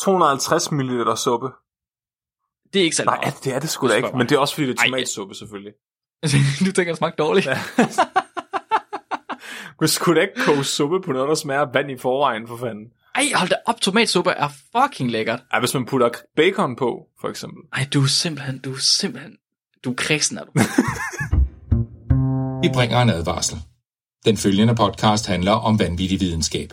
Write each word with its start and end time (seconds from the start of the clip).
250 0.00 0.72
ml 0.72 1.16
suppe. 1.16 1.46
Det 2.72 2.80
er 2.80 2.84
ikke 2.84 2.96
så 2.96 3.04
Nej, 3.04 3.18
meget. 3.22 3.44
det 3.44 3.54
er 3.54 3.58
det 3.58 3.70
sgu 3.70 3.88
da 3.88 3.94
ikke, 3.94 4.08
men 4.14 4.28
det 4.28 4.32
er 4.32 4.38
også 4.38 4.54
fordi, 4.54 4.66
det 4.66 4.78
er 4.78 4.84
tomatsuppe, 4.84 5.34
selvfølgelig. 5.34 5.72
du 6.66 6.72
tænker, 6.72 6.92
det 6.92 6.96
smagte 6.96 7.22
dårligt? 7.22 7.46
Ja. 7.46 7.58
Du 9.80 9.86
skulle 9.86 10.20
da 10.20 10.26
ikke 10.26 10.40
koge 10.44 10.64
suppe 10.64 11.00
på 11.00 11.12
noget, 11.12 11.28
der 11.28 11.34
smager 11.34 11.60
af 11.60 11.74
vand 11.74 11.90
i 11.90 11.98
forvejen, 11.98 12.48
for 12.48 12.56
fanden. 12.56 12.84
Ej, 13.14 13.22
hold 13.34 13.48
da 13.48 13.54
op, 13.66 13.80
tomatsuppe 13.80 14.30
er 14.30 14.48
fucking 14.48 15.10
lækkert. 15.10 15.40
Ej, 15.52 15.60
hvis 15.60 15.74
man 15.74 15.86
putter 15.86 16.10
bacon 16.36 16.76
på, 16.76 17.06
for 17.20 17.28
eksempel. 17.28 17.62
Ej, 17.72 17.86
du 17.94 18.02
er 18.02 18.06
simpelthen, 18.06 18.58
du 18.58 18.72
er 18.72 18.78
simpelthen, 18.78 19.36
du 19.84 19.90
er 19.90 19.94
kristen, 19.94 20.38
er 20.38 20.44
du. 20.44 20.50
Vi 22.62 22.68
bringer 22.74 23.02
en 23.02 23.10
advarsel. 23.10 23.58
Den 24.24 24.36
følgende 24.36 24.74
podcast 24.74 25.26
handler 25.26 25.52
om 25.52 25.78
vanvittig 25.78 26.20
videnskab. 26.20 26.72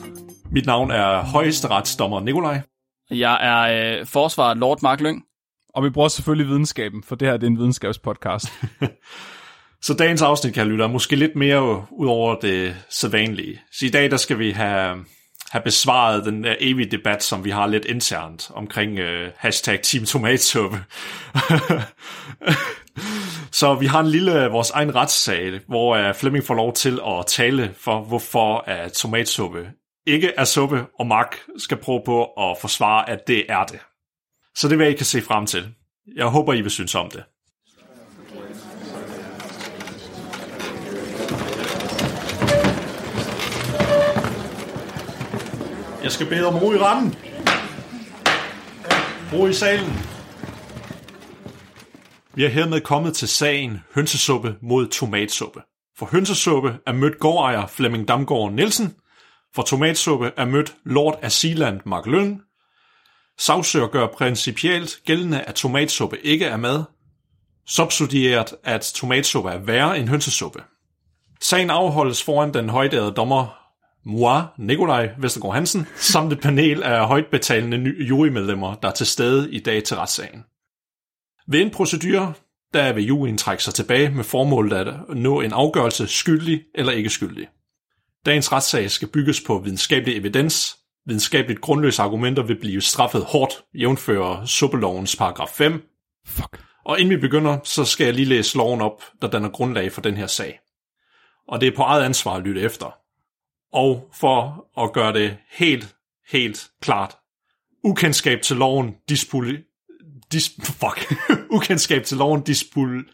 Mit 0.53 0.65
navn 0.65 0.91
er 0.91 1.21
højesteretsdommer 1.21 2.19
Nikolaj. 2.19 2.61
Jeg 3.11 3.37
er 3.41 3.99
øh, 3.99 4.05
forsvaret 4.05 4.57
Lord 4.57 4.81
Mark 4.81 5.01
Lyng. 5.01 5.23
Og 5.73 5.83
vi 5.83 5.89
bruger 5.89 6.07
selvfølgelig 6.07 6.47
videnskaben, 6.47 7.03
for 7.03 7.15
det 7.15 7.27
her 7.27 7.37
det 7.37 7.43
er 7.43 7.51
en 7.51 7.57
videnskabspodcast. 7.57 8.45
Så 9.81 9.93
dagens 9.93 10.21
afsnit, 10.21 10.53
kan 10.53 10.67
lytte, 10.67 10.83
er 10.83 10.87
måske 10.87 11.15
lidt 11.15 11.35
mere 11.35 11.85
ud 11.91 12.07
over 12.07 12.35
det 12.35 12.75
sædvanlige. 12.89 13.61
Så 13.71 13.85
i 13.85 13.89
dag 13.89 14.11
der 14.11 14.17
skal 14.17 14.39
vi 14.39 14.51
have, 14.51 15.05
have 15.51 15.61
besvaret 15.63 16.25
den 16.25 16.43
der 16.43 16.55
evige 16.59 16.91
debat, 16.91 17.23
som 17.23 17.45
vi 17.45 17.49
har 17.49 17.67
lidt 17.67 17.85
internt 17.85 18.51
omkring 18.53 18.99
uh, 18.99 19.27
hashtag 19.37 19.81
Team 19.81 20.05
Tomatsuppe. 20.05 20.77
Så 23.51 23.75
vi 23.75 23.85
har 23.85 23.99
en 23.99 24.07
lille, 24.07 24.47
vores 24.47 24.69
egen 24.69 24.95
retssag, 24.95 25.59
hvor 25.67 26.09
uh, 26.09 26.15
Flemming 26.15 26.45
får 26.45 26.55
lov 26.55 26.73
til 26.73 26.99
at 27.07 27.25
tale 27.27 27.73
for, 27.77 28.01
hvorfor 28.01 28.65
uh, 28.67 28.91
tomatsuppe 28.91 29.67
ikke 30.05 30.33
er 30.37 30.43
suppe, 30.43 30.85
og 30.99 31.07
Mark 31.07 31.39
skal 31.57 31.77
prøve 31.77 32.01
på 32.05 32.25
at 32.25 32.57
forsvare, 32.61 33.09
at 33.09 33.27
det 33.27 33.45
er 33.49 33.63
det. 33.63 33.79
Så 34.55 34.67
det 34.67 34.77
vil 34.77 34.83
jeg, 34.83 34.93
I 34.93 34.97
kan 34.97 35.05
se 35.05 35.21
frem 35.21 35.45
til. 35.45 35.73
Jeg 36.15 36.25
håber, 36.25 36.53
I 36.53 36.61
vil 36.61 36.71
synes 36.71 36.95
om 36.95 37.09
det. 37.09 37.23
Jeg 46.03 46.11
skal 46.11 46.29
bede 46.29 46.47
om 46.47 46.57
ro 46.57 46.71
i 46.71 46.77
rammen. 46.77 47.15
Ro 49.33 49.47
i 49.47 49.53
salen. 49.53 49.93
Vi 52.35 52.45
er 52.45 52.49
hermed 52.49 52.81
kommet 52.81 53.13
til 53.13 53.27
sagen 53.27 53.79
hønsesuppe 53.95 54.55
mod 54.61 54.87
tomatsuppe. 54.87 55.61
For 55.97 56.05
hønsesuppe 56.05 56.77
er 56.87 56.91
mødt 56.91 57.19
gårdejer 57.19 57.67
Flemming 57.67 58.07
Damgaard 58.07 58.51
Nielsen. 58.51 58.95
For 59.55 59.61
tomatsuppe 59.61 60.31
er 60.37 60.45
mødt 60.45 60.75
Lord 60.83 61.19
af 61.21 61.31
Sealand 61.31 61.79
Mark 61.85 62.05
Lyng. 62.05 62.41
Sagsøger 63.37 63.87
gør 63.87 64.07
principielt 64.07 64.99
gældende, 65.05 65.41
at 65.41 65.55
tomatsuppe 65.55 66.25
ikke 66.25 66.45
er 66.45 66.57
mad. 66.57 66.83
Subsidieret, 67.67 68.55
at 68.63 68.91
tomatsuppe 68.95 69.49
er 69.49 69.57
værre 69.57 69.99
end 69.99 70.09
hønsesuppe. 70.09 70.63
Sagen 71.41 71.69
afholdes 71.69 72.23
foran 72.23 72.53
den 72.53 72.69
højdærede 72.69 73.11
dommer 73.11 73.61
moi, 74.05 74.41
Nikolaj 74.57 75.09
Vestergaard 75.17 75.53
Hansen, 75.53 75.87
samt 75.95 76.33
et 76.33 76.41
panel 76.41 76.83
af 76.83 77.07
højt 77.07 77.27
betalende 77.31 78.05
jurymedlemmer, 78.05 78.75
der 78.75 78.87
er 78.87 78.93
til 78.93 79.05
stede 79.05 79.51
i 79.51 79.59
dag 79.59 79.83
til 79.83 79.97
retssagen. 79.97 80.43
Ved 81.47 81.61
en 81.61 81.71
procedure, 81.71 82.33
der 82.73 82.93
vil 82.93 83.05
juryen 83.05 83.37
trække 83.37 83.63
sig 83.63 83.73
tilbage 83.73 84.09
med 84.09 84.23
formålet 84.23 84.73
at 84.75 85.17
nå 85.17 85.41
en 85.41 85.53
afgørelse 85.53 86.07
skyldig 86.07 86.61
eller 86.75 86.91
ikke 86.91 87.09
skyldig. 87.09 87.47
Dagens 88.25 88.51
retssag 88.51 88.91
skal 88.91 89.07
bygges 89.07 89.41
på 89.47 89.59
videnskabelig 89.59 90.17
evidens. 90.17 90.77
Videnskabeligt 91.05 91.61
grundløse 91.61 92.01
argumenter 92.01 92.43
vil 92.43 92.59
blive 92.59 92.81
straffet 92.81 93.25
hårdt, 93.25 93.63
jævnfører 93.73 94.45
suppelovens 94.45 95.15
paragraf 95.15 95.49
5. 95.49 95.83
Fuck. 96.27 96.63
Og 96.85 96.99
inden 96.99 97.15
vi 97.15 97.21
begynder, 97.21 97.59
så 97.63 97.85
skal 97.85 98.05
jeg 98.05 98.13
lige 98.13 98.25
læse 98.25 98.57
loven 98.57 98.81
op, 98.81 99.03
der 99.21 99.27
danner 99.27 99.49
grundlag 99.49 99.91
for 99.91 100.01
den 100.01 100.17
her 100.17 100.27
sag. 100.27 100.59
Og 101.47 101.61
det 101.61 101.67
er 101.67 101.75
på 101.75 101.81
eget 101.81 102.03
ansvar 102.03 102.35
at 102.35 102.43
lytte 102.43 102.61
efter. 102.61 102.97
Og 103.73 104.09
for 104.13 104.67
at 104.77 104.93
gøre 104.93 105.13
det 105.13 105.37
helt, 105.51 105.95
helt 106.31 106.71
klart. 106.81 107.17
Ukendskab 107.83 108.41
til 108.41 108.57
loven 108.57 108.95
dispul... 109.09 109.63
Dis, 110.31 110.51
fuck. 110.63 111.13
Ukendskab 111.55 112.03
til 112.03 112.17
loven 112.17 112.41
dispul... 112.41 113.09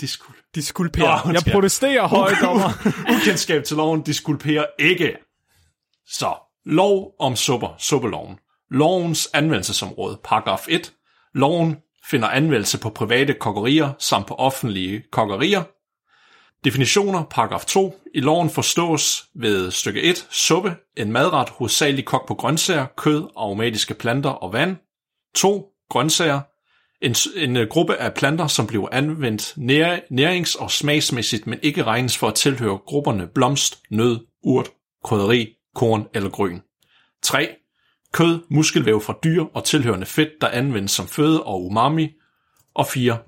Diskul... 0.00 0.34
Diskulper. 0.54 1.26
Nå, 1.26 1.32
Jeg 1.32 1.52
protesterer, 1.52 2.06
højdommer. 2.06 2.70
Ukendskab 3.14 3.64
til 3.64 3.76
loven 3.76 4.02
diskulperer 4.02 4.66
ikke. 4.78 5.16
Så, 6.06 6.34
lov 6.64 7.12
om 7.18 7.36
supper, 7.36 7.74
suppeloven. 7.78 8.38
Lovens 8.70 9.28
anvendelsesområde, 9.34 10.18
paragraf 10.24 10.66
1. 10.68 10.92
Loven 11.34 11.76
finder 12.10 12.28
anvendelse 12.28 12.78
på 12.78 12.90
private 12.90 13.34
kokkerier 13.34 13.92
samt 13.98 14.26
på 14.26 14.34
offentlige 14.34 15.02
kokkerier. 15.12 15.62
Definitioner, 16.64 17.24
paragraf 17.30 17.64
2. 17.64 17.94
I 18.14 18.20
loven 18.20 18.50
forstås 18.50 19.24
ved 19.34 19.70
stykke 19.70 20.02
1 20.02 20.26
suppe, 20.30 20.76
en 20.96 21.12
madret 21.12 21.48
hovedsageligt 21.48 22.06
kogt 22.06 22.28
på 22.28 22.34
grøntsager, 22.34 22.86
kød, 22.96 23.28
aromatiske 23.36 23.94
planter 23.94 24.30
og 24.30 24.52
vand. 24.52 24.76
2. 25.36 25.66
Grøntsager, 25.90 26.40
en, 27.02 27.14
en 27.36 27.56
øh, 27.56 27.68
gruppe 27.68 27.96
af 27.96 28.14
planter, 28.14 28.46
som 28.46 28.66
bliver 28.66 28.88
anvendt 28.92 29.54
nær, 29.56 29.96
nærings- 30.10 30.62
og 30.62 30.70
smagsmæssigt, 30.70 31.46
men 31.46 31.58
ikke 31.62 31.82
regnes 31.82 32.18
for 32.18 32.28
at 32.28 32.34
tilhøre 32.34 32.78
grupperne 32.86 33.26
blomst, 33.34 33.82
nød, 33.90 34.18
urt, 34.42 34.70
krydderi, 35.04 35.54
korn 35.74 36.06
eller 36.14 36.30
grøn. 36.30 36.62
3. 37.22 37.48
Kød, 38.12 38.40
muskelvæv 38.50 39.00
fra 39.00 39.18
dyr 39.24 39.44
og 39.54 39.64
tilhørende 39.64 40.06
fedt, 40.06 40.30
der 40.40 40.48
anvendes 40.48 40.90
som 40.90 41.06
føde 41.06 41.42
og 41.42 41.64
umami. 41.64 42.08
Og 42.74 42.86
4. 42.86 43.18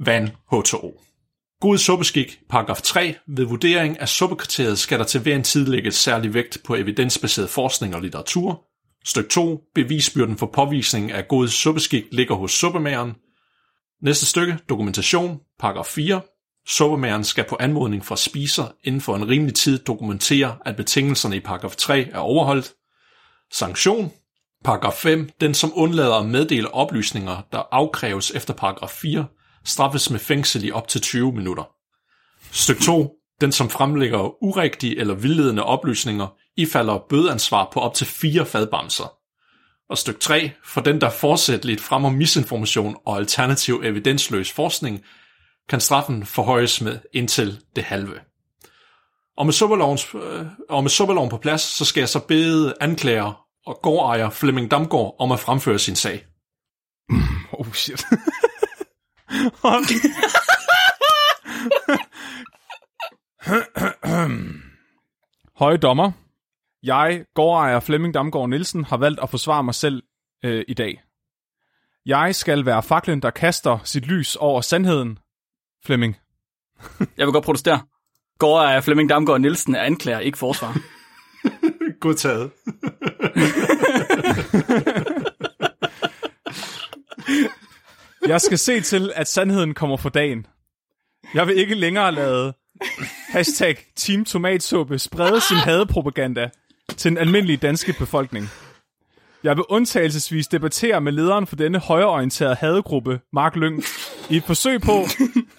Vand, 0.00 0.28
H2O. 0.52 1.04
God 1.60 1.78
suppeskik, 1.78 2.40
paragraf 2.50 2.82
3. 2.82 3.14
Ved 3.26 3.44
vurdering 3.44 4.00
af 4.00 4.08
suppekriteriet 4.08 4.78
skal 4.78 4.98
der 4.98 5.04
til 5.04 5.20
hver 5.20 5.34
en 5.34 5.42
tid 5.42 5.66
lægges 5.66 5.94
særlig 5.94 6.34
vægt 6.34 6.58
på 6.64 6.74
evidensbaseret 6.74 7.50
forskning 7.50 7.94
og 7.94 8.02
litteratur. 8.02 8.67
Styk 9.04 9.28
2. 9.28 9.60
Bevisbyrden 9.74 10.36
for 10.36 10.46
påvisning 10.46 11.12
af 11.12 11.28
god 11.28 11.48
suppeskik 11.48 12.04
ligger 12.12 12.34
hos 12.34 12.52
suppemageren. 12.52 13.12
Næste 14.02 14.26
stykke. 14.26 14.58
Dokumentation. 14.68 15.40
Paragraf 15.58 15.86
4. 15.86 16.20
Suppemageren 16.66 17.24
skal 17.24 17.44
på 17.48 17.56
anmodning 17.60 18.04
fra 18.04 18.16
spiser 18.16 18.66
inden 18.84 19.00
for 19.00 19.16
en 19.16 19.28
rimelig 19.28 19.54
tid 19.54 19.78
dokumentere, 19.78 20.56
at 20.64 20.76
betingelserne 20.76 21.36
i 21.36 21.40
paragraf 21.40 21.76
3 21.76 22.08
er 22.12 22.18
overholdt. 22.18 22.74
Sanktion. 23.52 24.12
Paragraf 24.64 24.92
5. 24.92 25.30
Den, 25.40 25.54
som 25.54 25.72
undlader 25.74 26.14
at 26.14 26.26
meddele 26.26 26.74
oplysninger, 26.74 27.42
der 27.52 27.62
afkræves 27.72 28.30
efter 28.30 28.54
paragraf 28.54 28.90
4, 28.90 29.26
straffes 29.64 30.10
med 30.10 30.18
fængsel 30.18 30.64
i 30.64 30.70
op 30.70 30.88
til 30.88 31.00
20 31.00 31.32
minutter. 31.32 31.64
Styk 32.52 32.80
2. 32.80 33.14
Den, 33.40 33.52
som 33.52 33.70
fremlægger 33.70 34.42
urigtige 34.42 34.98
eller 34.98 35.14
vildledende 35.14 35.64
oplysninger, 35.64 36.26
ifalder 36.58 36.98
bødeansvar 37.08 37.68
på 37.72 37.80
op 37.80 37.94
til 37.94 38.06
fire 38.06 38.46
fadbamser. 38.46 39.12
Og 39.90 39.98
styk 39.98 40.20
3. 40.20 40.50
For 40.64 40.80
den, 40.80 41.00
der 41.00 41.10
fortsætteligt 41.10 41.80
fremmer 41.80 42.10
misinformation 42.10 42.96
og 43.04 43.16
alternativ 43.16 43.82
evidensløs 43.84 44.52
forskning, 44.52 45.04
kan 45.68 45.80
straffen 45.80 46.26
forhøjes 46.26 46.80
med 46.80 46.98
indtil 47.12 47.60
det 47.76 47.84
halve. 47.84 48.20
Og 49.36 49.46
med 49.46 49.52
suppelovens, 49.52 50.14
øh, 50.14 50.46
og 50.68 50.82
med 50.82 50.90
suppeloven 50.90 51.30
på 51.30 51.36
plads, 51.36 51.62
så 51.62 51.84
skal 51.84 52.00
jeg 52.00 52.08
så 52.08 52.18
bede 52.18 52.74
anklager 52.80 53.44
og 53.66 53.80
gårdejer 53.82 54.30
Flemming 54.30 54.70
Damgaard 54.70 55.16
om 55.18 55.32
at 55.32 55.40
fremføre 55.40 55.78
sin 55.78 55.96
sag. 55.96 56.26
Oh 57.52 57.72
shit. 57.72 58.06
Høje 65.58 65.76
dommer. 65.76 66.27
Jeg, 66.82 67.24
gårdejer 67.34 67.80
Flemming 67.80 68.14
Damgaard 68.14 68.48
Nielsen, 68.48 68.84
har 68.84 68.96
valgt 68.96 69.20
at 69.20 69.30
forsvare 69.30 69.64
mig 69.64 69.74
selv 69.74 70.02
øh, 70.44 70.64
i 70.68 70.74
dag. 70.74 71.02
Jeg 72.06 72.34
skal 72.34 72.66
være 72.66 72.82
faklen, 72.82 73.22
der 73.22 73.30
kaster 73.30 73.78
sit 73.84 74.06
lys 74.06 74.36
over 74.36 74.60
sandheden. 74.60 75.18
Flemming. 75.84 76.16
Jeg 77.16 77.26
vil 77.26 77.32
godt 77.32 77.44
protestere. 77.44 77.80
Går 78.38 78.60
af 78.60 78.84
Flemming 78.84 79.08
Damgaard 79.08 79.40
Nielsen 79.40 79.74
er 79.74 79.82
anklager, 79.82 80.18
ikke 80.18 80.38
forsvar. 80.38 80.76
Godtaget. 82.00 82.50
Jeg 88.28 88.40
skal 88.40 88.58
se 88.58 88.80
til, 88.80 89.12
at 89.14 89.28
sandheden 89.28 89.74
kommer 89.74 89.96
for 89.96 90.08
dagen. 90.08 90.46
Jeg 91.34 91.46
vil 91.46 91.58
ikke 91.58 91.74
længere 91.74 92.12
lade 92.12 92.54
hashtag 93.28 93.76
Team 93.96 94.24
Tomatsuppe 94.24 94.98
sprede 94.98 95.40
sin 95.40 95.56
hadepropaganda 95.56 96.50
til 96.96 97.10
den 97.10 97.18
almindelige 97.18 97.56
danske 97.56 97.94
befolkning. 97.98 98.48
Jeg 99.44 99.56
vil 99.56 99.64
undtagelsesvis 99.68 100.46
debattere 100.46 101.00
med 101.00 101.12
lederen 101.12 101.46
for 101.46 101.56
denne 101.56 101.78
højreorienterede 101.78 102.54
hadegruppe, 102.54 103.20
Mark 103.32 103.56
Lyng, 103.56 103.82
i 104.30 104.36
et 104.36 104.44
forsøg 104.44 104.80
på 104.80 105.04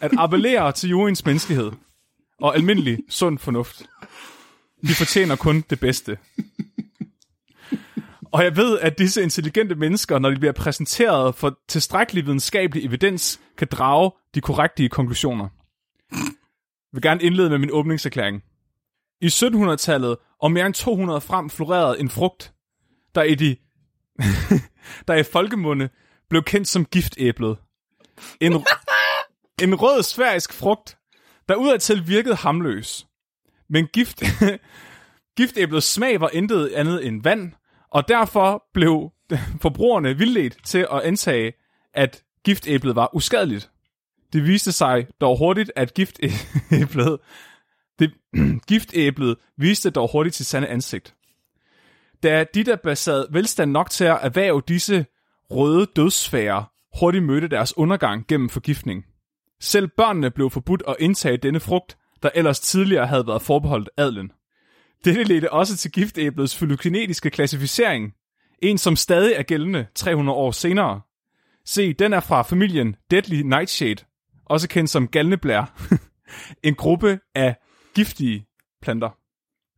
at 0.02 0.12
appellere 0.18 0.72
til 0.72 0.90
juryens 0.90 1.26
menneskelighed 1.26 1.72
og 2.42 2.56
almindelig 2.56 2.98
sund 3.10 3.38
fornuft. 3.38 3.82
De 4.88 4.94
fortjener 4.94 5.36
kun 5.36 5.64
det 5.70 5.80
bedste. 5.80 6.18
Og 8.32 8.44
jeg 8.44 8.58
ved, 8.58 8.80
at 8.80 8.98
disse 8.98 9.24
intelligente 9.24 9.76
mennesker, 9.76 10.20
når 10.20 10.30
de 10.30 10.40
bliver 10.40 10.52
præsenteret 10.52 11.36
for 11.36 11.60
tilstrækkelig 11.68 12.26
videnskabelig 12.26 12.86
evidens, 12.86 13.40
kan 13.58 13.68
drage 13.72 14.12
de 14.36 14.42
korrekte 14.42 14.90
konklusioner. 14.90 15.48
Jeg 16.12 16.22
vil 16.94 17.02
gerne 17.02 17.24
indlede 17.24 17.50
med 17.50 17.58
min 17.58 17.70
åbningserklæring. 17.72 18.44
I 19.22 19.28
1700-tallet 19.28 20.18
og 20.42 20.52
mere 20.52 20.66
end 20.66 20.74
200 20.74 21.22
frem 21.22 21.50
florerede 21.50 22.00
en 22.00 22.10
frugt, 22.10 22.54
der 23.16 23.24
i, 23.24 23.36
de, 23.36 23.56
der 25.08 25.14
i 25.14 25.24
folkemunde 25.24 25.90
blev 26.30 26.44
kendt 26.44 26.68
som 26.68 26.86
giftæblet. 26.86 27.58
En, 28.42 28.54
en 29.64 29.76
rød 29.76 30.04
sfærisk 30.04 30.54
frugt, 30.54 30.98
der 31.50 31.56
udadtil 31.56 32.08
virkede 32.08 32.36
hamløs. 32.36 33.08
Men 33.70 33.88
gift, 33.88 34.24
giftæblets 35.38 35.88
smag 35.88 36.22
var 36.22 36.30
intet 36.34 36.72
andet 36.76 37.08
end 37.08 37.24
vand, 37.24 37.52
og 37.90 38.08
derfor 38.08 38.64
blev 38.74 39.12
forbrugerne 39.62 40.18
vildledt 40.18 40.58
til 40.66 40.88
at 40.92 41.02
antage, 41.02 41.54
at 41.94 42.24
giftæblet 42.44 42.96
var 42.96 43.16
uskadeligt. 43.16 43.70
Det 44.34 44.44
viste 44.44 44.72
sig 44.72 45.08
dog 45.22 45.38
hurtigt, 45.38 45.72
at 45.76 45.94
giftæblet, 45.94 47.20
det, 48.00 48.14
giftæblet 48.70 49.38
viste 49.58 49.90
dog 49.90 50.12
hurtigt 50.12 50.36
sit 50.36 50.46
sande 50.46 50.68
ansigt. 50.68 51.16
Da 52.24 52.46
de, 52.54 52.64
der 52.64 52.76
besad 52.76 53.26
velstand 53.32 53.72
nok 53.72 53.90
til 53.90 54.04
at 54.04 54.20
erhverve 54.22 54.62
disse 54.68 55.06
røde 55.52 55.88
dødsfærer, 55.96 56.64
hurtigt 57.00 57.24
mødte 57.24 57.48
deres 57.48 57.78
undergang 57.78 58.28
gennem 58.28 58.50
forgiftning. 58.50 59.06
Selv 59.62 59.88
børnene 59.88 60.32
blev 60.32 60.50
forbudt 60.50 60.84
at 60.88 60.96
indtage 61.00 61.38
denne 61.38 61.60
frugt, 61.60 61.98
der 62.24 62.30
ellers 62.36 62.60
tidligere 62.60 63.08
havde 63.08 63.28
været 63.28 63.42
forbeholdt 63.42 63.90
adlen. 63.98 64.32
Dette 65.06 65.24
ledte 65.24 65.54
også 65.54 65.78
til 65.78 65.92
giftæblets 65.92 66.58
fylokinetiske 66.58 67.30
klassificering, 67.30 68.14
en 68.62 68.78
som 68.78 68.96
stadig 68.96 69.34
er 69.34 69.44
gældende 69.44 69.88
300 69.96 70.38
år 70.38 70.52
senere. 70.52 71.02
Se, 71.66 71.94
den 71.94 72.14
er 72.14 72.20
fra 72.20 72.42
familien 72.42 72.96
Deadly 73.12 73.42
Nightshade, 73.42 74.06
også 74.46 74.70
kendt 74.70 74.90
som 74.90 75.08
galneblær, 75.08 75.90
en 76.64 76.76
gruppe 76.76 77.20
af 77.36 77.56
giftige 77.96 78.46
planter. 78.82 79.10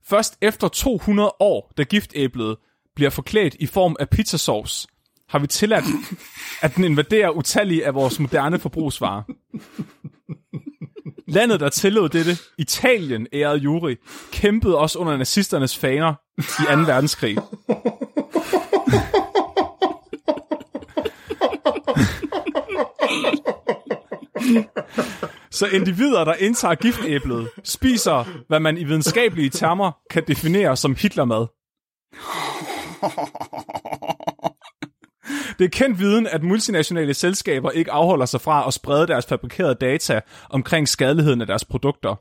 Først 0.06 0.38
efter 0.42 0.68
200 0.68 1.32
år, 1.40 1.72
da 1.78 1.84
giftæblet 1.84 2.58
bliver 2.96 3.10
forklædt 3.10 3.56
i 3.60 3.66
form 3.66 3.96
af 4.00 4.10
pizzasauce, 4.10 4.88
har 5.30 5.40
vi 5.40 5.48
tilladt, 5.48 5.86
at 6.64 6.76
den 6.76 6.84
invaderer 6.84 7.30
utallige 7.30 7.86
af 7.86 7.94
vores 7.94 8.20
moderne 8.20 8.60
forbrugsvarer. 8.60 9.24
Landet, 11.28 11.60
der 11.60 11.70
tillod 11.70 12.10
dette, 12.10 12.38
Italien, 12.58 13.28
ærede 13.34 13.58
jury, 13.58 13.96
kæmpede 14.32 14.78
også 14.78 15.00
under 15.00 15.18
nazisternes 15.18 15.78
faner 15.78 16.14
i 16.38 16.76
2. 16.76 16.80
verdenskrig. 16.80 17.38
Så 25.52 25.68
individer, 25.68 26.24
der 26.24 26.34
indtager 26.34 26.76
giftæblet, 26.76 27.50
spiser, 27.64 28.26
hvad 28.48 28.60
man 28.60 28.78
i 28.78 28.84
videnskabelige 28.84 29.50
termer 29.50 29.92
kan 30.10 30.24
definere 30.28 30.78
som 30.78 30.96
Hitlermad. 30.96 31.48
Det 35.60 35.66
er 35.66 35.70
kendt 35.70 36.00
viden, 36.00 36.28
at 36.28 36.44
multinationale 36.44 37.14
selskaber 37.14 37.72
ikke 37.72 37.92
afholder 37.92 38.26
sig 38.26 38.42
fra 38.42 38.68
at 38.68 38.74
sprede 38.74 39.08
deres 39.08 39.26
fabrikerede 39.26 39.76
data 39.76 40.22
omkring 40.50 40.90
skadeligheden 40.90 41.42
af 41.42 41.48
deres 41.48 41.66
produkter. 41.66 42.16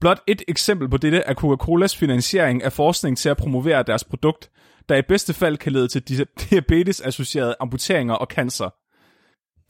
Blot 0.00 0.20
et 0.26 0.42
eksempel 0.48 0.88
på 0.88 0.96
dette 0.96 1.18
er 1.18 1.34
Coca-Colas 1.34 1.96
finansiering 1.96 2.62
af 2.62 2.72
forskning 2.72 3.18
til 3.18 3.28
at 3.28 3.36
promovere 3.36 3.82
deres 3.82 4.04
produkt, 4.04 4.50
der 4.88 4.96
i 4.96 5.02
bedste 5.08 5.34
fald 5.34 5.56
kan 5.56 5.72
lede 5.72 5.88
til 5.88 6.26
diabetes-associerede 6.50 7.54
amputeringer 7.60 8.14
og 8.14 8.26
cancer. 8.26 8.70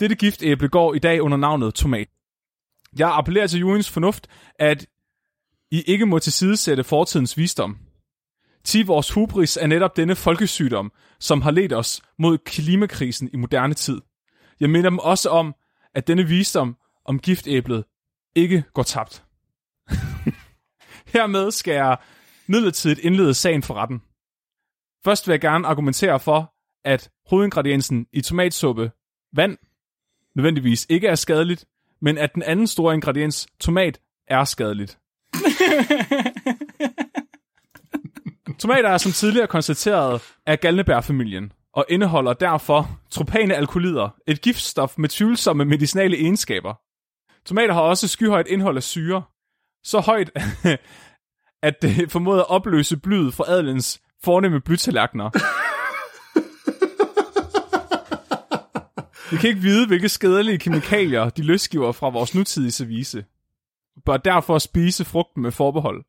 Dette 0.01 0.17
giftæble 0.17 0.69
går 0.69 0.95
i 0.95 0.99
dag 0.99 1.23
under 1.23 1.37
navnet 1.37 1.75
tomat. 1.75 2.09
Jeg 2.99 3.15
appellerer 3.15 3.47
til 3.47 3.61
juryens 3.61 3.91
fornuft, 3.91 4.29
at 4.59 4.87
I 5.71 5.83
ikke 5.87 6.07
må 6.07 6.19
tilsidesætte 6.19 6.85
fortidens 6.85 7.37
visdom. 7.37 7.79
Ti 8.65 8.83
vores 8.83 9.11
hubris 9.11 9.57
er 9.57 9.67
netop 9.67 9.97
denne 9.97 10.17
folkesygdom, 10.17 10.93
som 11.21 11.43
har 11.43 11.51
ledt 11.51 11.73
os 11.73 12.03
mod 12.19 12.39
klimakrisen 12.39 13.31
i 13.33 13.37
moderne 13.37 13.75
tid. 13.75 14.01
Jeg 14.61 14.71
minder 14.71 14.91
dem 14.91 14.99
også 14.99 15.31
om, 15.31 15.55
at 15.95 16.07
denne 16.07 16.25
visdom 16.25 16.77
om 17.05 17.19
giftæblet 17.19 17.85
ikke 18.35 18.65
går 18.75 18.83
tabt. 18.83 19.25
Hermed 21.13 21.51
skal 21.51 21.75
jeg 21.75 21.99
midlertidigt 22.47 23.01
indlede 23.01 23.35
sagen 23.35 23.63
for 23.63 23.75
retten. 23.75 24.03
Først 25.05 25.27
vil 25.27 25.33
jeg 25.33 25.41
gerne 25.41 25.67
argumentere 25.67 26.21
for, 26.21 26.55
at 26.85 27.11
hovedingrediensen 27.31 28.07
i 28.13 28.21
tomatsuppe, 28.21 28.91
vand, 29.33 29.59
nødvendigvis 30.37 30.87
ikke 30.89 31.07
er 31.07 31.15
skadeligt, 31.15 31.65
men 32.01 32.19
at 32.19 32.35
den 32.35 32.43
anden 32.43 32.67
store 32.67 32.95
ingrediens, 32.95 33.47
tomat, 33.61 34.01
er 34.29 34.45
skadeligt. 34.45 34.99
Tomater 38.59 38.89
er 38.89 38.99
som 38.99 39.13
tidligere 39.13 39.47
konstateret 39.47 40.23
af 40.47 40.61
galnebærfamilien, 40.61 41.53
og 41.73 41.87
indeholder 41.89 42.33
derfor 42.33 43.01
tropane 43.11 43.55
alkoholider, 43.55 44.09
et 44.27 44.41
giftstof 44.41 44.99
med 44.99 45.09
tvivlsomme 45.09 45.65
medicinale 45.65 46.17
egenskaber. 46.17 46.75
Tomater 47.47 47.75
har 47.75 47.81
også 47.81 48.09
skyhøjt 48.09 48.47
indhold 48.47 48.77
af 48.77 48.83
syre, 48.83 49.23
så 49.85 50.01
højt, 50.01 50.31
at 51.69 51.83
det 51.83 52.13
formåede 52.13 52.41
at 52.41 52.51
opløse 52.51 52.97
blyet 52.97 53.35
fra 53.35 53.45
adelens 53.49 54.01
fornemme 54.25 54.61
blytallerkener. 54.61 55.31
Vi 59.35 59.39
kan 59.39 59.49
ikke 59.49 59.63
vide, 59.63 59.87
hvilke 59.87 60.09
skadelige 60.09 60.59
kemikalier 60.59 61.29
de 61.29 61.43
løsgiver 61.43 61.93
fra 61.93 62.09
vores 62.09 62.35
nutidige 62.35 62.71
service. 62.71 63.25
Bør 64.07 64.17
derfor 64.17 64.59
spise 64.59 65.05
frugten 65.05 65.43
med 65.43 65.53
forbehold. 65.53 66.05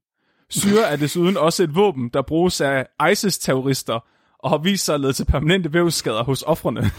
Syre 0.49 0.91
er 0.91 0.95
desuden 0.95 1.37
også 1.37 1.63
et 1.63 1.75
våben, 1.75 2.09
der 2.09 2.21
bruges 2.21 2.61
af 2.61 2.87
ISIS-terrorister 3.11 3.99
og 4.39 4.49
har 4.49 4.57
vist 4.57 4.85
sig 4.85 4.95
at 4.95 5.01
lede 5.01 5.13
til 5.13 5.25
permanente 5.25 5.73
vævsskader 5.73 6.23
hos 6.23 6.43
offrene. 6.43 6.81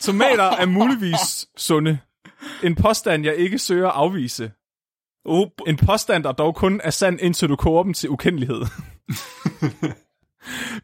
Tomater 0.00 0.44
er 0.44 0.66
muligvis 0.66 1.48
sunde. 1.56 1.98
En 2.62 2.74
påstand, 2.74 3.24
jeg 3.24 3.36
ikke 3.36 3.58
søger 3.58 3.88
at 3.88 3.94
afvise. 3.94 4.52
En 5.66 5.76
påstand, 5.76 6.24
der 6.24 6.32
dog 6.32 6.54
kun 6.54 6.80
er 6.84 6.90
sand, 6.90 7.20
indtil 7.20 7.48
du 7.48 7.56
koger 7.56 7.82
dem 7.82 7.94
til 7.94 8.10
ukendelighed. 8.10 8.62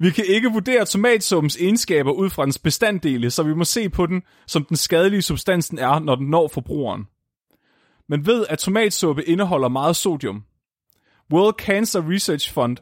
Vi 0.03 0.11
kan 0.11 0.25
ikke 0.29 0.53
vurdere 0.53 0.85
tomatsuppens 0.85 1.57
egenskaber 1.57 2.13
ud 2.13 2.31
fra 2.31 2.45
dens 2.45 2.59
bestanddele, 2.59 3.31
så 3.31 3.43
vi 3.43 3.55
må 3.55 3.65
se 3.65 3.89
på 3.89 4.07
den, 4.07 4.23
som 4.47 4.65
den 4.65 4.77
skadelige 4.77 5.23
substansen 5.23 5.79
er, 5.79 5.99
når 5.99 6.15
den 6.15 6.27
når 6.27 6.49
forbrugeren. 6.49 7.05
Men 8.09 8.27
ved, 8.27 8.47
at 8.49 8.59
tomatsuppe 8.59 9.25
indeholder 9.25 9.69
meget 9.69 9.97
sodium. 9.97 10.45
World 11.33 11.55
Cancer 11.55 12.11
Research 12.11 12.53
Fund 12.53 12.77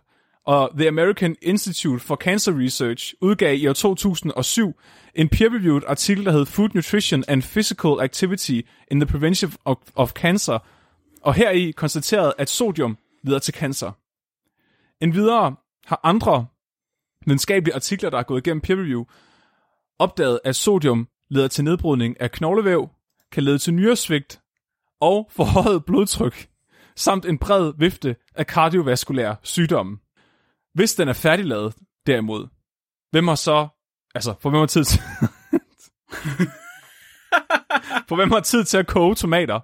og 0.46 0.70
The 0.76 0.88
American 0.88 1.36
Institute 1.42 2.04
for 2.04 2.16
Cancer 2.16 2.58
Research 2.58 3.14
udgav 3.20 3.56
i 3.56 3.66
år 3.66 3.72
2007 3.72 4.74
en 5.14 5.28
peer-reviewed 5.28 5.82
artikel, 5.86 6.24
der 6.24 6.32
hed 6.32 6.46
Food 6.46 6.68
Nutrition 6.74 7.24
and 7.28 7.42
Physical 7.42 8.00
Activity 8.00 8.60
in 8.90 9.00
the 9.00 9.06
Prevention 9.06 9.52
of, 9.64 9.76
of 9.94 10.12
Cancer, 10.12 10.58
og 11.22 11.34
heri 11.34 11.70
konstateret, 11.70 12.32
at 12.38 12.50
sodium 12.50 12.98
leder 13.24 13.38
til 13.38 13.54
cancer. 13.54 13.92
Endvidere 15.00 15.56
har 15.86 16.00
andre 16.02 16.46
videnskabelige 17.26 17.74
artikler, 17.74 18.10
der 18.10 18.18
er 18.18 18.22
gået 18.22 18.46
igennem 18.46 18.60
peer 18.60 18.76
review, 18.76 19.04
opdaget, 19.98 20.40
at 20.44 20.56
sodium 20.56 21.08
leder 21.30 21.48
til 21.48 21.64
nedbrydning 21.64 22.20
af 22.20 22.30
knoglevæv, 22.30 22.88
kan 23.32 23.42
lede 23.42 23.58
til 23.58 23.74
nyresvigt 23.74 24.40
og 25.00 25.30
forhøjet 25.30 25.84
blodtryk, 25.84 26.48
samt 26.96 27.26
en 27.26 27.38
bred 27.38 27.72
vifte 27.78 28.16
af 28.34 28.46
kardiovaskulære 28.46 29.36
sygdomme. 29.42 29.98
Hvis 30.74 30.94
den 30.94 31.08
er 31.08 31.12
færdiglavet, 31.12 31.74
derimod, 32.06 32.46
hvem 33.10 33.28
har 33.28 33.34
så, 33.34 33.68
altså, 34.14 34.34
for 34.40 34.50
hvem 34.50 34.60
har 34.60 34.66
tid 34.66 34.84
til, 34.84 35.00
for 38.08 38.16
hvem 38.16 38.30
har 38.30 38.40
tid 38.40 38.64
til 38.64 38.78
at 38.78 38.86
koge 38.86 39.14
tomater? 39.14 39.60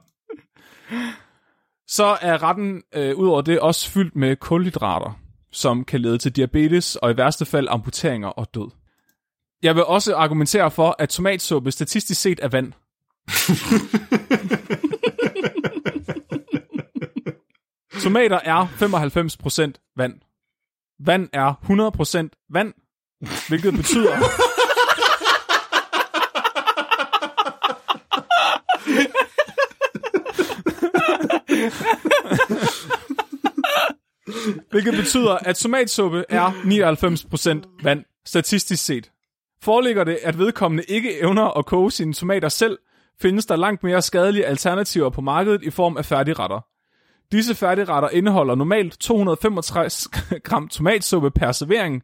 Så 1.87 2.19
er 2.21 2.43
retten 2.43 2.83
øh, 2.95 3.17
ud 3.17 3.29
over 3.29 3.41
det 3.41 3.61
også 3.61 3.91
fyldt 3.91 4.17
med 4.17 4.37
kulhydrater, 4.37 5.21
som 5.53 5.85
kan 5.85 6.01
lede 6.01 6.19
til 6.19 6.37
diabetes 6.37 6.97
og 6.97 7.11
i 7.11 7.17
værste 7.17 7.45
fald 7.45 7.69
amputeringer 7.71 8.29
og 8.29 8.55
død. 8.55 8.71
Jeg 9.63 9.75
vil 9.75 9.85
også 9.85 10.15
argumentere 10.15 10.71
for, 10.71 10.97
at 10.99 11.09
tomatsuppe 11.09 11.71
statistisk 11.71 12.21
set 12.21 12.41
er 12.43 12.49
vand. 12.49 12.73
Tomater 18.03 18.41
er 18.45 18.67
95% 18.67 19.93
vand. 19.97 20.15
Vand 21.01 21.29
er 21.33 22.31
100% 22.33 22.47
vand, 22.51 22.75
hvilket 23.49 23.75
betyder... 23.75 24.17
hvilket 34.71 34.95
betyder, 34.95 35.35
at 35.35 35.57
tomatsuppe 35.57 36.25
er 36.29 36.51
99% 37.67 37.81
vand, 37.83 38.05
statistisk 38.25 38.85
set. 38.85 39.11
Foreligger 39.63 40.05
det, 40.05 40.19
at 40.23 40.39
vedkommende 40.39 40.85
ikke 40.89 41.21
evner 41.21 41.59
at 41.59 41.67
koge 41.67 41.93
sine 41.93 42.13
tomater 42.13 42.49
selv, 42.49 42.79
findes 43.21 43.47
der 43.47 43.57
langt 43.57 43.83
mere 43.83 44.03
skadelige 44.03 44.47
alternativer 44.47 45.11
på 45.11 45.21
markedet 45.21 45.63
i 45.63 45.71
form 45.71 45.97
af 45.97 46.05
færdigretter. 46.05 46.61
Disse 47.33 47.55
færdigretter 47.55 48.09
indeholder 48.09 48.55
normalt 48.55 48.99
265 49.01 50.09
gram 50.45 50.69
tomatsuppe 50.69 51.31
per 51.31 51.53
servering, 51.53 52.03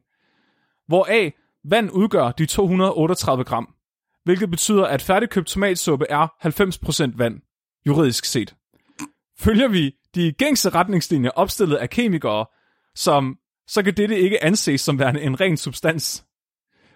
hvoraf 0.86 1.34
vand 1.64 1.90
udgør 1.92 2.30
de 2.30 2.46
238 2.46 3.44
gram, 3.44 3.74
hvilket 4.24 4.50
betyder, 4.50 4.84
at 4.84 5.02
færdigkøbt 5.02 5.46
tomatsuppe 5.46 6.06
er 6.10 6.26
90% 7.12 7.18
vand, 7.18 7.40
juridisk 7.86 8.24
set. 8.24 8.54
Følger 9.38 9.68
vi 9.68 9.94
de 10.14 10.32
gængse 10.32 10.70
retningslinjer 10.70 11.30
opstillet 11.30 11.76
af 11.76 11.90
kemikere, 11.90 12.46
som 12.94 13.38
så 13.66 13.82
kan 13.82 13.94
dette 13.94 14.18
ikke 14.18 14.44
anses 14.44 14.80
som 14.80 14.98
værende 14.98 15.22
en 15.22 15.40
ren 15.40 15.56
substans. 15.56 16.24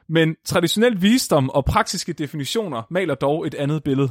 Men 0.09 0.37
traditionel 0.45 1.03
visdom 1.03 1.51
og 1.51 1.65
praktiske 1.65 2.13
definitioner 2.13 2.83
maler 2.91 3.15
dog 3.15 3.47
et 3.47 3.55
andet 3.55 3.85
billede. 3.85 4.11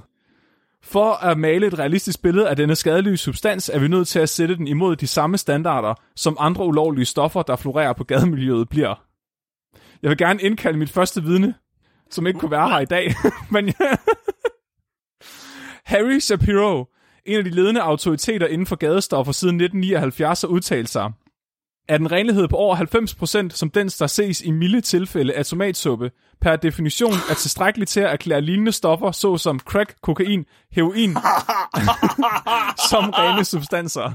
For 0.84 1.13
at 1.13 1.38
male 1.38 1.67
et 1.67 1.79
realistisk 1.79 2.22
billede 2.22 2.50
af 2.50 2.55
denne 2.55 2.75
skadelige 2.75 3.17
substans, 3.17 3.70
er 3.70 3.79
vi 3.79 3.88
nødt 3.88 4.08
til 4.08 4.20
at 4.20 4.29
sætte 4.29 4.55
den 4.55 4.67
imod 4.67 4.96
de 4.96 5.08
samme 5.08 5.38
standarder, 5.38 5.94
som 6.15 6.38
andre 6.39 6.65
ulovlige 6.65 7.05
stoffer, 7.05 7.41
der 7.41 7.55
florerer 7.55 7.94
på 7.94 8.03
gademiljøet, 8.03 8.70
bliver. 8.70 9.05
Jeg 10.01 10.10
vil 10.10 10.17
gerne 10.17 10.41
indkalde 10.41 10.77
mit 10.77 10.89
første 10.89 11.24
vidne, 11.24 11.53
som 12.10 12.27
ikke 12.27 12.39
kunne 12.39 12.51
være 12.51 12.70
her 12.70 12.79
i 12.79 12.86
dag. 12.86 13.13
Men 13.51 13.65
Harry 15.91 16.20
Shapiro, 16.20 16.86
en 17.25 17.38
af 17.38 17.44
de 17.44 17.50
ledende 17.50 17.82
autoriteter 17.82 18.48
inden 18.48 18.67
for 18.67 18.75
gadestoffer 18.75 19.34
siden 19.34 19.55
1979, 19.55 20.41
har 20.41 20.48
udtalt 20.48 20.89
sig, 20.89 21.12
at 21.88 22.01
en 22.01 22.12
renlighed 22.12 22.48
på 22.48 22.55
over 22.55 22.75
90%, 23.50 23.50
som 23.50 23.70
den, 23.70 23.88
der 23.88 24.08
ses 24.08 24.41
i 24.41 24.51
milde 24.51 24.82
tilfælde 24.82 25.34
af 25.34 25.46
tomatsuppe, 25.46 26.12
per 26.41 26.55
definition 26.55 27.13
er 27.29 27.34
tilstrækkeligt 27.34 27.89
til 27.89 28.00
at 28.00 28.12
erklære 28.12 28.41
lignende 28.41 28.72
stoffer, 28.72 29.12
såsom 29.12 29.60
crack, 29.60 29.96
kokain, 30.01 30.46
heroin, 30.72 31.13
som 32.89 33.10
rene 33.10 33.46
substanser. 33.46 34.12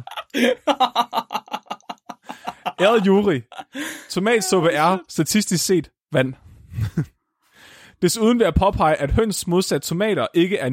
Ærede 2.80 3.02
jury. 3.06 3.40
Tomatsuppe 4.10 4.70
er 4.70 4.98
statistisk 5.08 5.66
set 5.66 5.90
vand. 6.12 6.34
Desuden 8.02 8.38
vil 8.38 8.44
jeg 8.44 8.54
påpege, 8.54 8.96
at 8.96 9.10
høns 9.10 9.46
modsat 9.46 9.82
tomater 9.82 10.26
ikke 10.34 10.58
er 10.58 10.70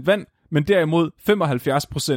99% 0.00 0.04
vand, 0.04 0.26
men 0.50 0.62
derimod 0.62 1.10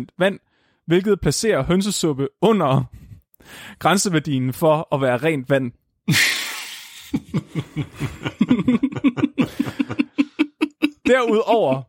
75% 0.09 0.15
vand, 0.19 0.39
hvilket 0.85 1.21
placerer 1.21 1.63
hønsesuppe 1.63 2.27
under 2.41 2.83
grænseværdien 3.83 4.53
for 4.53 4.95
at 4.95 5.01
være 5.01 5.17
rent 5.17 5.49
vand. 5.49 5.71
Derudover 11.07 11.83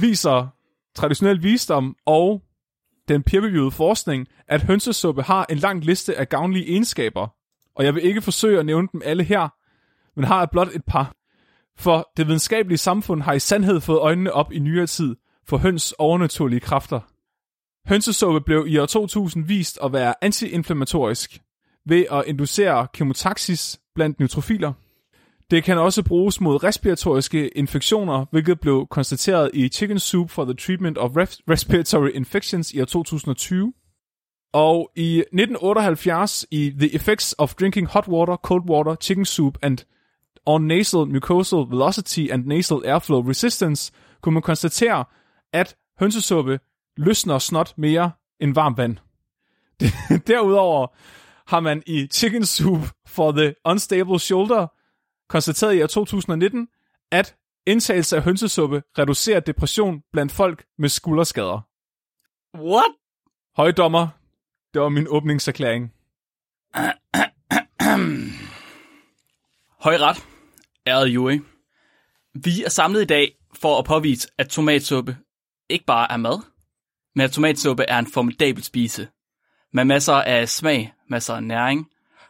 viser 0.00 0.48
traditionel 0.94 1.42
visdom 1.42 1.96
og 2.06 2.42
den 3.08 3.22
peer-reviewede 3.22 3.70
forskning, 3.70 4.28
at 4.48 4.62
hønsesuppe 4.62 5.22
har 5.22 5.46
en 5.50 5.58
lang 5.58 5.84
liste 5.84 6.18
af 6.18 6.28
gavnlige 6.28 6.70
egenskaber, 6.70 7.28
og 7.74 7.84
jeg 7.84 7.94
vil 7.94 8.04
ikke 8.04 8.22
forsøge 8.22 8.58
at 8.58 8.66
nævne 8.66 8.88
dem 8.92 9.02
alle 9.04 9.24
her, 9.24 9.48
men 10.16 10.24
har 10.24 10.46
blot 10.46 10.68
et 10.74 10.84
par. 10.84 11.14
For 11.78 12.10
det 12.16 12.26
videnskabelige 12.26 12.78
samfund 12.78 13.22
har 13.22 13.32
i 13.32 13.38
sandhed 13.38 13.80
fået 13.80 13.98
øjnene 13.98 14.32
op 14.32 14.52
i 14.52 14.58
nyere 14.58 14.86
tid 14.86 15.16
for 15.46 15.56
høns 15.56 15.94
overnaturlige 15.98 16.60
kræfter. 16.60 17.00
Hønsesuppe 17.88 18.40
blev 18.40 18.64
i 18.68 18.78
år 18.78 18.86
2000 18.86 19.44
vist 19.44 19.78
at 19.84 19.92
være 19.92 20.14
antiinflammatorisk 20.24 21.38
ved 21.86 22.04
at 22.10 22.24
inducere 22.26 22.86
kemotaxis 22.94 23.80
blandt 23.94 24.20
neutrofiler. 24.20 24.72
Det 25.50 25.64
kan 25.64 25.78
også 25.78 26.02
bruges 26.02 26.40
mod 26.40 26.64
respiratoriske 26.64 27.48
infektioner, 27.48 28.26
hvilket 28.30 28.60
blev 28.60 28.86
konstateret 28.90 29.50
i 29.54 29.68
Chicken 29.68 29.98
Soup 29.98 30.30
for 30.30 30.44
the 30.44 30.54
Treatment 30.54 30.98
of 30.98 31.10
Respiratory 31.50 32.10
Infections 32.14 32.72
i 32.72 32.80
år 32.80 32.84
2020. 32.84 33.72
Og 34.52 34.90
i 34.96 35.18
1978 35.18 36.46
i 36.50 36.74
The 36.78 36.94
Effects 36.94 37.34
of 37.38 37.54
Drinking 37.54 37.86
Hot 37.86 38.08
Water, 38.08 38.36
Cold 38.36 38.70
Water, 38.70 38.94
Chicken 39.00 39.24
Soup 39.24 39.58
and 39.62 39.78
on 40.46 40.62
Nasal 40.62 41.06
Mucosal 41.06 41.70
Velocity 41.70 42.28
and 42.30 42.46
Nasal 42.46 42.82
Airflow 42.86 43.28
Resistance 43.28 43.92
kunne 44.20 44.32
man 44.32 44.42
konstatere, 44.42 45.04
at 45.52 45.76
hønsesuppe 46.00 46.60
løsner 46.96 47.38
snot 47.38 47.74
mere 47.76 48.12
end 48.40 48.54
varmt 48.54 48.78
vand. 48.78 48.96
Derudover 50.26 50.86
har 51.50 51.60
man 51.60 51.82
i 51.86 52.06
Chicken 52.06 52.46
Soup 52.46 52.80
for 53.06 53.32
the 53.32 53.54
Unstable 53.64 54.18
Shoulder 54.18 54.66
konstateret 55.28 55.74
i 55.74 55.82
år 55.82 55.86
2019, 55.86 56.68
at 57.10 57.36
indtagelse 57.66 58.16
af 58.16 58.22
hønsesuppe 58.22 58.82
reducerer 58.98 59.40
depression 59.40 60.02
blandt 60.12 60.32
folk 60.32 60.64
med 60.78 60.88
skulderskader. 60.88 61.60
What? 62.58 62.92
Højdommer, 63.56 64.08
det 64.74 64.82
var 64.82 64.88
min 64.88 65.06
åbningserklæring. 65.08 65.92
Høj 69.84 69.96
ret, 69.96 70.26
ærede 70.86 71.08
jury. 71.08 71.40
Vi 72.34 72.62
er 72.64 72.70
samlet 72.70 73.02
i 73.02 73.04
dag 73.04 73.32
for 73.54 73.78
at 73.78 73.84
påvise, 73.84 74.28
at 74.38 74.48
tomatsuppe 74.48 75.16
ikke 75.68 75.84
bare 75.84 76.12
er 76.12 76.16
mad, 76.16 76.42
men 77.14 77.24
at 77.24 77.30
tomatsuppe 77.32 77.84
er 77.88 77.98
en 77.98 78.06
formidabel 78.12 78.62
spise. 78.64 79.08
Med 79.72 79.84
masser 79.84 80.14
af 80.14 80.48
smag, 80.48 80.92
masser 81.10 81.34
af 81.34 81.42
næring 81.42 81.86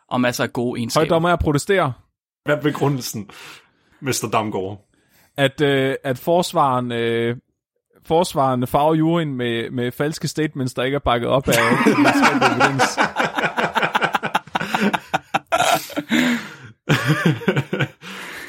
og 0.09 0.21
masser 0.21 0.45
af 0.45 0.53
gode 0.53 0.79
egenskaber. 0.81 1.01
Højdommer, 1.05 1.29
jeg 1.29 1.39
protesterer, 1.39 1.93
Hvad 2.45 2.57
er 2.57 2.61
begrundelsen, 2.61 3.31
Mr. 4.01 4.29
Damgaard? 4.33 4.89
at, 5.37 5.61
øh, 5.61 5.95
at 6.05 6.19
forsvaren, 6.19 6.93
øh, 6.93 7.37
forsvaren 8.07 8.67
farver 8.67 8.95
juryen 8.95 9.35
med, 9.35 9.71
med 9.71 9.93
falske 9.93 10.29
statements, 10.29 10.75
der 10.75 10.83
ikke 10.83 10.95
er 10.95 10.99
bakket 10.99 11.29
op 11.29 11.49
af 11.49 11.55
evidens. 12.37 12.99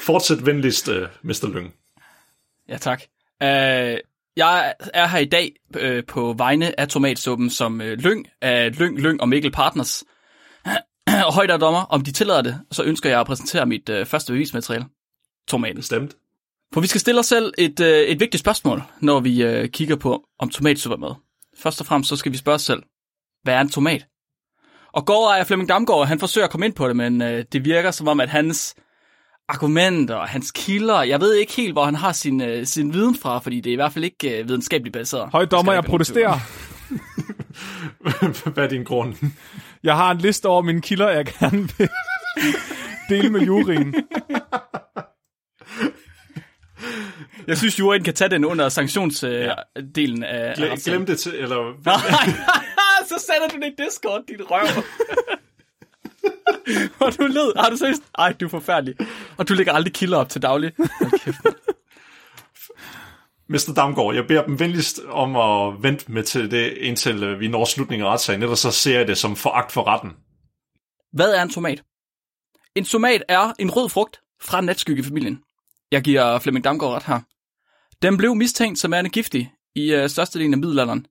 Fortsæt 0.06 0.46
venligst, 0.46 0.88
uh, 0.88 0.96
Mr. 1.22 1.54
Lyng. 1.54 1.74
Ja, 2.68 2.76
tak. 2.76 3.02
Uh, 3.40 3.48
jeg 4.36 4.74
er 4.94 5.06
her 5.06 5.18
i 5.18 5.24
dag 5.24 5.52
uh, 5.82 6.04
på 6.08 6.34
vegne 6.38 6.80
af 6.80 6.88
tomatsuppen 6.88 7.50
som 7.50 7.80
uh, 7.80 7.86
Lyng 7.86 8.26
af 8.40 8.78
Lyng, 8.78 8.98
Lyng 8.98 9.20
og 9.20 9.28
Mikkel 9.28 9.50
Partners. 9.50 10.04
og 11.26 11.34
højt 11.34 11.60
dommer, 11.60 11.80
om 11.80 12.00
de 12.00 12.12
tillader 12.12 12.42
det, 12.42 12.60
så 12.70 12.82
ønsker 12.82 13.10
jeg 13.10 13.20
at 13.20 13.26
præsentere 13.26 13.66
mit 13.66 13.88
uh, 13.88 14.06
første 14.06 14.32
bevismateriale. 14.32 14.86
Tomaten. 15.48 15.82
Stemt. 15.82 16.16
For 16.74 16.80
vi 16.80 16.86
skal 16.86 17.00
stille 17.00 17.18
os 17.18 17.26
selv 17.26 17.52
et, 17.58 17.80
uh, 17.80 17.86
et 17.86 18.20
vigtigt 18.20 18.40
spørgsmål, 18.40 18.82
når 19.00 19.20
vi 19.20 19.46
uh, 19.46 19.68
kigger 19.68 19.96
på, 19.96 20.24
om 20.38 20.48
tomatsuppe 20.48 20.94
er 20.94 21.08
med. 21.08 21.14
Først 21.58 21.80
og 21.80 21.86
fremmest 21.86 22.08
så 22.08 22.16
skal 22.16 22.32
vi 22.32 22.36
spørge 22.36 22.54
os 22.54 22.62
selv, 22.62 22.82
hvad 23.42 23.54
er 23.54 23.60
en 23.60 23.68
tomat? 23.68 24.06
Og 24.92 25.06
gårdejer 25.06 25.44
Flemming 25.44 25.68
Damgaard, 25.68 26.06
han 26.06 26.20
forsøger 26.20 26.44
at 26.44 26.50
komme 26.50 26.66
ind 26.66 26.74
på 26.74 26.88
det, 26.88 26.96
men 26.96 27.22
uh, 27.22 27.28
det 27.52 27.64
virker 27.64 27.90
som 27.90 28.08
om, 28.08 28.20
at 28.20 28.28
hans 28.28 28.74
argumenter, 29.48 30.18
hans 30.26 30.50
kilder, 30.50 31.02
jeg 31.02 31.20
ved 31.20 31.34
ikke 31.34 31.52
helt, 31.52 31.72
hvor 31.72 31.84
han 31.84 31.94
har 31.94 32.12
sin, 32.12 32.40
uh, 32.40 32.64
sin 32.64 32.92
viden 32.92 33.16
fra, 33.16 33.38
fordi 33.38 33.60
det 33.60 33.70
er 33.70 33.72
i 33.72 33.76
hvert 33.76 33.92
fald 33.92 34.04
ikke 34.04 34.40
uh, 34.40 34.48
videnskabeligt 34.48 34.92
baseret. 34.92 35.28
Højdommer, 35.32 35.72
Det 35.72 35.76
jeg 35.76 35.84
protesterer. 35.84 36.38
Hvad 38.50 38.64
er 38.64 38.68
din 38.68 38.84
grund? 38.84 39.14
Jeg 39.82 39.96
har 39.96 40.10
en 40.10 40.18
liste 40.18 40.46
over 40.46 40.62
mine 40.62 40.80
kilder, 40.80 41.08
jeg 41.10 41.26
gerne 41.26 41.68
vil 41.78 41.88
dele 43.10 43.30
med 43.30 43.40
juryen. 43.40 43.94
Jeg 47.46 47.58
synes, 47.58 47.78
juryen 47.78 48.04
kan 48.04 48.14
tage 48.14 48.30
den 48.30 48.44
under 48.44 48.68
sanktionsdelen 48.68 49.50
uh, 49.78 49.84
delen 49.94 50.22
af... 50.22 50.54
Gle- 50.58 50.64
af 50.64 50.78
glem 50.78 51.06
det 51.06 51.18
til, 51.18 51.34
eller... 51.34 51.56
så 53.08 53.14
sætter 53.26 53.48
du 53.48 53.56
det 53.56 53.72
i 53.78 53.82
Discord, 53.84 54.22
dit 54.28 54.40
røv. 54.50 54.66
og 57.00 57.18
du 57.18 57.26
led. 57.26 57.52
Har 57.56 57.70
du 57.70 57.76
seriøst? 57.76 58.02
Ej, 58.18 58.32
du 58.32 58.44
er 58.44 58.48
forfærdelig. 58.48 58.94
Og 59.36 59.48
du 59.48 59.54
lægger 59.54 59.72
aldrig 59.72 59.92
kilder 59.92 60.18
op 60.18 60.28
til 60.28 60.42
daglig. 60.42 60.72
Mr. 63.48 63.72
Damgaard, 63.76 64.14
jeg 64.14 64.26
beder 64.26 64.44
dem 64.44 64.60
venligst 64.60 65.00
om 65.08 65.36
at 65.36 65.82
vente 65.82 66.12
med 66.12 66.22
til 66.22 66.50
det, 66.50 66.72
indtil 66.72 67.22
øh, 67.22 67.40
vi 67.40 67.48
når 67.48 67.64
slutningen 67.64 68.06
af 68.06 68.10
retssagen, 68.10 68.42
ellers 68.42 68.58
så 68.58 68.70
ser 68.70 68.98
jeg 68.98 69.08
det 69.08 69.18
som 69.18 69.36
foragt 69.36 69.72
for 69.72 69.86
retten. 69.86 70.10
Hvad 71.12 71.34
er 71.34 71.42
en 71.42 71.50
tomat? 71.50 71.82
En 72.74 72.84
tomat 72.84 73.22
er 73.28 73.52
en 73.58 73.70
rød 73.70 73.88
frugt 73.88 74.20
fra 74.42 74.60
natskyggefamilien. 74.60 75.40
Jeg 75.90 76.02
giver 76.02 76.38
Flemming 76.38 76.64
Damgaard 76.64 76.92
ret 76.92 77.02
her. 77.02 77.20
Den 78.02 78.16
blev 78.16 78.34
mistænkt 78.34 78.78
som 78.78 78.92
værende 78.92 79.10
giftig 79.10 79.52
i 79.74 79.92
øh, 79.92 80.08
størstedelen 80.08 80.54
af 80.54 80.58
middelalderen. 80.58 81.06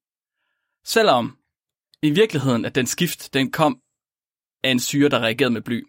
Selvom 0.86 1.38
i 2.02 2.10
virkeligheden, 2.10 2.66
at 2.66 2.76
den 2.76 2.88
skift, 2.88 3.34
den 3.34 3.52
kom 3.52 3.80
af 4.64 4.72
en 4.72 4.80
syre, 4.80 5.10
der 5.10 5.20
reagerede 5.20 5.54
med 5.54 5.62
bly. 5.62 5.84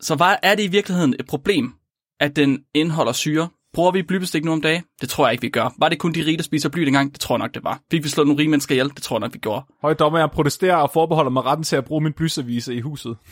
Så 0.00 0.14
hvad 0.14 0.36
er 0.42 0.54
det 0.54 0.62
i 0.62 0.66
virkeligheden 0.66 1.14
et 1.20 1.26
problem, 1.26 1.74
at 2.20 2.36
den 2.36 2.64
indeholder 2.74 3.12
syre? 3.12 3.48
Bruger 3.74 3.90
vi 3.90 4.02
blybestik 4.02 4.44
nu 4.44 4.52
om 4.52 4.60
dagen? 4.60 4.84
Det 5.00 5.08
tror 5.08 5.26
jeg 5.26 5.32
ikke, 5.32 5.42
vi 5.42 5.48
gør. 5.48 5.74
Var 5.78 5.88
det 5.88 5.98
kun 5.98 6.12
de 6.12 6.26
rige, 6.26 6.36
der 6.36 6.42
spiser 6.42 6.68
bly 6.68 6.82
dengang? 6.82 7.12
Det 7.12 7.20
tror 7.20 7.34
jeg 7.34 7.38
nok, 7.38 7.54
det 7.54 7.64
var. 7.64 7.80
Fik 7.90 8.04
vi 8.04 8.08
slået 8.08 8.26
nogle 8.26 8.40
rige 8.40 8.48
mennesker 8.48 8.74
ihjel? 8.74 8.88
Det 8.88 9.02
tror 9.02 9.16
jeg 9.16 9.20
nok, 9.20 9.34
vi 9.34 9.38
gjorde. 9.38 9.64
Høje 9.82 9.94
dommer, 9.94 10.18
jeg 10.18 10.30
protesterer 10.30 10.76
og 10.76 10.90
forbeholder 10.90 11.30
mig 11.30 11.44
retten 11.44 11.64
til 11.64 11.76
at 11.76 11.84
bruge 11.84 12.00
min 12.00 12.12
blyservice 12.12 12.74
i 12.74 12.80
huset. 12.80 13.16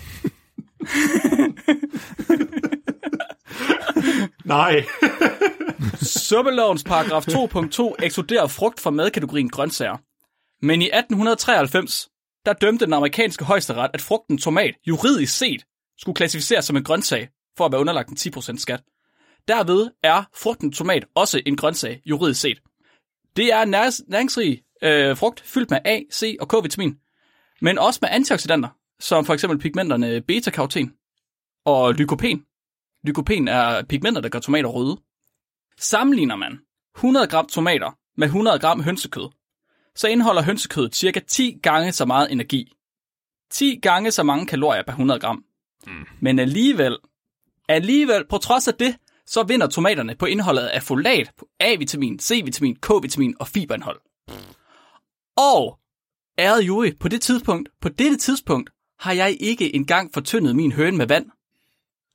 Nej. 4.45 4.85
Suppelovens 6.29 6.85
paragraf 6.85 7.29
2.2 7.29 7.95
ekskluderer 8.03 8.47
frugt 8.47 8.81
fra 8.81 8.91
madkategorien 8.91 9.51
grøntsager. 9.51 9.97
Men 10.67 10.83
i 10.83 10.85
1893, 10.85 12.09
der 12.47 12.53
dømte 12.53 12.85
den 12.85 12.93
amerikanske 12.93 13.45
højesteret, 13.45 13.91
at 13.95 14.01
frugten 14.01 14.39
tomat 14.39 14.75
juridisk 14.87 15.39
set 15.39 15.65
skulle 15.99 16.17
klassificeres 16.17 16.65
som 16.65 16.77
en 16.77 16.85
grøntsag 16.85 17.29
for 17.57 17.67
at 17.67 17.73
være 17.73 17.81
underlagt 17.81 18.09
en 18.09 18.17
10% 18.17 18.59
skat. 18.59 18.83
Derved 19.49 19.91
er 20.03 20.25
frugten 20.35 20.73
tomat 20.73 21.05
også 21.15 21.43
en 21.47 21.57
grøntsag 21.57 22.03
juridisk 22.05 22.41
set. 22.41 22.63
Det 23.37 23.53
er 23.53 23.63
en 23.63 23.71
næringsrig 24.09 24.63
øh, 24.83 25.17
frugt 25.17 25.41
fyldt 25.41 25.71
med 25.71 25.79
A, 25.85 26.01
C 26.13 26.37
og 26.41 26.49
K-vitamin, 26.49 26.97
men 27.61 27.79
også 27.79 27.99
med 28.03 28.09
antioxidanter, 28.13 28.69
som 29.01 29.25
for 29.25 29.35
eksempel 29.35 29.59
pigmenterne 29.59 30.21
beta-karoten 30.21 30.93
og 31.65 31.95
lykopen. 31.95 32.45
Lykopen 33.05 33.49
er 33.49 33.83
pigmenter, 33.83 34.21
der 34.21 34.29
gør 34.29 34.39
tomater 34.39 34.69
røde. 34.69 34.97
Sammenligner 35.79 36.37
man 36.37 36.59
100 36.97 37.27
gram 37.27 37.47
tomater 37.47 37.99
med 38.17 38.27
100 38.27 38.59
gram 38.59 38.83
hønsekød, 38.83 39.29
så 39.97 40.09
indeholder 40.09 40.43
hønsekødet 40.43 40.95
cirka 40.97 41.21
10 41.21 41.59
gange 41.63 41.93
så 41.93 42.05
meget 42.05 42.33
energi. 42.33 42.73
10 43.51 43.79
gange 43.83 44.11
så 44.11 44.23
mange 44.23 44.47
kalorier 44.47 44.83
per 44.83 44.93
100 44.93 45.21
gram. 45.21 45.45
Mm. 45.87 46.07
Men 46.21 46.39
alligevel, 46.39 46.99
alligevel, 47.69 48.25
på 48.29 48.39
trods 48.39 48.69
af 48.69 48.75
det, 48.75 48.97
så 49.27 49.43
vinder 49.43 49.67
tomaterne 49.67 50.15
på 50.15 50.27
indholdet 50.27 50.67
af 50.67 50.83
folat, 50.83 51.33
A-vitamin, 51.61 52.19
C-vitamin, 52.19 52.77
K-vitamin 52.77 53.35
og 53.41 53.49
fiberindhold. 53.49 54.01
Og, 55.37 55.79
ærede 56.39 56.63
jury, 56.63 56.99
på 57.01 57.09
det 57.09 57.23
tidspunkt, 57.23 57.69
på 57.81 57.89
dette 57.89 58.17
tidspunkt, 58.17 58.71
har 58.99 59.13
jeg 59.13 59.37
ikke 59.41 59.75
engang 59.75 60.15
fortyndet 60.15 60.57
min 60.57 60.73
høne 60.73 60.97
med 60.97 61.07
vand. 61.07 61.31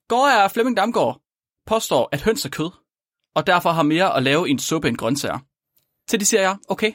Går 0.08 0.28
jeg 0.28 0.52
Flemming 0.52 0.78
Damgaard 0.78 1.22
påstår, 1.66 2.10
at 2.12 2.22
høns 2.22 2.46
er 2.46 2.50
kød, 2.50 2.70
og 3.36 3.48
derfor 3.48 3.72
har 3.72 3.84
mere 3.84 4.16
at 4.16 4.24
lave 4.24 4.48
i 4.48 4.52
en 4.52 4.60
suppe 4.60 4.88
end 4.88 4.98
grøntsager. 4.98 5.40
Til 6.08 6.20
det 6.20 6.28
siger 6.28 6.42
jeg, 6.42 6.58
okay, 6.68 6.92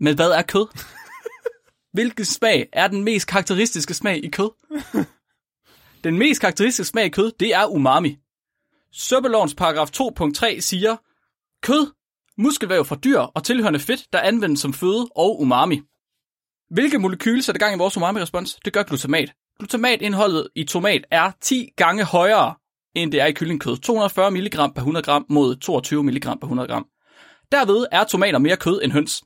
men 0.00 0.14
hvad 0.14 0.30
er 0.30 0.42
kød? 0.42 0.66
Hvilken 1.96 2.24
smag 2.24 2.68
er 2.72 2.88
den 2.88 3.04
mest 3.04 3.26
karakteristiske 3.28 3.94
smag 3.94 4.24
i 4.24 4.28
kød? 4.28 4.50
Den 6.04 6.18
mest 6.18 6.40
karakteristiske 6.40 6.90
smag 6.90 7.06
i 7.06 7.08
kød, 7.08 7.32
det 7.40 7.54
er 7.54 7.66
umami. 7.66 8.16
Suppelovens 8.92 9.54
paragraf 9.54 9.88
2.3 9.88 10.60
siger, 10.60 10.96
kød, 11.62 11.92
muskelvæv 12.38 12.84
fra 12.84 12.96
dyr 12.96 13.18
og 13.18 13.44
tilhørende 13.44 13.80
fedt, 13.80 14.12
der 14.12 14.20
anvendes 14.20 14.60
som 14.60 14.72
føde 14.72 15.08
og 15.16 15.40
umami. 15.40 15.80
Hvilke 16.70 16.98
molekyler 16.98 17.42
sætter 17.42 17.58
gang 17.58 17.74
i 17.74 17.78
vores 17.78 17.96
umami-respons? 17.96 18.54
Det 18.64 18.72
gør 18.72 18.82
glutamat. 18.82 19.32
Glutamatindholdet 19.58 20.48
i 20.54 20.64
tomat 20.64 21.04
er 21.10 21.32
10 21.40 21.68
gange 21.76 22.04
højere, 22.04 22.54
end 22.94 23.12
det 23.12 23.20
er 23.20 23.26
i 23.26 23.32
kyllingkød. 23.32 23.76
240 23.76 24.30
mg 24.30 24.50
per 24.52 24.76
100 24.76 25.04
gram 25.04 25.26
mod 25.28 25.56
22 25.56 26.04
mg 26.04 26.22
per 26.22 26.42
100 26.42 26.68
gram. 26.68 26.86
Derved 27.52 27.86
er 27.92 28.04
tomater 28.04 28.38
mere 28.38 28.56
kød 28.56 28.80
end 28.82 28.92
høns. 28.92 29.22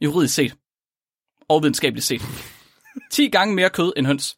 Juridisk 0.00 0.34
set. 0.34 0.54
Og 1.48 1.62
videnskabeligt 1.62 2.06
set. 2.06 2.22
10 3.12 3.28
gange 3.28 3.54
mere 3.54 3.70
kød 3.70 3.92
end 3.96 4.06
høns. 4.06 4.36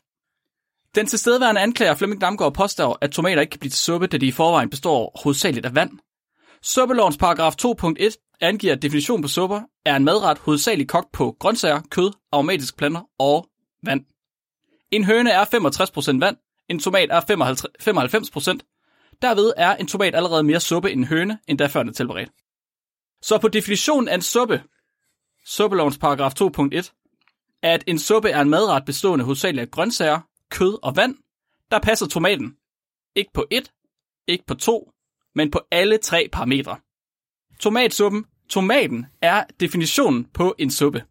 Den 0.94 1.07
tilstedeværende 1.07 1.61
anklager 1.61 1.94
Flemming 1.94 2.21
Damgaard 2.21 2.55
påstår, 2.55 2.99
at 3.01 3.11
tomater 3.11 3.40
ikke 3.40 3.51
kan 3.51 3.61
blive 3.61 3.71
til 3.71 3.79
suppe, 3.79 4.07
da 4.07 4.16
de 4.18 4.27
i 4.27 4.33
forvejen 4.33 4.71
består 4.71 5.21
hovedsageligt 5.23 5.66
af 5.66 5.75
vand. 5.75 5.90
Suppelovens 6.62 7.16
paragraf 7.16 7.55
2.1 7.62 8.38
angiver, 8.40 8.73
at 8.73 8.83
definitionen 8.83 9.23
på 9.23 9.29
supper 9.29 9.61
er 9.85 9.97
en 9.97 10.05
madret 10.05 10.38
hovedsageligt 10.38 10.88
kogt 10.88 11.12
på 11.12 11.37
grøntsager, 11.40 11.81
kød, 11.90 12.12
aromatiske 12.33 12.77
planter 12.77 13.01
og 13.18 13.49
vand. 13.83 14.05
En 14.90 15.05
høne 15.05 15.31
er 15.31 15.44
65% 16.14 16.21
vand, 16.21 16.37
en 16.68 16.81
tomat 16.81 17.11
er 17.11 17.21
95%. 17.21 19.18
Derved 19.23 19.53
er 19.57 19.77
en 19.77 19.87
tomat 19.87 20.14
allerede 20.14 20.42
mere 20.42 20.61
suppe 20.61 20.92
end 20.92 21.01
en 21.01 21.07
høne, 21.07 21.38
end 21.49 21.59
da 21.59 21.66
før 21.66 21.83
den 21.83 21.88
er 21.88 21.94
tilberedt. 21.94 22.31
Så 23.23 23.38
på 23.38 23.49
definitionen 23.49 24.09
af 24.09 24.14
en 24.14 24.23
suppe, 24.23 24.62
suppelovens 25.48 25.98
paragraf 25.98 26.32
2.1, 26.40 27.61
at 27.62 27.84
en 27.87 27.98
suppe 27.98 28.30
er 28.30 28.40
en 28.40 28.50
madret 28.50 28.84
bestående 28.84 29.24
hovedsageligt 29.24 29.62
af 29.62 29.70
grøntsager, 29.70 30.20
kød 30.50 30.78
og 30.82 30.96
vand, 30.96 31.14
der 31.70 31.78
passer 31.78 32.06
tomaten 32.06 32.54
ikke 33.16 33.30
på 33.34 33.46
et, 33.50 33.72
ikke 34.26 34.44
på 34.46 34.54
to, 34.54 34.90
men 35.34 35.50
på 35.50 35.61
alle 35.70 35.98
tre 35.98 36.28
parametre. 36.32 36.76
Tomatsuppen, 37.61 38.24
tomaten 38.48 39.06
er 39.22 39.44
definitionen 39.61 40.24
på 40.24 40.54
en 40.58 40.70
suppe. 40.70 41.04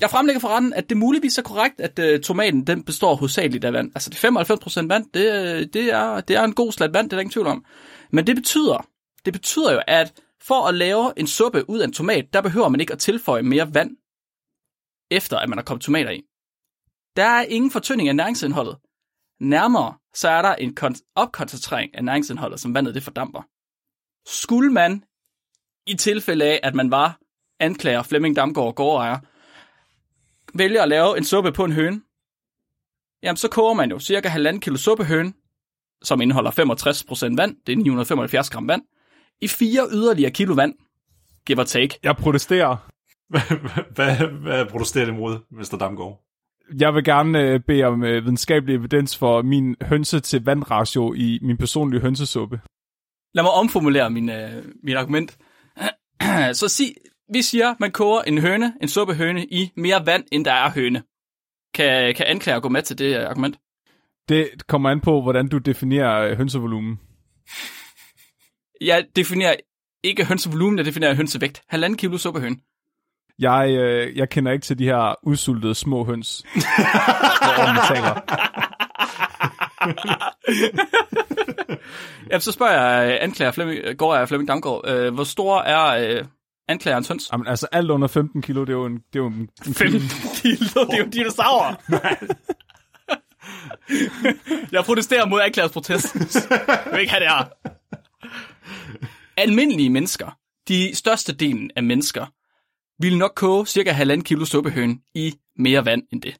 Jeg 0.00 0.10
fremlægger 0.10 0.40
for 0.40 0.48
retten, 0.48 0.72
at 0.72 0.88
det 0.88 0.96
muligvis 0.96 1.38
er 1.38 1.42
korrekt, 1.42 1.80
at 1.80 1.98
øh, 1.98 2.20
tomaten 2.20 2.66
den 2.66 2.84
består 2.84 3.14
hovedsageligt 3.14 3.64
af 3.64 3.72
vand. 3.72 3.92
Altså 3.94 4.10
det 4.10 4.24
er 4.24 4.84
95% 4.84 4.88
vand, 4.88 5.06
det, 5.14 5.32
øh, 5.32 5.66
det, 5.72 5.92
er, 5.92 6.20
det 6.20 6.36
er 6.36 6.44
en 6.44 6.54
god 6.54 6.72
slat 6.72 6.94
vand, 6.94 7.10
det 7.10 7.12
er 7.12 7.16
der 7.16 7.20
ingen 7.20 7.32
tvivl 7.32 7.46
om. 7.46 7.64
Men 8.10 8.26
det 8.26 8.36
betyder, 8.36 8.86
det 9.24 9.32
betyder 9.32 9.72
jo, 9.72 9.82
at 9.86 10.12
for 10.46 10.68
at 10.68 10.74
lave 10.74 11.12
en 11.16 11.26
suppe 11.26 11.70
ud 11.70 11.78
af 11.78 11.84
en 11.84 11.92
tomat, 11.92 12.32
der 12.32 12.42
behøver 12.42 12.68
man 12.68 12.80
ikke 12.80 12.92
at 12.92 12.98
tilføje 12.98 13.42
mere 13.42 13.74
vand, 13.74 13.96
efter 15.10 15.38
at 15.38 15.48
man 15.48 15.58
har 15.58 15.64
kommet 15.64 15.82
tomater 15.82 16.10
i. 16.10 16.22
Der 17.16 17.24
er 17.24 17.42
ingen 17.42 17.70
fortynding 17.70 18.08
af 18.08 18.16
næringsindholdet. 18.16 18.76
Nærmere, 19.40 19.94
så 20.14 20.28
er 20.28 20.42
der 20.42 20.54
en 20.54 20.76
opkoncentrering 21.14 21.94
af 21.94 22.04
næringsindholdet, 22.04 22.60
som 22.60 22.74
vandet 22.74 22.94
det 22.94 23.02
fordamper. 23.02 23.42
Skulle 24.26 24.72
man, 24.72 25.04
i 25.86 25.94
tilfælde 25.94 26.44
af, 26.44 26.60
at 26.62 26.74
man 26.74 26.90
var 26.90 27.18
anklager 27.60 28.02
Flemming 28.02 28.36
Damgaard 28.36 28.74
gårdejer, 28.74 29.18
vælge 30.58 30.82
at 30.82 30.88
lave 30.88 31.18
en 31.18 31.24
suppe 31.24 31.52
på 31.52 31.64
en 31.64 31.72
høne, 31.72 32.02
jamen 33.22 33.36
så 33.36 33.48
koger 33.50 33.74
man 33.74 33.90
jo 33.90 33.98
cirka 33.98 34.28
1,5 34.28 34.58
kilo 34.58 34.76
suppehøne, 34.76 35.32
som 36.02 36.20
indeholder 36.20 36.50
65% 36.50 37.36
vand, 37.36 37.56
det 37.66 37.72
er 37.72 37.76
975 37.76 38.50
gram 38.50 38.68
vand, 38.68 38.82
i 39.40 39.48
fire 39.48 39.88
yderligere 39.92 40.30
kilo 40.30 40.54
vand, 40.54 40.74
give 41.46 41.58
or 41.58 41.64
take. 41.64 41.98
Jeg 42.02 42.16
protesterer. 42.16 42.76
hvad, 43.94 44.28
hvad 44.42 44.66
protesterer 44.66 45.04
det 45.04 45.12
imod, 45.12 45.38
Mr. 45.50 45.76
Damgaard? 45.80 46.20
Jeg 46.80 46.94
vil 46.94 47.04
gerne 47.04 47.40
øh, 47.40 47.60
bede 47.66 47.84
om 47.84 48.04
øh, 48.04 48.24
videnskabelig 48.24 48.74
evidens 48.74 49.18
for 49.18 49.42
min 49.42 49.76
hønse 49.82 50.20
til 50.20 50.44
vandratio 50.44 51.14
i 51.14 51.38
min 51.42 51.56
personlige 51.56 52.00
hønsesuppe. 52.00 52.60
Lad 53.34 53.44
mig 53.44 53.52
omformulere 53.52 54.10
min, 54.10 54.30
øh, 54.30 54.64
mit 54.82 54.96
argument. 54.96 55.38
så 56.58 56.68
sig, 56.68 56.94
vi 57.32 57.42
siger, 57.42 57.74
man 57.80 57.90
koger 57.90 58.22
en 58.22 58.38
høne, 58.38 58.74
en 58.82 58.88
suppehøne, 58.88 59.44
i 59.44 59.70
mere 59.76 60.06
vand, 60.06 60.24
end 60.32 60.44
der 60.44 60.52
er 60.52 60.70
høne. 60.70 61.02
Kan, 61.74 62.14
kan 62.14 62.26
anklager 62.26 62.60
gå 62.60 62.68
med 62.68 62.82
til 62.82 62.98
det 62.98 63.16
øh, 63.16 63.28
argument? 63.28 63.56
Det 64.28 64.48
kommer 64.68 64.90
an 64.90 65.00
på, 65.00 65.22
hvordan 65.22 65.48
du 65.48 65.58
definerer 65.58 66.30
øh, 66.30 66.36
hønsevolumen. 66.36 66.98
Jeg 68.84 69.06
definerer 69.16 69.54
ikke 70.02 70.24
hønsevolumen, 70.24 70.78
jeg 70.78 70.86
definerer 70.86 71.14
hønsevægt. 71.14 71.62
Halvanden 71.68 71.96
kilo 71.96 72.18
suppehøne. 72.18 72.56
Jeg, 73.38 73.76
øh, 73.78 74.16
jeg 74.16 74.28
kender 74.28 74.52
ikke 74.52 74.64
til 74.64 74.78
de 74.78 74.84
her 74.84 75.14
udsultede 75.22 75.74
små 75.74 76.04
høns. 76.04 76.44
hvor 76.54 77.94
taler. 77.94 78.20
Jamen, 82.30 82.40
så 82.40 82.52
spørger 82.52 82.72
jeg 82.72 83.12
øh, 83.12 83.18
anklager 83.20 83.52
Flemming, 83.52 83.98
går 83.98 84.16
jeg 84.16 84.28
Flemming 84.28 84.48
Damgaard, 84.48 84.88
øh, 84.88 85.14
hvor 85.14 85.24
stor 85.24 85.60
er 85.60 86.16
øh, 86.18 86.24
anklagerens 86.68 87.08
høns? 87.08 87.28
Jamen, 87.32 87.46
altså 87.46 87.68
alt 87.72 87.90
under 87.90 88.08
15 88.08 88.42
kilo, 88.42 88.60
det 88.60 88.68
er 88.68 88.72
jo 88.72 88.86
en, 88.86 88.94
det 88.94 89.18
er 89.18 89.18
jo 89.18 89.26
en, 89.26 89.48
en 89.66 89.74
15 89.74 90.00
kilo, 90.42 90.86
det 90.86 90.94
er 90.94 90.98
jo 90.98 91.04
dinosaurer. 91.04 91.74
jeg 94.72 94.84
protesterer 94.84 95.26
mod 95.26 95.40
anklagers 95.40 95.72
protest. 95.72 96.14
Jeg 96.14 96.22
vil 96.92 97.00
ikke 97.00 97.12
have 97.12 97.24
det 97.24 97.30
her. 97.30 97.44
Almindelige 99.36 99.90
mennesker, 99.90 100.38
de 100.68 100.94
største 100.94 101.32
delen 101.32 101.70
af 101.76 101.82
mennesker, 101.82 102.26
vil 103.02 103.18
nok 103.18 103.32
koge 103.36 103.66
cirka 103.66 103.92
1,5 103.92 104.22
kilo 104.22 104.44
suppehøn 104.44 105.00
i 105.14 105.34
mere 105.56 105.84
vand 105.84 106.02
end 106.12 106.22
det. 106.22 106.36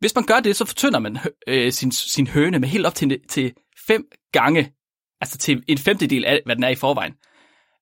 Hvis 0.00 0.14
man 0.14 0.24
gør 0.24 0.40
det, 0.40 0.56
så 0.56 0.64
fortynder 0.64 0.98
man 0.98 1.18
øh, 1.46 1.72
sin, 1.72 1.92
sin 1.92 2.26
høne 2.26 2.58
med 2.58 2.68
helt 2.68 2.86
op 2.86 2.94
til, 2.94 3.20
til 3.28 3.52
fem 3.86 4.06
gange, 4.32 4.72
altså 5.20 5.38
til 5.38 5.64
en 5.68 5.78
femtedel 5.78 6.24
af, 6.24 6.42
hvad 6.44 6.56
den 6.56 6.64
er 6.64 6.68
i 6.68 6.74
forvejen. 6.74 7.14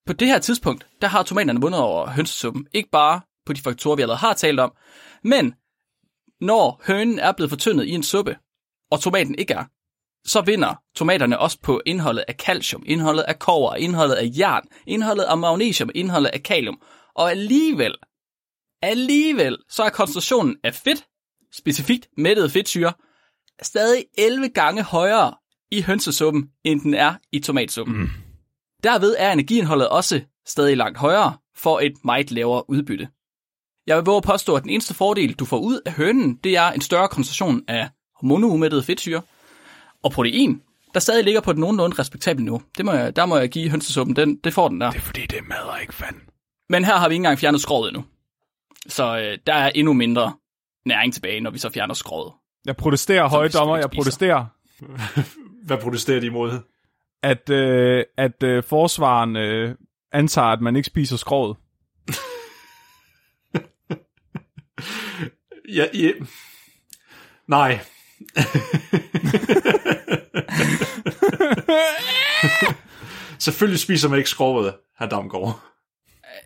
På 0.07 0.13
det 0.13 0.29
her 0.29 0.39
tidspunkt, 0.39 0.87
der 1.01 1.09
har 1.09 1.23
tomaterne 1.23 1.61
vundet 1.61 1.81
over 1.81 2.11
hønsesuppen. 2.11 2.67
Ikke 2.73 2.91
bare 2.91 3.21
på 3.47 3.53
de 3.53 3.61
faktorer, 3.61 3.97
vi 3.97 4.03
allerede 4.03 4.19
har 4.19 4.35
talt 4.35 4.61
om, 4.61 4.73
men 5.25 5.55
når 6.41 6.83
hønen 6.87 7.19
er 7.19 7.33
blevet 7.33 7.51
fortyndet 7.51 7.85
i 7.85 7.91
en 7.91 8.03
suppe, 8.03 8.37
og 8.91 9.01
tomaten 9.01 9.35
ikke 9.39 9.55
er, 9.55 9.65
så 10.25 10.41
vinder 10.41 10.75
tomaterne 10.95 11.39
også 11.39 11.59
på 11.63 11.83
indholdet 11.87 12.25
af 12.29 12.35
calcium, 12.35 12.83
indholdet 12.87 13.23
af 13.23 13.39
kover, 13.39 13.75
indholdet 13.75 14.15
af 14.15 14.31
jern, 14.39 14.63
indholdet 14.87 15.25
af 15.25 15.39
magnesium, 15.39 15.91
indholdet 15.95 16.31
af 16.31 16.43
kalium. 16.43 16.81
Og 17.15 17.31
alligevel, 17.31 17.95
alligevel, 18.83 19.59
så 19.69 19.83
er 19.83 19.91
koncentrationen 19.91 20.57
af 20.65 20.75
fedt, 20.75 21.05
specifikt 21.55 22.09
mættet 22.17 22.53
fedtsyre, 22.53 22.93
stadig 23.63 24.05
11 24.19 24.49
gange 24.49 24.83
højere 24.83 25.35
i 25.71 25.83
hønsesuppen, 25.83 26.49
end 26.65 26.81
den 26.81 26.95
er 26.95 27.15
i 27.33 27.39
tomatsuppen. 27.39 27.97
Mm. 27.97 28.09
Derved 28.83 29.15
er 29.19 29.33
energiindholdet 29.33 29.89
også 29.89 30.21
stadig 30.47 30.77
langt 30.77 30.99
højere 30.99 31.37
for 31.57 31.81
et 31.81 31.93
meget 32.05 32.31
lavere 32.31 32.71
udbytte. 32.71 33.09
Jeg 33.87 33.97
vil 33.97 34.05
våge 34.05 34.17
at 34.17 34.23
påstå, 34.23 34.55
at 34.55 34.63
den 34.63 34.71
eneste 34.71 34.95
fordel, 34.95 35.33
du 35.33 35.45
får 35.45 35.59
ud 35.59 35.81
af 35.87 35.93
hønen, 35.93 36.37
det 36.45 36.57
er 36.57 36.71
en 36.71 36.81
større 36.81 37.09
koncentration 37.09 37.63
af 37.69 37.89
monoumettet 38.23 38.85
fedtsyre 38.85 39.23
og 40.03 40.13
protein, 40.13 40.63
der 40.95 41.01
stadig 41.01 41.25
ligger 41.25 41.41
på 41.41 41.51
et 41.51 41.59
nogenlunde 41.59 41.99
respektabelt 41.99 42.45
niveau. 42.45 42.63
Det 42.77 42.85
må 42.85 42.93
jeg, 42.93 43.17
der 43.17 43.27
må 43.27 43.37
jeg 43.37 43.49
give 43.49 43.71
hønsesuppen, 43.71 44.17
den, 44.17 44.37
det 44.37 44.55
får 44.55 44.69
den 44.69 44.81
der. 44.81 44.91
Det 44.91 44.99
er 44.99 45.03
fordi, 45.03 45.21
det 45.21 45.39
er 45.39 45.43
mad 45.43 45.63
og 45.63 45.81
ikke 45.81 45.95
vand. 46.01 46.17
Men 46.69 46.85
her 46.85 46.97
har 46.97 47.09
vi 47.09 47.15
ikke 47.15 47.21
engang 47.21 47.39
fjernet 47.39 47.61
skrovet 47.61 47.89
endnu. 47.89 48.05
Så 48.89 49.19
øh, 49.19 49.39
der 49.47 49.55
er 49.55 49.71
endnu 49.75 49.93
mindre 49.93 50.35
næring 50.87 51.15
tilbage, 51.15 51.41
når 51.41 51.51
vi 51.51 51.59
så 51.59 51.71
fjerner 51.71 51.95
skrovet. 51.95 52.33
Jeg 52.65 52.77
protesterer, 52.77 53.29
høje 53.29 53.49
dommer, 53.49 53.77
jeg 53.77 53.91
protesterer, 53.91 54.47
Hvad 55.67 55.79
protesterer 55.79 56.21
de 56.21 56.27
imod? 56.27 56.59
at, 57.23 57.51
øh, 57.51 58.05
at 58.17 58.43
øh, 58.43 58.63
forsvaren 58.63 59.37
øh, 59.37 59.75
antager, 60.13 60.49
at 60.49 60.61
man 60.61 60.77
ikke 60.77 60.87
spiser 60.87 61.17
skroget. 61.17 61.57
Ja, 65.69 65.87
ja. 65.95 66.11
Nej. 67.49 67.81
Selvfølgelig 73.39 73.81
spiser 73.81 74.09
man 74.09 74.19
ikke 74.19 74.31
skrovet, 74.31 74.75
herr 74.99 75.09
Damgaard. 75.09 75.61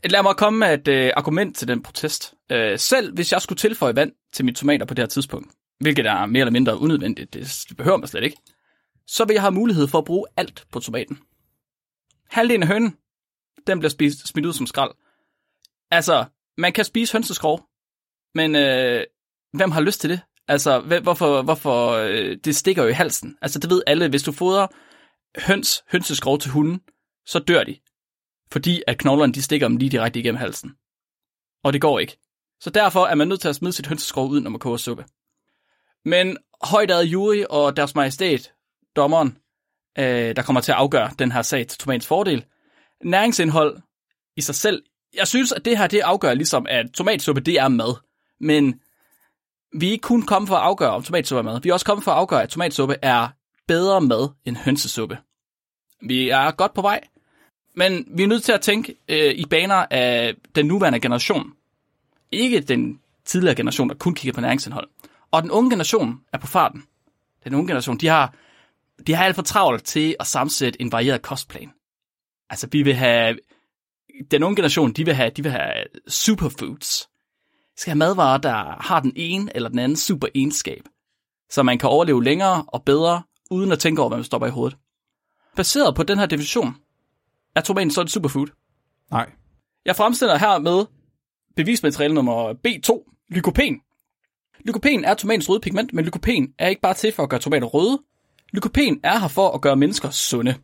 Lad 0.04 0.22
mig 0.22 0.36
komme 0.36 0.58
med 0.58 0.74
et 0.74 0.88
øh, 0.88 1.12
argument 1.16 1.56
til 1.56 1.68
den 1.68 1.82
protest. 1.82 2.34
Øh, 2.50 2.78
selv 2.78 3.14
hvis 3.14 3.32
jeg 3.32 3.42
skulle 3.42 3.58
tilføje 3.58 3.96
vand 3.96 4.12
til 4.32 4.44
mine 4.44 4.54
tomater 4.54 4.86
på 4.86 4.94
det 4.94 5.02
her 5.02 5.06
tidspunkt, 5.06 5.52
hvilket 5.80 6.06
er 6.06 6.26
mere 6.26 6.40
eller 6.40 6.52
mindre 6.52 6.78
unødvendigt, 6.78 7.34
det, 7.34 7.64
det 7.68 7.76
behøver 7.76 7.96
man 7.96 8.08
slet 8.08 8.24
ikke, 8.24 8.36
så 9.06 9.24
vil 9.24 9.34
jeg 9.34 9.42
have 9.42 9.52
mulighed 9.52 9.88
for 9.88 9.98
at 9.98 10.04
bruge 10.04 10.26
alt 10.36 10.66
på 10.72 10.80
tomaten. 10.80 11.18
Halvdelen 12.30 12.62
af 12.62 12.68
hønnen, 12.68 12.96
den 13.66 13.78
bliver 13.78 13.90
spist, 13.90 14.28
smidt 14.28 14.46
ud 14.46 14.52
som 14.52 14.66
skrald. 14.66 14.90
Altså, 15.90 16.24
man 16.58 16.72
kan 16.72 16.84
spise 16.84 17.12
hønseskrov, 17.12 17.60
men 18.34 18.56
øh, 18.56 19.04
hvem 19.52 19.70
har 19.70 19.80
lyst 19.80 20.00
til 20.00 20.10
det? 20.10 20.20
Altså, 20.48 20.80
hvorfor, 21.02 21.42
hvorfor 21.42 21.90
øh, 21.90 22.36
det 22.44 22.56
stikker 22.56 22.82
jo 22.82 22.88
i 22.88 22.92
halsen. 22.92 23.36
Altså, 23.42 23.58
det 23.58 23.70
ved 23.70 23.82
alle, 23.86 24.08
hvis 24.08 24.22
du 24.22 24.32
fodrer 24.32 24.66
høns, 25.40 25.84
hønseskrov 25.92 26.38
til 26.38 26.50
hunden, 26.50 26.80
så 27.26 27.38
dør 27.38 27.64
de. 27.64 27.76
Fordi 28.52 28.82
at 28.86 28.98
knoglerne, 28.98 29.32
de 29.32 29.42
stikker 29.42 29.68
dem 29.68 29.76
lige 29.76 29.90
direkte 29.90 30.20
igennem 30.20 30.38
halsen. 30.38 30.72
Og 31.64 31.72
det 31.72 31.80
går 31.80 31.98
ikke. 31.98 32.18
Så 32.60 32.70
derfor 32.70 33.06
er 33.06 33.14
man 33.14 33.28
nødt 33.28 33.40
til 33.40 33.48
at 33.48 33.56
smide 33.56 33.72
sit 33.72 33.86
hønseskrov 33.86 34.28
ud, 34.28 34.40
når 34.40 34.50
man 34.50 34.60
koger 34.60 34.76
suppe. 34.76 35.04
Men 36.04 36.36
højdaget 36.62 37.04
jury 37.04 37.44
og 37.50 37.76
deres 37.76 37.94
majestæt, 37.94 38.52
dommeren, 38.96 39.38
øh, 39.98 40.36
der 40.36 40.42
kommer 40.42 40.60
til 40.60 40.72
at 40.72 40.78
afgøre 40.78 41.10
den 41.18 41.32
her 41.32 41.42
sag 41.42 41.66
til 41.66 41.78
tomatens 41.78 42.06
fordel, 42.06 42.44
næringsindhold 43.04 43.78
i 44.36 44.40
sig 44.40 44.54
selv. 44.54 44.82
Jeg 45.14 45.28
synes, 45.28 45.52
at 45.52 45.64
det 45.64 45.78
her 45.78 45.86
det 45.86 46.00
afgør 46.00 46.34
ligesom, 46.34 46.66
at 46.68 46.86
tomatsuppe 46.94 47.40
det 47.40 47.54
er 47.54 47.68
mad. 47.68 47.94
Men 48.40 48.80
vi 49.80 49.88
er 49.88 49.92
ikke 49.92 50.02
kun 50.02 50.22
kommet 50.22 50.48
for 50.48 50.56
at 50.56 50.62
afgøre, 50.62 50.90
om 50.90 51.02
tomatsuppe 51.02 51.38
er 51.38 51.42
mad. 51.42 51.60
Vi 51.62 51.68
er 51.68 51.72
også 51.72 51.86
kommet 51.86 52.04
for 52.04 52.10
at 52.10 52.16
afgøre, 52.16 52.42
at 52.42 52.48
tomatsuppe 52.48 52.96
er 53.02 53.28
bedre 53.66 54.00
mad 54.00 54.28
end 54.44 54.56
hønsesuppe. 54.56 55.18
Vi 56.02 56.28
er 56.28 56.50
godt 56.50 56.74
på 56.74 56.82
vej, 56.82 57.00
men 57.74 58.08
vi 58.10 58.22
er 58.22 58.26
nødt 58.26 58.42
til 58.42 58.52
at 58.52 58.60
tænke 58.60 58.94
øh, 59.08 59.34
i 59.34 59.44
baner 59.50 59.86
af 59.90 60.34
den 60.54 60.66
nuværende 60.66 61.00
generation. 61.00 61.52
Ikke 62.32 62.60
den 62.60 63.00
tidligere 63.24 63.54
generation, 63.54 63.88
der 63.88 63.94
kun 63.94 64.14
kigger 64.14 64.32
på 64.32 64.40
næringsindhold. 64.40 64.88
Og 65.30 65.42
den 65.42 65.50
unge 65.50 65.70
generation 65.70 66.20
er 66.32 66.38
på 66.38 66.46
farten. 66.46 66.82
Den 67.44 67.54
unge 67.54 67.66
generation, 67.66 67.98
de 67.98 68.06
har, 68.06 68.34
de 69.06 69.14
har 69.14 69.24
alt 69.24 69.34
for 69.34 69.42
travlt 69.42 69.84
til 69.84 70.16
at 70.20 70.26
sammensætte 70.26 70.82
en 70.82 70.92
varieret 70.92 71.22
kostplan. 71.22 71.72
Altså, 72.50 72.68
vi 72.72 72.82
vil 72.82 72.94
have... 72.94 73.38
Den 74.30 74.42
unge 74.42 74.56
generation, 74.56 74.92
de 74.92 75.04
vil 75.04 75.14
have, 75.14 75.30
de 75.30 75.42
vil 75.42 75.52
have 75.52 75.84
superfoods. 76.08 77.08
Skal 77.76 77.90
have 77.90 77.98
madvarer, 77.98 78.38
der 78.38 78.82
har 78.82 79.00
den 79.00 79.12
ene 79.16 79.50
eller 79.54 79.68
den 79.68 79.78
anden 79.78 79.96
super 79.96 80.28
egenskab. 80.34 80.82
Så 81.50 81.62
man 81.62 81.78
kan 81.78 81.88
overleve 81.88 82.24
længere 82.24 82.64
og 82.68 82.82
bedre, 82.84 83.22
uden 83.50 83.72
at 83.72 83.78
tænke 83.78 84.02
over, 84.02 84.08
hvad 84.08 84.18
man 84.18 84.24
stopper 84.24 84.46
i 84.46 84.50
hovedet. 84.50 84.78
Baseret 85.56 85.94
på 85.94 86.02
den 86.02 86.18
her 86.18 86.26
definition, 86.26 86.76
er 87.56 87.60
tomaten 87.60 87.90
så 87.90 88.00
et 88.00 88.10
superfood. 88.10 88.46
Nej. 89.10 89.30
Jeg 89.84 89.96
fremstiller 89.96 90.38
her 90.38 90.58
med 90.58 90.86
bevismateriale 91.56 92.14
nummer 92.14 92.52
B2, 92.52 93.16
lykopen. 93.28 93.80
Lykopen 94.64 95.04
er 95.04 95.14
tomatens 95.14 95.48
røde 95.48 95.60
pigment, 95.60 95.92
men 95.92 96.04
lykopen 96.04 96.54
er 96.58 96.68
ikke 96.68 96.80
bare 96.80 96.94
til 96.94 97.12
for 97.12 97.22
at 97.22 97.30
gøre 97.30 97.40
tomater 97.40 97.66
røde. 97.66 98.02
Lykopen 98.52 99.00
er 99.02 99.18
her 99.18 99.28
for 99.28 99.50
at 99.50 99.60
gøre 99.60 99.76
mennesker 99.76 100.10
sunde. 100.10 100.54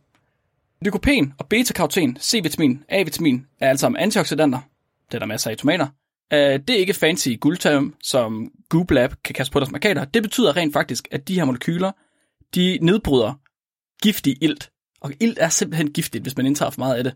Lykopen 0.81 1.33
og 1.39 1.47
beta-karoten, 1.47 2.17
C-vitamin, 2.19 2.83
A-vitamin 2.89 3.45
er 3.59 3.69
alle 3.69 3.79
sammen 3.79 4.01
antioxidanter. 4.01 4.59
Det 5.07 5.13
er 5.13 5.19
der 5.19 5.25
masser 5.25 5.49
af 5.49 5.53
i 5.53 5.57
tomater. 5.57 5.87
Øh, 6.33 6.59
Det 6.67 6.69
er 6.69 6.79
ikke 6.79 6.93
fancy 6.93 7.29
guldterm, 7.39 7.95
som 8.03 8.51
Google 8.69 8.95
Lab 8.95 9.13
kan 9.23 9.35
kaste 9.35 9.51
på 9.51 9.59
deres 9.59 9.71
markader. 9.71 10.05
Det 10.05 10.23
betyder 10.23 10.55
rent 10.55 10.73
faktisk, 10.73 11.07
at 11.11 11.27
de 11.27 11.35
her 11.35 11.45
molekyler, 11.45 11.91
de 12.55 12.77
nedbryder 12.81 13.33
giftig 14.01 14.37
ilt. 14.41 14.69
Og 15.01 15.11
ilt 15.19 15.37
er 15.41 15.49
simpelthen 15.49 15.93
giftigt, 15.93 16.23
hvis 16.23 16.37
man 16.37 16.45
indtager 16.45 16.71
for 16.71 16.79
meget 16.79 16.95
af 16.95 17.03
det. 17.03 17.13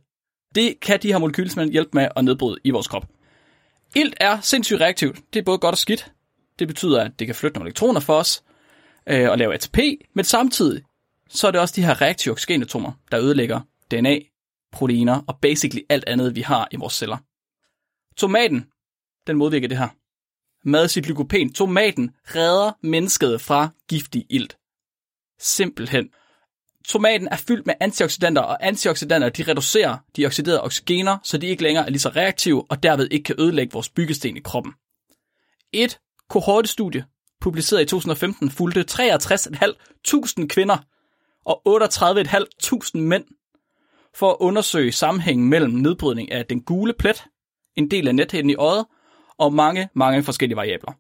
Det 0.56 0.80
kan 0.80 1.00
de 1.02 1.12
her 1.12 1.18
molekyler 1.18 1.50
simpelthen 1.50 1.72
hjælpe 1.72 1.90
med 1.94 2.08
at 2.16 2.26
nedbryde 2.26 2.58
i 2.64 2.70
vores 2.70 2.88
krop. 2.88 3.08
Ilt 3.96 4.16
er 4.20 4.40
sindssygt 4.42 4.82
reaktivt. 4.82 5.20
Det 5.34 5.40
er 5.40 5.44
både 5.44 5.58
godt 5.58 5.74
og 5.74 5.78
skidt. 5.78 6.12
Det 6.60 6.68
betyder, 6.68 7.04
at 7.04 7.12
det 7.20 7.28
kan 7.28 7.36
flytte 7.36 7.58
nogle 7.58 7.68
elektroner 7.68 8.00
for 8.00 8.14
os 8.14 8.44
øh, 9.10 9.30
og 9.30 9.38
lave 9.38 9.54
ATP, 9.54 9.78
men 10.14 10.26
samtidig 10.26 10.84
så 11.30 11.48
er 11.48 11.52
det 11.52 11.62
også 11.62 11.74
de 11.76 11.86
her 11.86 12.02
reaktive 12.02 12.32
oxygenatomer, 12.32 12.92
der 13.12 13.20
ødelægger 13.20 13.62
DNA, 13.92 14.20
proteiner 14.72 15.22
og 15.28 15.40
basically 15.42 15.82
alt 15.90 16.04
andet, 16.08 16.36
vi 16.36 16.42
har 16.42 16.68
i 16.72 16.76
vores 16.76 16.94
celler. 16.94 17.18
Tomaten, 18.18 18.66
den 19.28 19.38
modvirker 19.38 19.68
det 19.68 19.78
her. 19.78 19.90
Med 20.70 20.88
sit 20.88 21.08
lykopen. 21.08 21.54
Tomaten 21.54 22.12
redder 22.26 22.72
mennesket 22.82 23.42
fra 23.42 23.70
giftig 23.90 24.26
ilt. 24.30 24.58
Simpelthen. 25.40 26.10
Tomaten 26.88 27.28
er 27.28 27.36
fyldt 27.36 27.66
med 27.66 27.76
antioxidanter, 27.80 28.42
og 28.42 28.68
antioxidanter 28.68 29.30
de 29.30 29.44
reducerer 29.44 29.98
de 30.16 30.26
oxiderede 30.26 30.64
oxygener, 30.64 31.18
så 31.24 31.38
de 31.38 31.48
ikke 31.48 31.64
længere 31.64 31.86
er 31.86 31.90
lige 31.90 32.00
så 32.00 32.10
reaktive, 32.10 32.72
og 32.72 32.84
derved 32.84 33.08
ikke 33.12 33.24
kan 33.24 33.36
ødelægge 33.40 33.74
vores 33.74 33.90
byggesten 33.90 34.38
i 34.38 34.40
kroppen. 34.40 34.74
Et 35.74 36.00
kohortestudie, 36.30 37.06
publiceret 37.42 37.82
i 37.82 37.86
2015, 37.86 38.50
fulgte 38.50 38.86
63.500 38.92 40.48
kvinder 40.48 40.78
og 41.46 41.62
38.500 41.68 42.98
mænd 42.98 43.26
for 44.16 44.32
at 44.32 44.38
undersøge 44.40 44.92
sammenhængen 44.92 45.50
mellem 45.50 45.72
nedbrydning 45.72 46.32
af 46.32 46.46
den 46.46 46.64
gule 46.64 46.94
plet, 47.00 47.24
en 47.76 47.92
del 47.92 48.08
af 48.08 48.16
netheden 48.16 48.50
i 48.50 48.56
øjet, 48.56 48.86
og 49.38 49.54
mange, 49.54 49.90
mange 49.94 50.24
forskellige 50.24 50.58
variabler. 50.58 50.92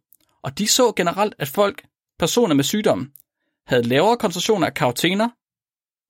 Og 0.42 0.58
de 0.58 0.68
så 0.68 0.94
generelt, 0.96 1.36
at 1.40 1.48
folk, 1.48 1.86
personer 2.20 2.56
med 2.56 2.64
sygdommen, 2.64 3.12
havde 3.68 3.84
lavere 3.84 4.18
koncentrationer 4.18 4.68
af 4.68 4.74
karotener, 4.74 5.30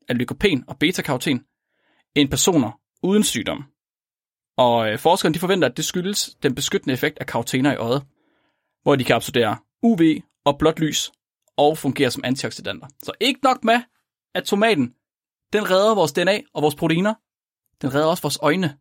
af 0.09 0.17
lykopen 0.17 0.63
og 0.67 0.77
beta-karoten, 0.79 1.45
end 2.15 2.29
personer 2.29 2.71
uden 3.03 3.23
sygdom. 3.23 3.63
Og 4.57 4.91
øh, 4.91 4.99
forskerne 4.99 5.33
de 5.33 5.39
forventer, 5.39 5.67
at 5.67 5.77
det 5.77 5.85
skyldes 5.85 6.35
den 6.43 6.55
beskyttende 6.55 6.93
effekt 6.93 7.19
af 7.19 7.27
karotener 7.27 7.73
i 7.73 7.75
øjet, 7.75 8.03
hvor 8.83 8.95
de 8.95 9.03
kan 9.03 9.15
absorbere 9.15 9.57
UV 9.81 9.99
og 10.45 10.57
blåt 10.59 10.79
lys 10.79 11.11
og 11.57 11.77
fungere 11.77 12.11
som 12.11 12.23
antioxidanter. 12.25 12.87
Så 13.03 13.11
ikke 13.19 13.39
nok 13.43 13.63
med, 13.63 13.81
at 14.35 14.43
tomaten, 14.43 14.93
den 15.53 15.71
redder 15.71 15.95
vores 15.95 16.13
DNA 16.13 16.41
og 16.53 16.61
vores 16.61 16.75
proteiner, 16.75 17.13
den 17.81 17.93
redder 17.93 18.07
også 18.07 18.21
vores 18.21 18.39
øjne. 18.41 18.77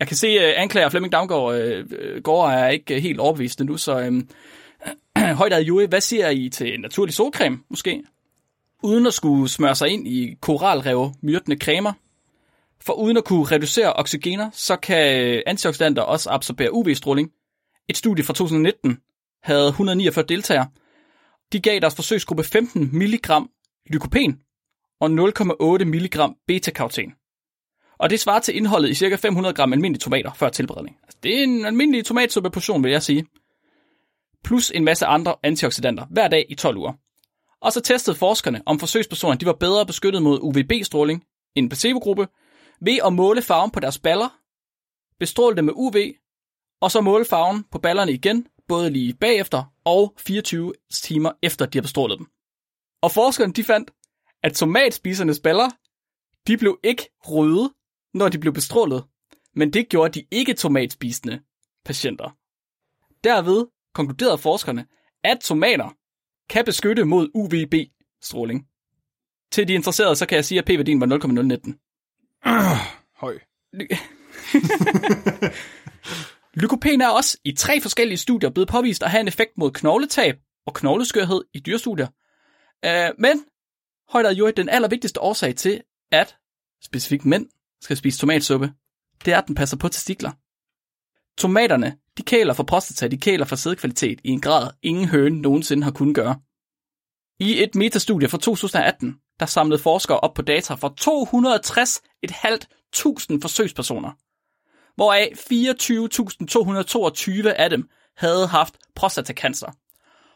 Jeg 0.00 0.08
kan 0.08 0.16
se, 0.16 0.26
at 0.26 0.54
anklager 0.54 0.88
Flemming 0.88 1.12
Damgaard 1.12 1.54
øh, 1.54 1.86
øh 1.98 2.22
går 2.22 2.48
er 2.48 2.68
ikke 2.68 3.00
helt 3.00 3.20
overbevist 3.20 3.60
nu, 3.60 3.76
så 3.76 4.00
øh, 4.00 4.12
højt 5.40 5.52
ad 5.52 5.62
Jue, 5.62 5.86
hvad 5.86 6.00
siger 6.00 6.28
I 6.28 6.48
til 6.48 6.74
en 6.74 6.80
naturlig 6.80 7.14
solcreme, 7.14 7.58
måske? 7.70 8.02
Uden 8.82 9.06
at 9.06 9.14
skulle 9.14 9.48
smøre 9.48 9.74
sig 9.74 9.88
ind 9.88 10.08
i 10.08 10.34
koralrev 10.40 11.12
myrtende 11.22 11.56
cremer. 11.56 11.92
For 12.82 12.92
uden 12.92 13.16
at 13.16 13.24
kunne 13.24 13.44
reducere 13.44 13.92
oxygener, 13.92 14.50
så 14.52 14.76
kan 14.76 15.24
øh, 15.24 15.42
antioxidanter 15.46 16.02
også 16.02 16.30
absorbere 16.30 16.72
UV-stråling. 16.72 17.30
Et 17.88 17.96
studie 17.96 18.24
fra 18.24 18.32
2019 18.34 18.98
havde 19.42 19.68
149 19.68 20.24
deltagere. 20.28 20.66
De 21.52 21.60
gav 21.60 21.80
deres 21.80 21.94
forsøgsgruppe 21.94 22.44
15 22.44 22.90
mg 22.92 23.30
lykopen 23.90 24.40
og 25.00 25.06
0,8 25.08 25.84
mg 25.84 26.34
beta-karoten. 26.46 27.14
Og 28.00 28.10
det 28.10 28.20
svarer 28.20 28.40
til 28.40 28.56
indholdet 28.56 28.90
i 28.90 28.94
ca. 28.94 29.14
500 29.14 29.54
gram 29.54 29.72
almindelige 29.72 30.00
tomater 30.00 30.32
før 30.32 30.48
tilberedning. 30.48 30.96
Altså, 31.02 31.18
det 31.22 31.38
er 31.38 31.42
en 31.42 31.64
almindelig 31.64 32.04
tomatsuppeportion, 32.04 32.84
vil 32.84 32.92
jeg 32.92 33.02
sige. 33.02 33.26
Plus 34.44 34.70
en 34.70 34.84
masse 34.84 35.06
andre 35.06 35.34
antioxidanter 35.42 36.06
hver 36.10 36.28
dag 36.28 36.46
i 36.48 36.54
12 36.54 36.76
uger. 36.76 36.92
Og 37.60 37.72
så 37.72 37.80
testede 37.80 38.16
forskerne, 38.16 38.62
om 38.66 38.78
forsøgspersonerne 38.78 39.40
de 39.40 39.46
var 39.46 39.52
bedre 39.52 39.86
beskyttet 39.86 40.22
mod 40.22 40.38
UVB-stråling 40.42 41.24
end 41.54 41.64
en 41.64 41.68
placebo-gruppe, 41.68 42.28
ved 42.80 42.98
at 43.04 43.12
måle 43.12 43.42
farven 43.42 43.70
på 43.70 43.80
deres 43.80 43.98
baller, 43.98 44.38
bestråle 45.18 45.56
dem 45.56 45.64
med 45.64 45.72
UV, 45.76 45.94
og 46.80 46.90
så 46.90 47.00
måle 47.00 47.24
farven 47.24 47.64
på 47.72 47.78
ballerne 47.78 48.12
igen, 48.12 48.46
både 48.68 48.90
lige 48.90 49.14
bagefter 49.14 49.72
og 49.84 50.14
24 50.18 50.72
timer 50.92 51.32
efter 51.42 51.66
de 51.66 51.78
har 51.78 51.82
bestrålet 51.82 52.18
dem. 52.18 52.26
Og 53.02 53.10
forskerne 53.10 53.52
de 53.52 53.64
fandt, 53.64 53.90
at 54.42 54.52
tomatspisernes 54.52 55.40
baller, 55.40 55.70
de 56.46 56.56
blev 56.56 56.78
ikke 56.84 57.08
røde, 57.24 57.72
når 58.14 58.28
de 58.28 58.38
blev 58.38 58.52
bestrålet, 58.52 59.04
men 59.54 59.72
det 59.72 59.88
gjorde 59.88 60.20
de 60.20 60.26
ikke 60.30 60.54
tomatspisende 60.54 61.40
patienter. 61.84 62.36
Derved 63.24 63.66
konkluderede 63.94 64.38
forskerne, 64.38 64.86
at 65.24 65.40
tomater 65.40 65.96
kan 66.48 66.64
beskytte 66.64 67.04
mod 67.04 67.30
UVB-stråling. 67.34 68.66
Til 69.52 69.68
de 69.68 69.74
interesserede, 69.74 70.16
så 70.16 70.26
kan 70.26 70.36
jeg 70.36 70.44
sige, 70.44 70.58
at 70.58 70.64
p-værdien 70.64 71.00
var 71.00 71.06
0,019. 71.06 71.78
Høj. 73.16 73.38
Lykopen 76.60 77.00
er 77.00 77.08
også 77.08 77.38
i 77.44 77.52
tre 77.52 77.80
forskellige 77.80 78.18
studier 78.18 78.50
blevet 78.50 78.68
påvist 78.68 79.02
at 79.02 79.10
have 79.10 79.20
en 79.20 79.28
effekt 79.28 79.50
mod 79.56 79.70
knogletab 79.70 80.36
og 80.66 80.74
knogleskørhed 80.74 81.44
i 81.54 81.60
dyrestudier. 81.60 82.06
Uh, 82.86 83.20
men 83.20 83.44
højt 84.08 84.26
er 84.26 84.34
jo 84.34 84.50
den 84.50 84.68
allervigtigste 84.68 85.20
årsag 85.20 85.56
til, 85.56 85.82
at 86.12 86.36
specifikt 86.82 87.24
mænd 87.24 87.48
skal 87.80 87.96
spise 87.96 88.18
tomatsuppe, 88.18 88.72
det 89.24 89.34
er, 89.34 89.38
at 89.38 89.46
den 89.46 89.54
passer 89.54 89.76
på 89.76 89.88
testikler. 89.88 90.30
Tomaterne, 91.38 91.96
de 92.18 92.22
kæler 92.22 92.54
for 92.54 92.62
prostata, 92.62 93.08
de 93.08 93.18
kæler 93.18 93.44
for 93.44 93.56
sædkvalitet 93.56 94.20
i 94.24 94.28
en 94.28 94.40
grad, 94.40 94.70
ingen 94.82 95.08
høne 95.08 95.40
nogensinde 95.40 95.84
har 95.84 95.90
kunnet 95.90 96.14
gøre. 96.14 96.40
I 97.40 97.62
et 97.62 97.74
metastudie 97.74 98.28
fra 98.28 98.38
2018, 98.38 99.16
der 99.40 99.46
samlede 99.46 99.82
forskere 99.82 100.20
op 100.20 100.34
på 100.34 100.42
data 100.42 100.74
fra 100.74 100.94
260.500 101.00 103.38
forsøgspersoner, 103.42 104.10
hvoraf 104.94 105.32
24.222 107.42 107.48
af 107.48 107.70
dem 107.70 107.88
havde 108.16 108.46
haft 108.46 108.76
prostatacancer. 108.94 109.70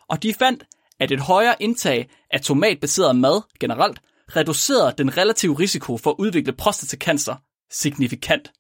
Og 0.08 0.22
de 0.22 0.34
fandt, 0.34 0.64
at 1.00 1.10
et 1.10 1.20
højere 1.20 1.62
indtag 1.62 2.10
af 2.30 2.40
tomatbaseret 2.40 3.16
mad 3.16 3.42
generelt 3.60 4.00
reducerede 4.28 4.94
den 4.98 5.16
relative 5.16 5.58
risiko 5.58 5.98
for 5.98 6.10
at 6.10 6.16
udvikle 6.18 6.52
prostatacancer 6.52 7.36
signifikant. 7.70 8.52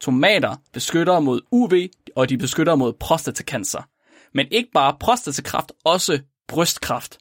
Tomater 0.00 0.56
beskytter 0.72 1.20
mod 1.20 1.40
UV, 1.50 1.72
og 2.16 2.28
de 2.28 2.38
beskytter 2.38 2.74
mod 2.74 2.92
prostatacancer. 2.92 3.82
Men 4.34 4.46
ikke 4.50 4.70
bare 4.74 4.96
prostatakræft, 5.00 5.72
også 5.84 6.20
brystkræft. 6.48 7.18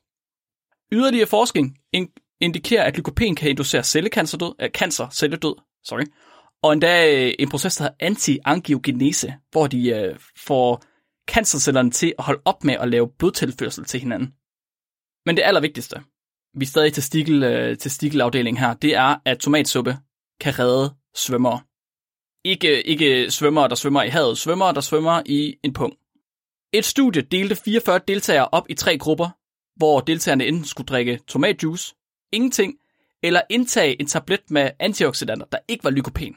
Yderligere 0.91 1.27
forskning 1.27 1.77
indikerer, 2.39 2.83
at 2.83 2.97
lykopen 2.97 3.35
kan 3.35 3.49
inducere 3.49 3.83
cellekancerdød, 3.83 4.55
äh, 4.59 4.65
eh, 4.65 4.71
cancer, 4.71 5.09
celledød, 5.09 5.55
sorry, 5.83 6.03
og 6.63 6.73
endda 6.73 7.13
eh, 7.13 7.33
en 7.39 7.49
proces, 7.49 7.75
der 7.75 7.83
hedder 7.83 7.95
antiangiogenese, 7.99 9.33
hvor 9.51 9.67
de 9.67 9.89
øh, 9.89 10.19
får 10.37 10.83
cancercellerne 11.27 11.91
til 11.91 12.13
at 12.17 12.23
holde 12.23 12.41
op 12.45 12.63
med 12.63 12.73
at 12.73 12.89
lave 12.89 13.09
blodtilførsel 13.19 13.85
til 13.85 13.99
hinanden. 13.99 14.33
Men 15.25 15.37
det 15.37 15.43
allervigtigste, 15.43 16.01
vi 16.53 16.65
er 16.65 16.67
stadig 16.67 16.93
til 16.93 17.03
stikkel, 17.03 17.43
øh, 17.43 17.77
til 17.77 17.91
stikkelafdelingen 17.91 18.59
her, 18.63 18.73
det 18.73 18.95
er, 18.95 19.15
at 19.25 19.39
tomatsuppe 19.39 19.97
kan 20.41 20.59
redde 20.59 20.93
svømmere. 21.15 21.61
Ikke, 22.45 22.87
ikke 22.87 23.31
svømmere, 23.31 23.67
der 23.67 23.75
svømmer 23.75 24.03
i 24.03 24.09
havet, 24.09 24.37
svømmere, 24.37 24.73
der 24.73 24.81
svømmer 24.81 25.21
i 25.25 25.55
en 25.63 25.73
pung. 25.73 25.93
Et 26.73 26.85
studie 26.85 27.21
delte 27.21 27.55
44 27.55 27.99
deltagere 28.07 28.47
op 28.51 28.65
i 28.69 28.73
tre 28.73 28.97
grupper, 28.97 29.29
hvor 29.75 29.99
deltagerne 29.99 30.45
enten 30.45 30.65
skulle 30.65 30.87
drikke 30.87 31.19
tomatjuice, 31.27 31.95
ingenting, 32.31 32.73
eller 33.23 33.41
indtage 33.49 34.01
en 34.01 34.07
tablet 34.07 34.51
med 34.51 34.71
antioxidanter, 34.79 35.45
der 35.51 35.57
ikke 35.67 35.83
var 35.83 35.89
lykopen. 35.89 36.35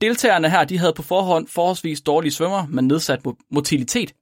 Deltagerne 0.00 0.50
her 0.50 0.64
de 0.64 0.78
havde 0.78 0.92
på 0.92 1.02
forhånd 1.02 1.48
forholdsvis 1.48 2.00
dårlige 2.00 2.32
svømmer 2.32 2.66
med 2.66 2.82
nedsat 2.82 3.20
motilitet. 3.50 4.14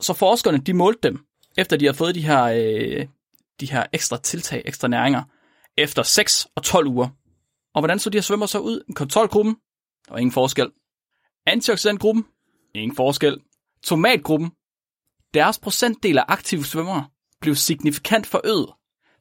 Så 0.00 0.14
forskerne 0.14 0.58
de 0.58 0.74
målte 0.74 1.00
dem, 1.02 1.26
efter 1.56 1.76
de 1.76 1.84
havde 1.84 1.96
fået 1.96 2.14
de 2.14 2.26
her, 2.26 2.42
øh, 2.42 3.06
de 3.60 3.70
her 3.70 3.86
ekstra 3.92 4.16
tiltag, 4.16 4.62
ekstra 4.64 4.88
næringer, 4.88 5.22
efter 5.76 6.02
6 6.02 6.46
og 6.54 6.62
12 6.62 6.86
uger. 6.86 7.08
Og 7.74 7.80
hvordan 7.80 7.98
så 7.98 8.10
de 8.10 8.18
her 8.18 8.22
svømmer 8.22 8.46
så 8.46 8.58
ud? 8.58 8.92
Kontrolgruppen, 8.94 9.54
der 10.06 10.12
var 10.12 10.18
ingen 10.18 10.32
forskel. 10.32 10.70
Antioxidantgruppen, 11.46 12.24
ingen 12.74 12.96
forskel. 12.96 13.40
Tomatgruppen, 13.84 14.50
deres 15.34 15.58
procentdel 15.58 16.18
af 16.18 16.24
aktive 16.28 16.64
svømmere 16.64 17.06
blev 17.40 17.54
signifikant 17.54 18.26
forøget 18.26 18.72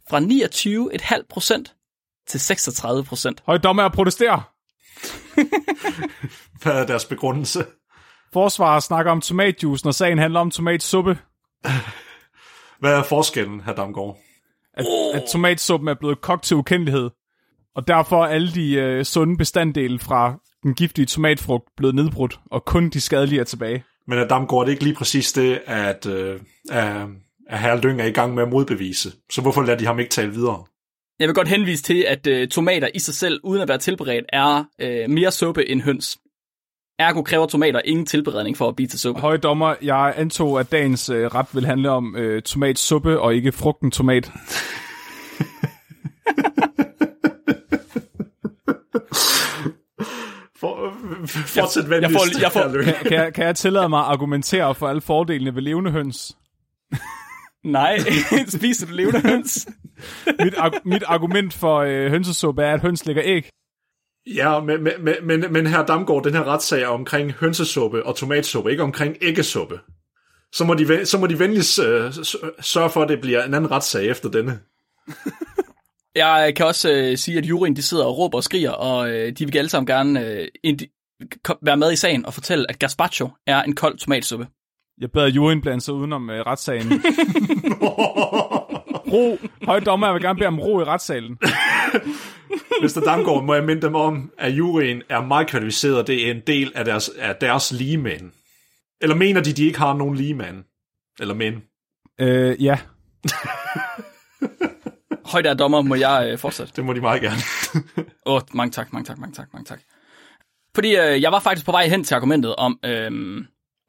fra 0.09 0.19
29,5% 0.19 2.25
til 2.27 2.37
36%. 2.37 3.33
Høj 3.45 3.57
dommer 3.57 3.83
at 3.83 3.91
protestere. 3.91 4.43
Hvad 6.63 6.73
er 6.73 6.85
deres 6.85 7.05
begrundelse? 7.05 7.65
Forsvaret 8.33 8.83
snakker 8.83 9.11
om 9.11 9.21
tomatjuice, 9.21 9.85
når 9.85 9.91
sagen 9.91 10.17
handler 10.17 10.39
om 10.39 10.51
tomatsuppe. 10.51 11.17
Hvad 12.79 12.93
er 12.93 13.03
forskellen, 13.03 13.61
her 13.61 13.73
Damgaard? 13.73 14.17
At, 14.73 14.85
at 15.13 15.23
tomatsuppen 15.31 15.89
er 15.89 15.93
blevet 15.93 16.21
kogt 16.21 16.43
til 16.43 16.57
ukendelighed. 16.57 17.09
Og 17.75 17.87
derfor 17.87 18.23
er 18.23 18.27
alle 18.27 18.51
de 18.53 18.73
øh, 18.73 19.05
sunde 19.05 19.37
bestanddele 19.37 19.99
fra 19.99 20.39
den 20.63 20.73
giftige 20.73 21.05
tomatfrugt 21.05 21.65
blevet 21.77 21.95
nedbrudt, 21.95 22.39
og 22.51 22.65
kun 22.65 22.89
de 22.89 23.01
skadelige 23.01 23.39
er 23.39 23.43
tilbage. 23.43 23.83
Men 24.07 24.19
er 24.19 24.27
Damgaard 24.27 24.65
det 24.65 24.71
ikke 24.71 24.83
lige 24.83 24.95
præcis 24.95 25.33
det, 25.33 25.61
at, 25.65 26.05
øh, 26.05 26.39
at, 26.71 27.07
at 27.49 27.59
herre 27.59 27.81
Lyng 27.81 28.01
er 28.01 28.05
i 28.05 28.11
gang 28.11 28.33
med 28.33 28.43
at 28.43 28.49
modbevise? 28.49 29.11
Så 29.31 29.41
hvorfor 29.41 29.61
lader 29.61 29.77
de 29.77 29.85
ham 29.85 29.99
ikke 29.99 30.11
tale 30.11 30.31
videre? 30.31 30.65
Jeg 31.19 31.27
vil 31.27 31.35
godt 31.35 31.47
henvise 31.47 31.83
til, 31.83 32.05
at 32.07 32.27
øh, 32.27 32.47
tomater 32.47 32.87
i 32.93 32.99
sig 32.99 33.13
selv, 33.13 33.39
uden 33.43 33.61
at 33.61 33.67
være 33.67 33.77
tilberedt, 33.77 34.25
er 34.29 34.63
øh, 34.79 35.09
mere 35.09 35.31
suppe 35.31 35.69
end 35.69 35.81
høns. 35.81 36.17
Ergo 36.99 37.21
kræver 37.21 37.45
tomater 37.45 37.81
ingen 37.85 38.05
tilberedning 38.05 38.57
for 38.57 38.67
at 38.69 38.75
blive 38.75 38.87
til 38.87 38.99
suppe. 38.99 39.21
Høje 39.21 39.37
dommer, 39.37 39.75
jeg 39.81 40.13
antog, 40.17 40.59
at 40.59 40.71
dagens 40.71 41.09
øh, 41.09 41.25
ret 41.25 41.47
vil 41.53 41.65
handle 41.65 41.89
om 41.89 42.15
øh, 42.15 42.41
tomatsuppe 42.41 43.19
og 43.19 43.35
ikke 43.35 43.51
frugten 43.51 43.91
tomat. 43.91 44.31
For, 50.59 50.93
fortsæt 51.27 51.89
venligst, 51.89 52.41
jeg 52.41 52.51
får- 52.51 52.61
jeg 52.67 52.73
får-. 52.73 52.83
Kan, 52.83 52.93
kan, 53.09 53.13
jeg, 53.13 53.33
kan 53.33 53.45
jeg 53.45 53.55
tillade 53.55 53.89
mig 53.89 53.99
at 53.99 54.05
argumentere 54.05 54.75
for 54.75 54.87
alle 54.87 55.01
fordelene 55.01 55.55
ved 55.55 55.61
levende 55.61 55.91
høns? 55.91 56.37
Nej, 57.63 57.97
spiser 58.57 58.87
du 58.87 58.93
levende 58.93 59.21
høns? 59.21 59.67
Mit, 60.39 60.53
mit 60.85 61.03
argument 61.07 61.53
for 61.53 61.77
øh, 61.77 62.09
hønsesuppe 62.09 62.63
er, 62.63 62.73
at 62.73 62.81
høns 62.81 63.05
lægger 63.05 63.23
æg. 63.25 63.49
Ja, 64.27 64.59
men, 64.59 64.83
men, 64.83 64.93
men, 64.99 65.15
men, 65.23 65.45
men 65.53 65.67
her 65.67 65.85
Damgaard, 65.85 66.23
den 66.23 66.33
her 66.33 66.43
retssag 66.47 66.81
er 66.81 66.87
omkring 66.87 67.31
hønsesuppe 67.31 68.05
og 68.05 68.15
tomatsuppe, 68.15 68.71
ikke 68.71 68.83
omkring 68.83 69.15
æggesuppe. 69.21 69.79
Så 70.51 70.63
må 70.63 70.73
de, 70.73 71.05
så 71.05 71.17
må 71.17 71.27
de 71.27 71.39
venligst 71.39 71.79
øh, 71.79 72.13
sørge 72.61 72.89
for, 72.89 73.01
at 73.01 73.09
det 73.09 73.21
bliver 73.21 73.43
en 73.43 73.53
anden 73.53 73.71
retssag 73.71 74.05
efter 74.05 74.29
denne. 74.29 74.59
Jeg 76.15 76.53
kan 76.55 76.65
også 76.65 76.91
øh, 76.91 77.17
sige, 77.17 77.37
at 77.37 77.45
juryen 77.45 77.75
de 77.75 77.81
sidder 77.81 78.05
og 78.05 78.17
råber 78.17 78.37
og 78.37 78.43
skriger, 78.43 78.71
og 78.71 79.09
øh, 79.09 79.31
de 79.31 79.45
vil 79.45 79.57
alle 79.57 79.69
sammen 79.69 79.87
gerne 79.87 80.27
øh, 80.27 80.47
indi- 80.67 81.19
kom- 81.43 81.59
være 81.61 81.77
med 81.77 81.91
i 81.91 81.95
sagen 81.95 82.25
og 82.25 82.33
fortælle, 82.33 82.65
at 82.69 82.79
gazpacho 82.79 83.29
er 83.47 83.63
en 83.63 83.75
kold 83.75 83.97
tomatsuppe. 83.97 84.47
Jeg 85.01 85.11
beder 85.11 85.27
juryen 85.27 85.61
blande 85.61 85.81
sig 85.81 85.93
udenom 85.93 86.29
øh, 86.29 86.39
retssagen. 86.45 86.87
ro. 89.11 89.37
Høje 89.65 89.79
dommer, 89.79 90.07
jeg 90.07 90.13
vil 90.13 90.23
gerne 90.23 90.39
bede 90.39 90.47
om 90.47 90.59
ro 90.59 90.81
i 90.81 90.83
retssalen. 90.83 91.31
Mr. 92.81 93.01
Damgaard, 93.05 93.43
må 93.43 93.53
jeg 93.53 93.63
minde 93.63 93.81
dem 93.81 93.95
om, 93.95 94.31
at 94.37 94.51
juryen 94.51 95.01
er 95.09 95.21
meget 95.21 95.47
kvalificeret, 95.47 96.07
det 96.07 96.27
er 96.27 96.31
en 96.31 96.41
del 96.47 96.71
af 96.75 96.85
deres, 96.85 97.11
af 97.19 97.35
deres 97.35 97.71
ligemænd. 97.71 98.31
Eller 99.01 99.15
mener 99.15 99.41
de, 99.41 99.53
de 99.53 99.65
ikke 99.65 99.79
har 99.79 99.93
nogen 99.93 100.15
ligemænd? 100.15 100.63
Eller 101.19 101.33
mænd? 101.33 101.61
Øh, 102.19 102.63
ja. 102.63 102.79
Højt 105.31 105.45
er 105.45 105.53
dommer, 105.53 105.81
må 105.81 105.95
jeg 105.95 106.29
øh, 106.31 106.37
fortsætte? 106.37 106.73
Det 106.75 106.85
må 106.85 106.93
de 106.93 107.01
meget 107.01 107.21
gerne. 107.21 107.41
Åh, 108.25 108.35
oh, 108.35 108.41
mange 108.53 108.71
tak, 108.71 108.93
mange 108.93 109.05
tak, 109.05 109.17
mange 109.17 109.33
tak, 109.33 109.53
mange 109.53 109.65
tak. 109.65 109.79
Fordi 110.75 110.95
øh, 110.95 111.21
jeg 111.21 111.31
var 111.31 111.39
faktisk 111.39 111.65
på 111.65 111.71
vej 111.71 111.87
hen 111.87 112.03
til 112.03 112.15
argumentet 112.15 112.55
om, 112.55 112.79
øh, 112.85 113.11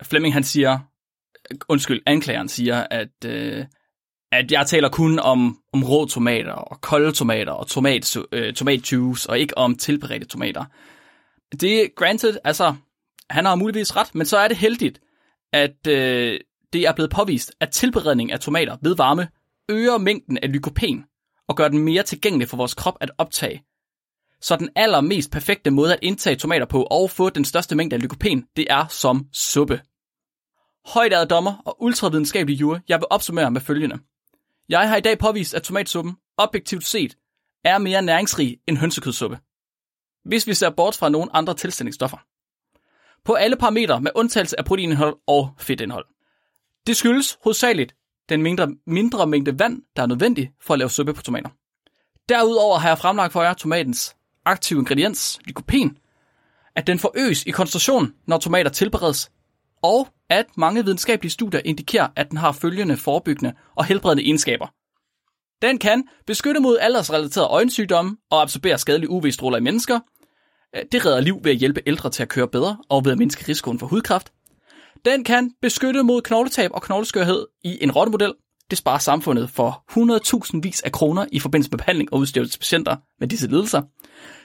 Flemming 0.02 0.35
han 0.35 0.44
siger, 0.44 0.79
undskyld, 1.68 2.02
anklageren 2.07 2.48
siger, 2.48 2.87
at, 2.90 3.24
øh, 3.24 3.64
at 4.33 4.53
jeg 4.53 4.67
taler 4.67 4.89
kun 4.89 5.19
om, 5.19 5.59
om 5.73 5.85
rå 5.85 6.07
tomater 6.07 6.53
og 6.53 6.81
kolde 6.81 7.12
tomater 7.12 7.53
og 7.53 7.67
tomat, 7.67 8.17
øh, 8.33 8.55
tomatjuice 8.55 9.31
og 9.31 9.39
ikke 9.39 9.59
om 9.59 9.75
tilberedte 9.75 10.27
tomater. 10.27 10.65
Det 11.61 11.83
er 11.83 11.89
granted, 11.97 12.39
altså, 12.45 12.75
han 13.31 13.45
har 13.45 13.55
muligvis 13.55 13.97
ret, 13.97 14.15
men 14.15 14.27
så 14.27 14.39
er 14.39 14.49
det 14.49 14.57
heldigt, 14.57 15.01
at 15.53 15.87
øh, 15.89 16.41
det 16.73 16.87
er 16.87 16.93
blevet 16.93 17.11
påvist, 17.11 17.53
at 17.61 17.71
tilberedning 17.71 18.33
af 18.33 18.41
tomater 18.41 18.77
ved 18.83 18.97
varme 18.97 19.29
øger 19.69 19.99
mængden 19.99 20.39
af 20.43 20.53
lykopen 20.53 21.05
og 21.49 21.57
gør 21.57 21.69
den 21.69 21.79
mere 21.79 22.03
tilgængelig 22.03 22.49
for 22.49 22.57
vores 22.57 22.75
krop 22.75 22.97
at 23.01 23.11
optage. 23.19 23.62
Så 24.41 24.57
den 24.57 24.69
allermest 24.77 25.31
perfekte 25.31 25.71
måde 25.71 25.93
at 25.93 25.99
indtage 26.03 26.37
tomater 26.37 26.67
på 26.67 26.83
og 26.83 27.11
få 27.11 27.31
den 27.31 27.45
største 27.45 27.77
mængde 27.77 27.97
af 27.97 28.03
lykopen, 28.03 28.45
det 28.57 28.67
er 28.71 28.87
som 28.87 29.27
suppe. 29.33 29.81
Højt 30.87 31.31
dommer 31.31 31.62
og 31.65 31.83
ultravidenskabelig 31.83 32.61
jure, 32.61 32.81
jeg 32.89 32.99
vil 32.99 33.07
opsummere 33.11 33.51
med 33.51 33.61
følgende. 33.61 33.99
Jeg 34.68 34.88
har 34.88 34.96
i 34.96 35.00
dag 35.00 35.18
påvist, 35.18 35.55
at 35.55 35.62
tomatsuppen, 35.62 36.16
objektivt 36.37 36.85
set, 36.85 37.16
er 37.64 37.79
mere 37.79 38.02
næringsrig 38.02 38.59
end 38.66 38.79
hønsekødssuppe. 38.79 39.38
Hvis 40.24 40.46
vi 40.46 40.55
ser 40.55 40.70
bort 40.70 40.96
fra 40.96 41.09
nogle 41.09 41.37
andre 41.37 41.55
tilsætningsstoffer. 41.55 42.18
På 43.24 43.35
alle 43.35 43.57
parametre 43.57 44.00
med 44.00 44.11
undtagelse 44.14 44.59
af 44.59 44.64
proteinindhold 44.64 45.16
og 45.26 45.55
fedtindhold. 45.59 46.07
Det 46.87 46.96
skyldes 46.96 47.38
hovedsageligt 47.44 47.94
den 48.29 48.42
mindre, 48.42 48.68
mindre 48.87 49.26
mængde 49.26 49.59
vand, 49.59 49.83
der 49.96 50.02
er 50.02 50.07
nødvendig 50.07 50.52
for 50.61 50.74
at 50.74 50.79
lave 50.79 50.90
suppe 50.90 51.14
på 51.14 51.22
tomater. 51.22 51.50
Derudover 52.29 52.79
har 52.79 52.88
jeg 52.88 52.98
fremlagt 52.98 53.33
for 53.33 53.42
jer 53.42 53.55
tomatens 53.55 54.16
aktive 54.44 54.79
ingrediens, 54.79 55.38
lykopen, 55.44 55.98
at 56.76 56.87
den 56.87 56.98
forøges 56.98 57.42
i 57.46 57.50
koncentration, 57.50 58.14
når 58.26 58.38
tomater 58.38 58.70
tilberedes, 58.70 59.31
og 59.87 60.09
at 60.31 60.46
mange 60.57 60.85
videnskabelige 60.85 61.33
studier 61.33 61.61
indikerer, 61.64 62.09
at 62.16 62.31
den 62.31 62.38
har 62.38 62.53
følgende 62.53 62.96
forebyggende 62.96 63.53
og 63.77 63.85
helbredende 63.85 64.25
egenskaber. 64.25 64.66
Den 65.62 65.79
kan 65.79 66.05
beskytte 66.27 66.61
mod 66.61 66.79
aldersrelaterede 66.81 67.49
øjensygdomme 67.49 68.16
og 68.31 68.42
absorbere 68.42 68.79
skadelige 68.79 69.11
UV-stråler 69.11 69.59
i 69.59 69.61
mennesker. 69.61 70.01
Øh, 70.77 70.83
det 70.92 71.07
redder 71.07 71.20
liv 71.20 71.40
ved 71.44 71.53
at 71.53 71.57
hjælpe 71.57 71.83
ældre 71.87 72.11
til 72.11 72.22
at 72.22 72.29
køre 72.29 72.49
bedre 72.49 72.77
og 72.88 73.05
ved 73.05 73.12
at 73.12 73.18
mindske 73.18 73.44
risikoen 73.49 73.79
for 73.79 73.87
hudkræft. 73.87 74.33
Den 75.05 75.25
kan 75.25 75.51
beskytte 75.62 76.03
mod 76.03 76.22
knogletab 76.22 76.70
og 76.75 76.83
knogleskørhed 76.83 77.46
i 77.64 77.79
en 77.81 77.90
rottemodel. 77.90 78.35
Det 78.70 78.79
sparer 78.79 78.99
samfundet 78.99 79.51
for 79.51 79.85
100.000 80.55 80.61
vis 80.62 80.81
af 80.81 80.92
kroner 80.92 81.27
i 81.33 81.40
forbindelse 81.40 81.70
med 81.70 81.79
behandling 81.79 82.12
og 82.12 82.18
udstyr 82.18 82.44
til 82.44 82.59
patienter 82.59 82.96
med 83.20 83.29
disse 83.29 83.49
lidelser. 83.49 83.83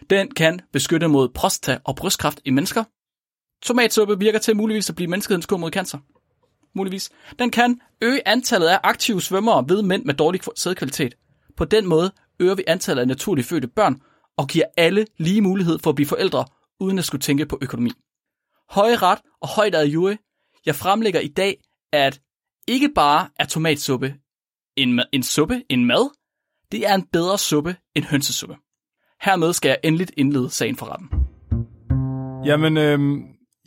Den 0.09 0.31
kan 0.31 0.59
beskytte 0.73 1.07
mod 1.07 1.29
prostata 1.29 1.77
og 1.85 1.95
brystkræft 1.95 2.41
i 2.45 2.49
mennesker. 2.49 2.83
Tomatsuppe 3.61 4.19
virker 4.19 4.39
til 4.39 4.55
muligvis 4.55 4.89
at 4.89 4.95
blive 4.95 5.07
menneskehedens 5.07 5.45
kur 5.45 5.57
mod 5.57 5.71
cancer. 5.71 5.97
Muligvis. 6.75 7.09
Den 7.39 7.49
kan 7.49 7.81
øge 8.01 8.27
antallet 8.27 8.67
af 8.67 8.79
aktive 8.83 9.21
svømmere 9.21 9.65
ved 9.69 9.81
mænd 9.81 10.05
med 10.05 10.13
dårlig 10.13 10.41
sædkvalitet. 10.55 11.15
På 11.57 11.65
den 11.65 11.87
måde 11.87 12.11
øger 12.39 12.55
vi 12.55 12.63
antallet 12.67 13.01
af 13.01 13.07
naturligt 13.07 13.47
fødte 13.47 13.67
børn 13.67 14.01
og 14.37 14.47
giver 14.47 14.65
alle 14.77 15.05
lige 15.17 15.41
mulighed 15.41 15.79
for 15.79 15.89
at 15.89 15.95
blive 15.95 16.07
forældre, 16.07 16.45
uden 16.79 16.99
at 16.99 17.05
skulle 17.05 17.21
tænke 17.21 17.45
på 17.45 17.57
økonomi. 17.61 17.91
Høje 18.69 18.95
ret 18.95 19.19
og 19.41 19.47
højt 19.47 19.75
ad 19.75 19.85
jure. 19.87 20.17
Jeg 20.65 20.75
fremlægger 20.75 21.19
i 21.19 21.27
dag, 21.27 21.63
at 21.91 22.21
ikke 22.67 22.89
bare 22.95 23.29
er 23.39 23.45
tomatsuppe 23.45 24.15
en, 24.75 24.99
ma- 24.99 25.09
en 25.11 25.23
suppe, 25.23 25.63
en 25.69 25.85
mad, 25.85 26.09
det 26.71 26.87
er 26.87 26.95
en 26.95 27.07
bedre 27.13 27.37
suppe 27.37 27.75
end 27.95 28.05
hønsesuppe. 28.05 28.55
Hermed 29.21 29.53
skal 29.53 29.69
jeg 29.69 29.77
endeligt 29.83 30.11
indlede 30.17 30.49
sagen 30.49 30.75
for 30.75 30.85
retten. 30.85 31.09
Jamen, 32.45 32.77
øh, 32.77 32.99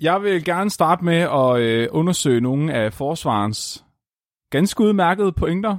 jeg 0.01 0.23
vil 0.23 0.45
gerne 0.45 0.71
starte 0.71 1.05
med 1.05 1.17
at 1.17 1.61
øh, 1.61 1.89
undersøge 1.91 2.41
nogle 2.41 2.75
af 2.75 2.93
forsvarens 2.93 3.85
ganske 4.51 4.85
udmærkede 4.85 5.33
pointer. 5.33 5.79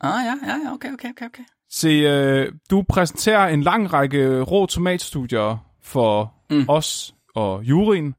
Ah 0.00 0.24
ja, 0.24 0.34
ja, 0.46 0.58
ja, 0.64 0.72
okay, 0.74 0.92
okay, 0.92 1.08
okay, 1.10 1.26
okay. 1.26 1.42
Se, 1.70 1.88
øh, 1.88 2.52
du 2.70 2.84
præsenterer 2.88 3.48
en 3.48 3.62
lang 3.62 3.92
række 3.92 4.42
rå 4.42 4.66
tomatstudier 4.66 5.66
for 5.82 6.34
Mm. 6.50 6.58
mm. 6.58 6.64
os 6.68 7.14
og 7.34 7.62
juryen, 7.64 8.14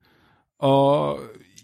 og 0.60 1.20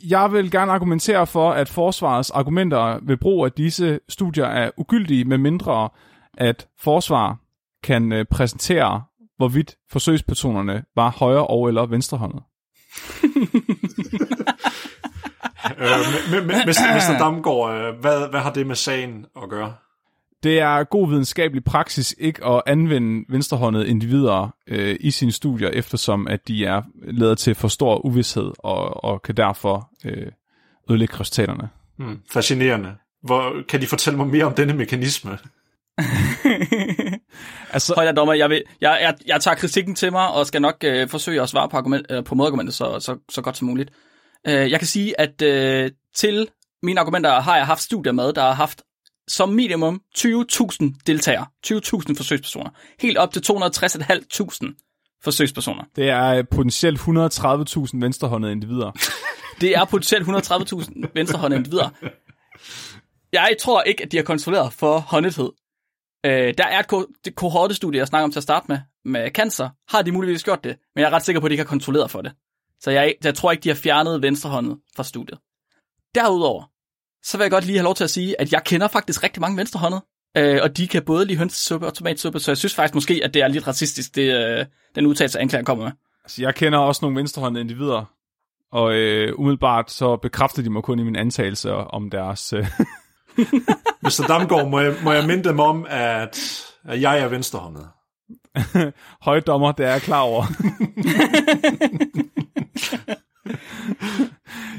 jeg 0.10 0.32
vil 0.32 0.52
gerne 0.52 0.72
argumentere 0.72 1.28
for, 1.28 1.52
at 1.52 1.70
forsvarets 1.70 2.32
argumenter 2.32 3.00
ved 3.02 3.18
brug 3.18 3.46
af 3.46 3.52
disse 3.52 4.00
studier 4.10 4.46
er 4.46 4.72
ugyldige, 4.78 5.26
med 5.26 5.38
mindre 5.38 5.90
at 6.38 6.68
forsvar 6.80 7.38
kan 7.84 8.12
øh, 8.12 8.26
præsentere, 8.26 9.04
hvorvidt 9.38 9.76
forsøgspersonerne 9.92 10.84
var 10.96 11.10
højre 11.10 11.48
og 11.48 11.68
eller 11.68 11.86
venstrehåndet. 11.86 12.44
Øh, 15.80 16.00
med, 16.32 16.42
med, 16.42 16.66
Mr. 16.66 17.18
Damgaard, 17.20 17.74
øh, 17.74 18.00
hvad, 18.00 18.30
hvad 18.30 18.40
har 18.40 18.54
det 18.54 18.68
med 18.68 18.76
sagen 18.76 19.26
at 19.44 19.50
gøre? 19.50 19.74
Det 20.44 20.60
er 20.60 20.84
god 20.84 21.10
videnskabelig 21.10 21.64
praksis 21.64 22.16
ikke 22.20 22.46
at 22.46 22.62
anvende 22.66 23.26
venstrehåndede 23.30 23.88
individer 23.88 24.56
øh, 24.68 24.98
i 25.00 25.12
sine 25.12 25.32
studier, 25.32 25.70
eftersom 25.70 26.28
at 26.28 26.48
de 26.48 26.66
er 26.66 26.82
lavet 27.02 27.38
til 27.38 27.56
for 27.56 27.68
stor 27.68 28.06
uvidshed 28.06 28.52
og, 28.60 29.04
og 29.04 29.22
kan 29.22 29.38
derfor 29.38 29.90
øh, 30.06 30.28
ødelægge 30.90 31.20
resultaterne. 31.20 31.70
Hmm, 31.98 32.20
fascinerende. 32.32 32.96
Hvor, 33.24 33.54
kan 33.70 33.82
de 33.82 33.88
fortælle 33.88 34.18
mig 34.18 34.28
mere 34.28 34.46
om 34.46 34.54
denne 34.54 34.74
mekanisme? 34.74 35.38
Altså, 37.74 37.94
Højt 37.96 38.16
dommer, 38.16 38.34
jeg, 38.34 38.50
vil, 38.50 38.64
jeg, 38.82 39.00
jeg, 39.02 39.16
jeg 39.26 39.42
tager 39.42 39.56
kritikken 39.56 39.96
til 39.96 40.12
mig, 40.12 40.28
og 40.28 40.48
skal 40.48 40.62
nok 40.62 40.76
øh, 40.84 41.10
forsøge 41.10 41.42
at 41.42 41.50
svare 41.50 41.70
på, 41.70 41.78
argument, 41.78 42.06
øh, 42.10 42.24
på 42.24 42.36
modargumentet 42.36 42.76
så, 42.76 43.00
så, 43.00 43.18
så 43.30 43.42
godt 43.42 43.58
som 43.58 43.68
muligt. 43.68 43.92
Øh, 44.48 44.72
jeg 44.72 44.80
kan 44.80 44.88
sige, 44.88 45.22
at 45.22 45.42
øh, 45.42 45.92
til 46.16 46.48
mine 46.84 47.00
argumenter 47.00 47.42
har 47.42 47.58
jeg 47.58 47.66
haft 47.66 47.82
studier 47.82 48.14
med, 48.14 48.34
der 48.34 48.42
har 48.42 48.54
haft 48.54 48.82
som 49.28 49.50
minimum 49.50 50.02
20.000 50.18 51.02
deltagere, 51.08 51.46
20.000 51.68 52.16
forsøgspersoner, 52.18 52.70
helt 53.00 53.18
op 53.18 53.34
til 53.34 53.40
260.500 53.40 55.20
forsøgspersoner. 55.24 55.84
det 55.96 56.10
er 56.10 56.26
øh, 56.26 56.44
potentielt 56.52 57.00
130.000 57.00 58.00
venstrehåndede 58.00 58.52
individer. 58.52 58.92
Det 59.62 59.78
er 59.78 59.86
potentielt 59.86 60.28
130.000 60.28 61.08
venstrehåndede 61.14 61.60
individer. 61.60 61.90
Jeg 63.34 63.56
tror 63.62 63.82
ikke, 63.82 64.04
at 64.04 64.12
de 64.12 64.18
har 64.18 64.24
kontrolleret 64.24 64.74
for 64.74 65.00
håndethed. 65.00 65.50
Øh, 66.26 66.54
der 66.58 66.68
er 66.68 66.80
et 66.80 66.88
ko- 66.88 67.08
det 67.26 67.36
kohortestudie, 67.36 68.00
jeg 68.00 68.08
snakker 68.08 68.24
om 68.24 68.32
til 68.32 68.40
at 68.40 68.44
starte 68.44 68.66
med, 68.70 68.80
med 69.06 69.32
cancer. 69.32 69.70
Har 69.90 70.02
de 70.02 70.12
muligvis 70.12 70.44
gjort 70.44 70.64
det, 70.64 70.78
men 70.96 71.02
jeg 71.02 71.10
er 71.10 71.14
ret 71.14 71.26
sikker 71.26 71.40
på, 71.40 71.46
at 71.46 71.50
de 71.50 71.54
ikke 71.54 71.64
har 71.64 71.70
kontrolleret 71.70 72.12
for 72.12 72.22
det. 72.22 72.32
Så 72.80 72.92
jeg, 72.92 73.16
jeg 73.24 73.36
tror 73.36 73.52
ikke, 73.52 73.62
de 73.62 73.70
har 73.70 73.76
fjernet 73.76 74.22
venstrehåndet 74.22 74.78
fra 74.96 75.04
studiet. 75.04 75.40
Derudover, 76.16 76.64
så 77.24 77.38
vil 77.38 77.44
jeg 77.44 77.52
godt 77.52 77.66
lige 77.66 77.78
have 77.78 77.84
lov 77.84 77.96
til 77.96 78.04
at 78.04 78.10
sige, 78.10 78.42
at 78.42 78.54
jeg 78.54 78.64
kender 78.64 78.88
faktisk 78.88 79.24
rigtig 79.24 79.42
mange 79.42 79.58
venstrehåndede. 79.58 80.06
Øh, 80.38 80.60
og 80.64 80.78
de 80.78 80.88
kan 80.88 81.04
både 81.04 81.26
lide 81.26 81.38
hønsesuppe 81.38 81.88
og 81.88 81.94
tomatsuppe, 81.94 82.40
så 82.40 82.52
jeg 82.52 82.58
synes 82.58 82.76
faktisk 82.76 82.96
måske, 82.96 83.22
at 83.24 83.34
det 83.34 83.42
er 83.42 83.48
lidt 83.48 83.68
racistisk, 83.68 84.16
det, 84.16 84.36
øh, 84.36 84.66
den 84.96 85.06
udtalelse, 85.06 85.40
anklager 85.40 85.64
kommer 85.64 85.84
med. 85.84 85.92
Altså, 86.24 86.42
jeg 86.42 86.56
kender 86.56 86.80
også 86.80 87.00
nogle 87.02 87.18
venstrehåndede 87.18 87.62
individer, 87.62 88.06
og 88.72 88.94
øh, 88.94 89.40
umiddelbart 89.40 89.92
så 89.92 90.16
bekræfter 90.16 90.64
de 90.64 90.70
mig 90.70 90.84
kun 90.84 91.00
i 91.00 91.04
min 91.04 91.16
antagelse 91.16 91.74
om 91.74 92.10
deres... 92.10 92.54
Øh, 92.54 92.68
Mr. 94.04 94.26
Damgaard, 94.28 94.70
må 94.70 94.80
jeg, 94.80 94.96
må 95.04 95.12
jeg 95.12 95.28
minde 95.28 95.44
dem 95.44 95.60
om, 95.60 95.86
at, 95.90 96.66
at 96.86 97.02
jeg 97.02 97.20
er 97.20 97.28
venstrehåndet? 97.28 97.88
højdommer, 99.28 99.72
det 99.72 99.86
er 99.86 99.92
jeg 99.92 100.02
klar 100.02 100.22
over. 100.22 100.44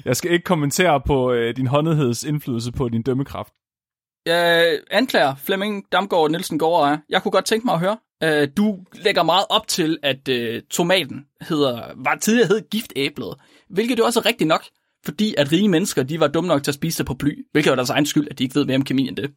jeg 0.09 0.17
skal 0.17 0.33
ikke 0.33 0.45
kommentere 0.45 1.01
på 1.01 1.33
øh, 1.33 1.57
din 1.57 1.67
håndetheds 1.67 2.25
indflydelse 2.25 2.73
på 2.73 2.89
din 2.89 3.03
dømmekraft. 3.03 3.53
Jeg 4.27 4.79
anklager 4.91 5.35
Flemming 5.35 5.85
Damgaard 5.93 6.31
Nielsen 6.31 6.59
Gårdejer. 6.59 6.99
Jeg 7.09 7.23
kunne 7.23 7.33
godt 7.33 7.45
tænke 7.45 7.67
mig 7.67 7.75
at 7.75 7.81
høre. 7.81 7.97
Øh, 8.23 8.49
du 8.57 8.79
lægger 8.93 9.23
meget 9.23 9.45
op 9.51 9.69
til, 9.69 9.99
at 10.03 10.29
øh, 10.29 10.63
tomaten 10.71 11.27
hedder, 11.41 11.83
var 11.97 12.15
tidligere 12.15 12.49
hed 12.49 12.71
giftæblet, 12.71 13.35
hvilket 13.69 13.99
jo 13.99 14.05
også 14.05 14.21
er 14.21 14.27
rigtigt 14.27 14.49
nok, 14.49 14.65
fordi 15.05 15.35
at 15.39 15.53
rige 15.53 15.69
mennesker, 15.69 16.03
de 16.03 16.21
var 16.21 16.29
dumme 16.29 16.49
nok 16.49 16.63
til 16.63 16.71
at 16.71 16.75
spise 16.75 16.97
sig 16.97 17.07
på 17.07 17.15
bly, 17.15 17.47
hvilket 17.53 17.71
er 17.71 17.75
deres 17.75 17.91
egen 17.91 18.07
skyld, 18.07 18.29
at 18.31 18.39
de 18.39 18.45
ikke 18.45 18.55
ved 18.55 18.65
mere 18.65 18.77
om 18.77 18.85
kemi 18.85 19.09
end 19.09 19.17
det. 19.17 19.35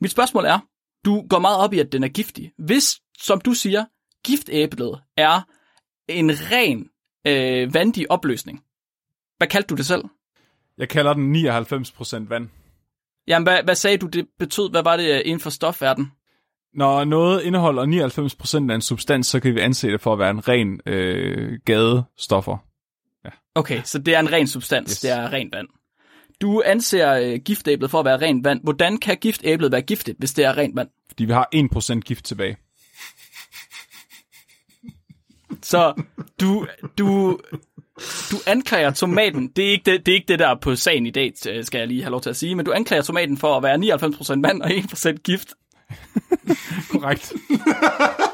Mit 0.00 0.10
spørgsmål 0.10 0.44
er, 0.44 0.58
du 1.04 1.26
går 1.28 1.38
meget 1.38 1.58
op 1.58 1.72
i, 1.72 1.78
at 1.78 1.92
den 1.92 2.04
er 2.04 2.08
giftig. 2.08 2.52
Hvis, 2.58 3.00
som 3.18 3.40
du 3.40 3.52
siger, 3.52 3.84
giftæblet 4.24 5.00
er 5.16 5.40
en 6.08 6.30
ren 6.30 6.88
øh, 7.26 7.74
vandig 7.74 8.10
opløsning, 8.10 8.60
hvad 9.38 9.48
kaldte 9.48 9.68
du 9.68 9.74
det 9.74 9.86
selv? 9.86 10.04
Jeg 10.78 10.88
kalder 10.88 11.14
den 11.14 11.36
99% 11.36 12.28
vand. 12.28 12.48
Jamen, 13.26 13.46
hvad, 13.46 13.62
hvad 13.64 13.74
sagde 13.74 13.98
du, 13.98 14.06
det 14.06 14.26
betød? 14.38 14.70
Hvad 14.70 14.82
var 14.82 14.96
det 14.96 15.14
øh, 15.14 15.20
inden 15.24 15.40
for 15.40 15.50
stofverden? 15.50 16.12
Når 16.74 17.04
noget 17.04 17.42
indeholder 17.42 18.62
99% 18.66 18.70
af 18.70 18.74
en 18.74 18.80
substans, 18.80 19.26
så 19.26 19.40
kan 19.40 19.54
vi 19.54 19.60
anse 19.60 19.88
det 19.88 20.00
for 20.00 20.12
at 20.12 20.18
være 20.18 20.30
en 20.30 20.48
ren 20.48 20.80
øh, 20.86 21.58
gadestoffer. 21.64 22.56
Okay, 23.54 23.82
så 23.84 23.98
det 23.98 24.14
er 24.14 24.20
en 24.20 24.32
ren 24.32 24.46
substans, 24.46 24.90
yes. 24.90 25.00
Det 25.00 25.10
er 25.10 25.32
rent 25.32 25.54
vand. 25.54 25.68
Du 26.40 26.62
anser 26.66 27.12
øh, 27.12 27.38
giftæblet 27.44 27.90
for 27.90 27.98
at 27.98 28.04
være 28.04 28.20
rent 28.20 28.44
vand. 28.44 28.60
Hvordan 28.62 28.98
kan 28.98 29.16
giftæblet 29.16 29.72
være 29.72 29.82
giftigt, 29.82 30.18
hvis 30.18 30.32
det 30.32 30.44
er 30.44 30.56
rent 30.56 30.76
vand? 30.76 30.88
Fordi 31.08 31.24
vi 31.24 31.32
har 31.32 31.48
1% 31.54 32.00
gift 32.00 32.24
tilbage. 32.24 32.56
Så 35.62 36.02
du, 36.40 36.66
du, 36.98 37.38
du 38.30 38.36
anklager 38.46 38.90
tomaten. 38.90 39.48
Det 39.48 39.66
er, 39.66 39.70
ikke 39.70 39.90
det, 39.90 40.06
det 40.06 40.12
er 40.12 40.16
ikke 40.16 40.28
det, 40.28 40.38
der 40.38 40.48
er 40.48 40.54
på 40.54 40.76
sagen 40.76 41.06
i 41.06 41.10
dag, 41.10 41.32
skal 41.36 41.78
jeg 41.78 41.88
lige 41.88 42.02
have 42.02 42.10
lov 42.10 42.20
til 42.20 42.30
at 42.30 42.36
sige. 42.36 42.54
Men 42.54 42.64
du 42.64 42.72
anklager 42.72 43.02
tomaten 43.02 43.38
for 43.38 43.56
at 43.56 43.62
være 43.62 43.76
99% 43.76 44.40
vand 44.42 44.62
og 44.62 44.70
1% 44.70 45.12
gift. 45.12 45.48
Korrekt. 46.92 47.32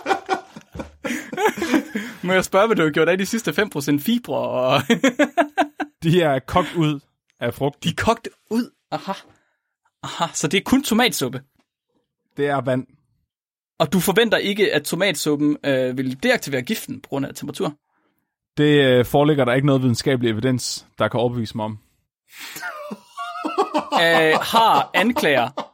Må 2.27 2.33
jeg 2.33 2.45
spørge, 2.45 2.67
hvad 2.67 2.77
du 2.77 2.83
har 2.83 2.91
gjort 2.91 3.09
af 3.09 3.19
de 3.19 3.27
sidste 3.27 3.51
5% 3.51 3.99
fibre? 4.01 4.37
Og 4.37 4.83
De 6.03 6.23
er 6.23 6.39
kogt 6.39 6.75
ud 6.77 7.01
af 7.41 7.55
frugt. 7.55 7.85
de 7.85 7.89
er 7.89 7.95
kogt 7.97 8.29
ud. 8.51 8.71
Aha. 8.91 9.13
Aha, 10.03 10.25
så 10.33 10.49
det 10.49 10.59
er 10.59 10.63
kun 10.65 10.83
tomatsuppe. 10.83 11.43
Det 12.37 12.47
er 12.47 12.61
vand. 12.61 12.87
Og 13.79 13.93
du 13.93 14.01
forventer 14.01 14.39
ikke, 14.39 14.75
at 14.75 14.83
tomatsuppen 14.83 15.57
øh, 15.65 15.99
vil 15.99 16.23
deaktivere 16.23 16.63
giften 16.63 17.01
på 17.01 17.09
grund 17.09 17.27
af 17.27 17.35
temperatur? 17.35 17.75
Det 18.57 18.85
øh, 18.85 19.05
foreligger 19.05 19.45
der 19.45 19.53
ikke 19.53 19.67
noget 19.67 19.83
videnskabelig 19.83 20.31
evidens, 20.31 20.87
der 20.99 21.09
kan 21.09 21.21
overbevise 21.21 21.57
mig 21.57 21.65
om. 21.65 21.79
øh, 24.05 24.35
har 24.41 24.91
anklager 24.95 25.71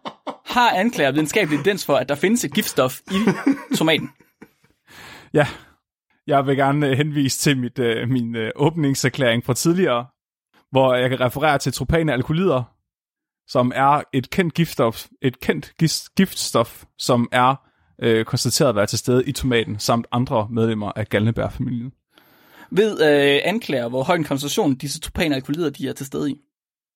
har 0.57 0.71
anklager 0.71 1.11
videnskabelig 1.11 1.57
evidens 1.57 1.87
for, 1.87 1.97
at 1.97 2.09
der 2.09 2.15
findes 2.15 2.45
et 2.45 2.55
giftstof 2.55 3.01
i 3.11 3.19
tomaten? 3.77 4.11
Ja, 5.35 5.47
jeg 6.27 6.47
vil 6.47 6.57
gerne 6.57 6.89
øh, 6.89 6.97
henvise 6.97 7.39
til 7.39 7.59
mit, 7.59 7.79
øh, 7.79 8.09
min 8.09 8.37
øh, 8.37 8.51
åbningserklæring 8.57 9.45
fra 9.45 9.55
tidligere, 9.55 10.07
hvor 10.71 10.95
jeg 10.95 11.11
kan 11.11 11.21
referere 11.21 11.59
til 11.59 11.73
tropane 11.73 12.13
alkoholider, 12.13 12.63
som 13.49 13.73
er 13.75 14.03
et 14.13 14.31
kendt 14.31 14.55
giftstof, 14.55 15.07
et 15.23 15.41
kendt 15.41 15.73
giftstof, 16.17 16.85
som 16.99 17.29
er 17.33 17.55
øh, 18.03 18.25
konstateret 18.25 18.69
at 18.69 18.77
være 18.77 18.87
til 18.87 18.99
stede 18.99 19.25
i 19.25 19.33
tomaten, 19.33 19.79
samt 19.79 20.07
andre 20.13 20.49
medlemmer 20.51 20.93
af 20.97 21.07
galnebærfamilien. 21.07 21.93
Ved 22.71 22.93
øh, 23.03 23.41
anklager, 23.45 23.89
hvor 23.89 24.03
høj 24.03 24.17
en 24.17 24.25
koncentration 24.25 24.75
disse 24.75 25.01
tropanalkoholider 25.01 25.71
de 25.71 25.89
er 25.89 25.93
til 25.93 26.07
stede 26.07 26.31
i? 26.31 26.41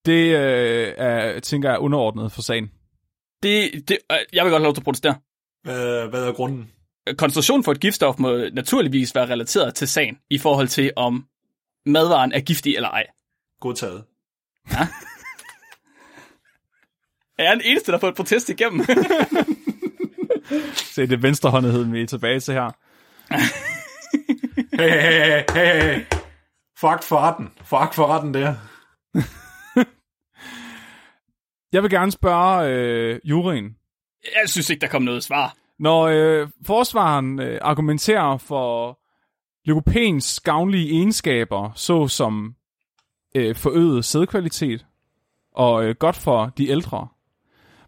Det 0.06 0.36
øh, 0.36 0.94
er, 0.96 1.40
tænker 1.40 1.68
jeg 1.68 1.74
er 1.74 1.80
underordnet 1.80 2.32
for 2.32 2.42
sagen. 2.42 2.70
Det, 3.42 3.88
det, 3.88 3.98
øh, 4.12 4.18
jeg 4.32 4.44
vil 4.44 4.50
godt 4.50 4.60
have 4.60 4.64
lov 4.64 4.74
til 4.74 4.80
at 4.80 4.84
protestere. 4.84 5.14
Hvad, 5.62 6.08
hvad 6.08 6.24
er 6.26 6.32
grunden? 6.32 6.70
Koncentrationen 7.18 7.64
for 7.64 7.72
et 7.72 7.80
giftstof 7.80 8.18
må 8.18 8.36
naturligvis 8.52 9.14
være 9.14 9.28
relateret 9.28 9.74
til 9.74 9.88
sagen, 9.88 10.18
i 10.30 10.38
forhold 10.38 10.68
til 10.68 10.92
om 10.96 11.26
madvaren 11.86 12.32
er 12.32 12.40
giftig 12.40 12.76
eller 12.76 12.88
ej. 12.88 13.06
Godtaget. 13.60 14.04
Er 17.38 17.44
jeg 17.44 17.52
den 17.52 17.62
eneste, 17.64 17.92
der 17.92 17.98
har 17.98 18.00
fået 18.00 18.10
et 18.10 18.16
protest 18.16 18.48
igennem? 18.48 18.84
Se, 20.74 21.02
det 21.02 21.12
er 21.12 21.16
venstrehåndigheden, 21.16 21.92
vi 21.92 22.02
er 22.02 22.06
tilbage 22.06 22.40
til 22.40 22.54
her. 22.54 22.70
Hey, 24.76 24.90
hey, 24.90 25.00
hey, 25.00 25.44
hey, 25.54 25.94
hey. 25.94 26.04
Fuck 26.78 27.02
for 27.02 27.18
retten. 27.20 27.48
Fuck 27.58 27.94
for 27.94 28.06
retten 28.06 28.34
der. 28.34 28.54
Jeg 31.72 31.82
vil 31.82 31.90
gerne 31.90 32.12
spørge 32.12 32.68
øh, 32.68 33.20
juryen. 33.24 33.76
jeg 34.42 34.48
synes 34.48 34.70
ikke, 34.70 34.80
der 34.80 34.88
kom 34.88 35.02
noget 35.02 35.24
svar. 35.24 35.56
Når 35.80 36.02
øh, 36.02 36.48
forsvaren 36.66 37.40
øh, 37.40 37.58
argumenterer 37.62 38.36
for 38.36 38.98
lykopens 39.64 40.40
gavnlige 40.40 40.90
egenskaber, 40.90 41.70
såsom 41.74 42.54
øh, 43.34 43.56
forøget 43.56 44.04
sædkvalitet 44.04 44.86
og 45.52 45.84
øh, 45.84 45.94
godt 45.94 46.16
for 46.16 46.52
de 46.58 46.68
ældre, 46.68 47.08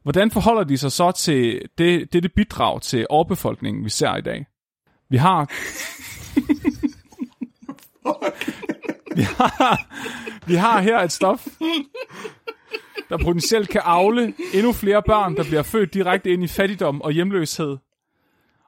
hvordan 0.03 0.31
forholder 0.31 0.65
de 0.65 0.79
sig 0.79 0.93
så 0.93 1.13
til 1.13 1.63
det, 1.79 2.13
dette 2.13 2.29
bidrag 2.29 2.83
til 2.83 3.07
overbefolkningen, 3.11 3.85
vi 3.85 3.91
ser 3.91 4.17
i 4.17 4.23
dag? 4.23 4.47
Vi 5.09 5.17
har... 5.17 5.51
vi 9.17 9.23
har, 9.23 9.87
vi 10.47 10.55
har 10.55 10.81
her 10.81 11.01
et 11.01 11.13
stof, 11.13 11.47
der 13.09 13.19
potentielt 13.25 13.69
kan 13.69 13.81
afle 13.85 14.35
endnu 14.55 14.73
flere 14.73 15.03
børn, 15.03 15.37
der 15.37 15.45
bliver 15.45 15.63
født 15.63 15.95
direkte 15.95 16.31
ind 16.31 16.45
i 16.45 16.49
fattigdom 16.49 17.03
og 17.03 17.13
hjemløshed, 17.13 17.77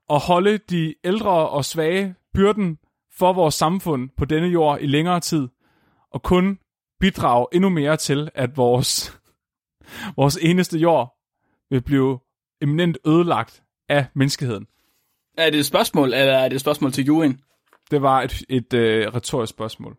og 0.08 0.20
holde 0.20 0.58
de 0.58 0.94
ældre 1.04 1.48
og 1.48 1.64
svage 1.64 2.14
byrden 2.34 2.78
for 3.18 3.32
vores 3.32 3.54
samfund 3.54 4.10
på 4.16 4.24
denne 4.24 4.48
jord 4.48 4.80
i 4.80 4.86
længere 4.86 5.20
tid, 5.20 5.48
og 6.10 6.22
kun 6.22 6.58
bidrage 7.00 7.46
endnu 7.52 7.68
mere 7.68 7.96
til, 7.96 8.30
at 8.34 8.56
vores, 8.56 9.20
vores 10.16 10.38
eneste 10.42 10.78
jord 10.78 11.18
vil 11.70 11.82
blive 11.82 12.18
eminent 12.60 12.98
ødelagt 13.06 13.62
af 13.88 14.06
menneskeheden. 14.14 14.66
Er 15.38 15.50
det 15.50 15.58
et 15.58 15.66
spørgsmål, 15.66 16.14
eller 16.14 16.32
er 16.32 16.48
det 16.48 16.54
et 16.54 16.60
spørgsmål 16.60 16.92
til 16.92 17.04
juryen? 17.04 17.40
Det 17.90 18.02
var 18.02 18.22
et, 18.22 18.42
et 18.48 18.74
øh, 18.74 19.14
retorisk 19.14 19.50
spørgsmål. 19.50 19.96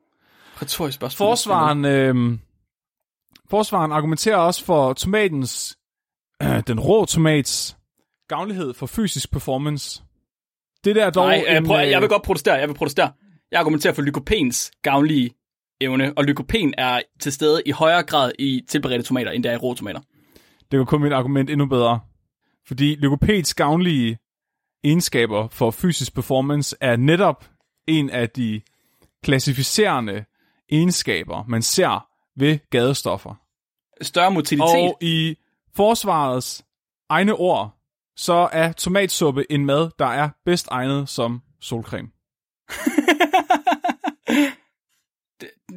Retorisk 0.62 0.96
spørgsmål. 0.96 1.28
Forsvaren, 1.28 1.86
øh, 1.86 2.38
forsvaren 3.50 3.92
argumenterer 3.92 4.38
også 4.38 4.66
for 4.66 4.94
tomatens, 4.94 5.78
øh, 6.44 6.64
den 6.68 6.80
rå 6.80 7.06
tomats 7.06 7.78
gavnlighed 8.28 8.74
for 8.74 8.86
fysisk 8.86 9.32
performance. 9.32 10.04
Det 10.84 10.96
der 10.96 11.06
er 11.06 11.10
dog 11.10 11.28
Nej, 11.28 11.44
jeg, 11.48 11.58
en, 11.58 11.66
prøv, 11.66 11.86
øh, 11.86 11.90
jeg 11.90 12.02
vil 12.02 12.10
godt 12.10 12.24
protestere. 12.24 12.56
Jeg 12.56 12.70
vil 12.70 12.76
protestere. 12.76 13.12
Jeg 13.52 13.60
argumenterer 13.60 13.94
for 13.94 14.02
lykopens 14.02 14.72
gavnlige 14.82 15.32
evne, 15.82 16.14
og 16.18 16.24
lykopen 16.24 16.74
er 16.78 17.02
til 17.20 17.32
stede 17.32 17.62
i 17.66 17.72
højere 17.72 18.04
grad 18.04 18.32
i 18.40 18.62
tilberedte 18.68 19.04
tomater, 19.06 19.32
end 19.32 19.44
der 19.44 19.50
er 19.50 19.54
i 19.54 19.58
rå 19.58 19.74
tomater. 19.74 20.00
Det 20.72 20.80
kan 20.80 20.86
komme 20.86 21.04
mit 21.04 21.14
argument 21.14 21.50
endnu 21.50 21.66
bedre. 21.66 22.00
Fordi 22.68 22.96
lykopeds 22.96 23.54
gavnlige 23.54 24.18
egenskaber 24.84 25.48
for 25.48 25.72
fysisk 25.72 26.16
performance 26.16 26.76
er 26.82 26.96
netop 26.96 27.46
en 27.88 28.10
af 28.10 28.30
de 28.30 28.62
klassificerende 29.24 30.26
egenskaber, 30.72 31.46
man 31.48 31.62
ser 31.62 32.08
ved 32.36 32.60
gadestoffer. 32.70 33.36
Større 34.02 34.32
motilitet. 34.32 34.68
Og 34.68 34.98
i 35.02 35.36
forsvarets 35.76 36.66
egne 37.10 37.34
ord, 37.34 37.76
så 38.18 38.50
er 38.52 38.72
tomatsuppe 38.72 39.52
en 39.52 39.66
mad, 39.66 39.90
der 40.00 40.06
er 40.06 40.30
bedst 40.46 40.68
egnet 40.72 41.10
som 41.10 41.42
solcreme. 41.62 42.10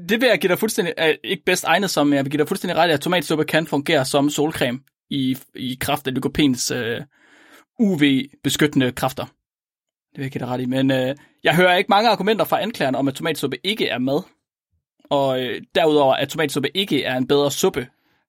Det 0.08 0.20
vil 0.20 0.28
jeg 0.28 0.38
give 0.40 0.48
dig 0.48 0.58
fuldstændig, 0.58 0.94
er 0.96 1.14
ikke 1.24 1.44
bedst 1.44 1.64
egnet 1.64 1.90
som, 1.90 2.12
jeg 2.12 2.24
vil 2.24 2.30
give 2.30 2.38
dig 2.38 2.48
fuldstændig 2.48 2.76
ret 2.76 2.90
at 2.90 3.00
tomatsuppe 3.00 3.44
kan 3.44 3.66
fungere 3.66 4.04
som 4.04 4.30
solcreme 4.30 4.80
i, 5.10 5.36
i 5.54 5.76
kraft 5.80 6.06
af 6.06 6.14
lykopens 6.14 6.70
øh, 6.70 7.00
UV-beskyttende 7.78 8.92
kræfter. 8.92 9.24
Det 9.24 10.16
vil 10.16 10.22
jeg 10.22 10.30
give 10.32 10.40
dig 10.40 10.48
ret 10.48 10.60
i, 10.60 10.66
men 10.66 10.90
øh, 10.90 11.16
jeg 11.44 11.56
hører 11.56 11.76
ikke 11.76 11.88
mange 11.88 12.10
argumenter 12.10 12.44
fra 12.44 12.62
anklagerne 12.62 12.98
om, 12.98 13.08
at 13.08 13.14
tomatsuppe 13.14 13.56
ikke 13.64 13.88
er 13.88 13.98
mad. 13.98 14.22
Og 15.10 15.42
øh, 15.42 15.60
derudover, 15.74 16.14
at 16.14 16.28
tomatsuppe 16.28 16.68
ikke 16.76 17.04
er 17.04 17.16
en 17.16 17.26
bedre 17.26 17.50
suppe 17.50 17.86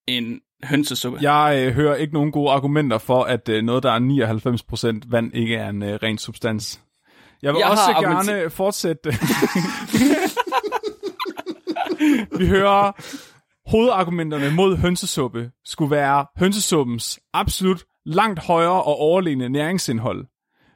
end 0.08 0.42
hønsesuppe. 0.64 1.18
Jeg 1.22 1.64
øh, 1.68 1.74
hører 1.74 1.96
ikke 1.96 2.14
nogen 2.14 2.32
gode 2.32 2.52
argumenter 2.52 2.98
for, 2.98 3.24
at 3.24 3.50
øh, 3.50 3.64
noget, 3.64 3.84
der 3.84 3.92
er 3.92 5.02
99% 5.04 5.12
vand, 5.12 5.34
ikke 5.34 5.56
er 5.56 5.70
en 5.70 5.84
øh, 5.84 6.00
ren 6.04 6.18
substans. 6.18 6.82
Jeg 7.42 7.54
vil 7.54 7.60
Jeg 7.60 7.70
også 7.70 7.82
gerne 8.02 8.08
argumenter- 8.08 8.50
fortsætte. 8.50 9.10
Vi 12.40 12.48
hører 12.48 12.92
hovedargumenterne 13.70 14.52
mod 14.56 14.78
hønsesuppe 14.78 15.52
skulle 15.66 15.92
være 15.92 16.26
hønsesuppens 16.38 17.20
absolut 17.34 17.84
langt 18.06 18.40
højere 18.40 18.84
og 18.84 18.96
overlegne 19.00 19.50
næringsindhold. 19.50 20.26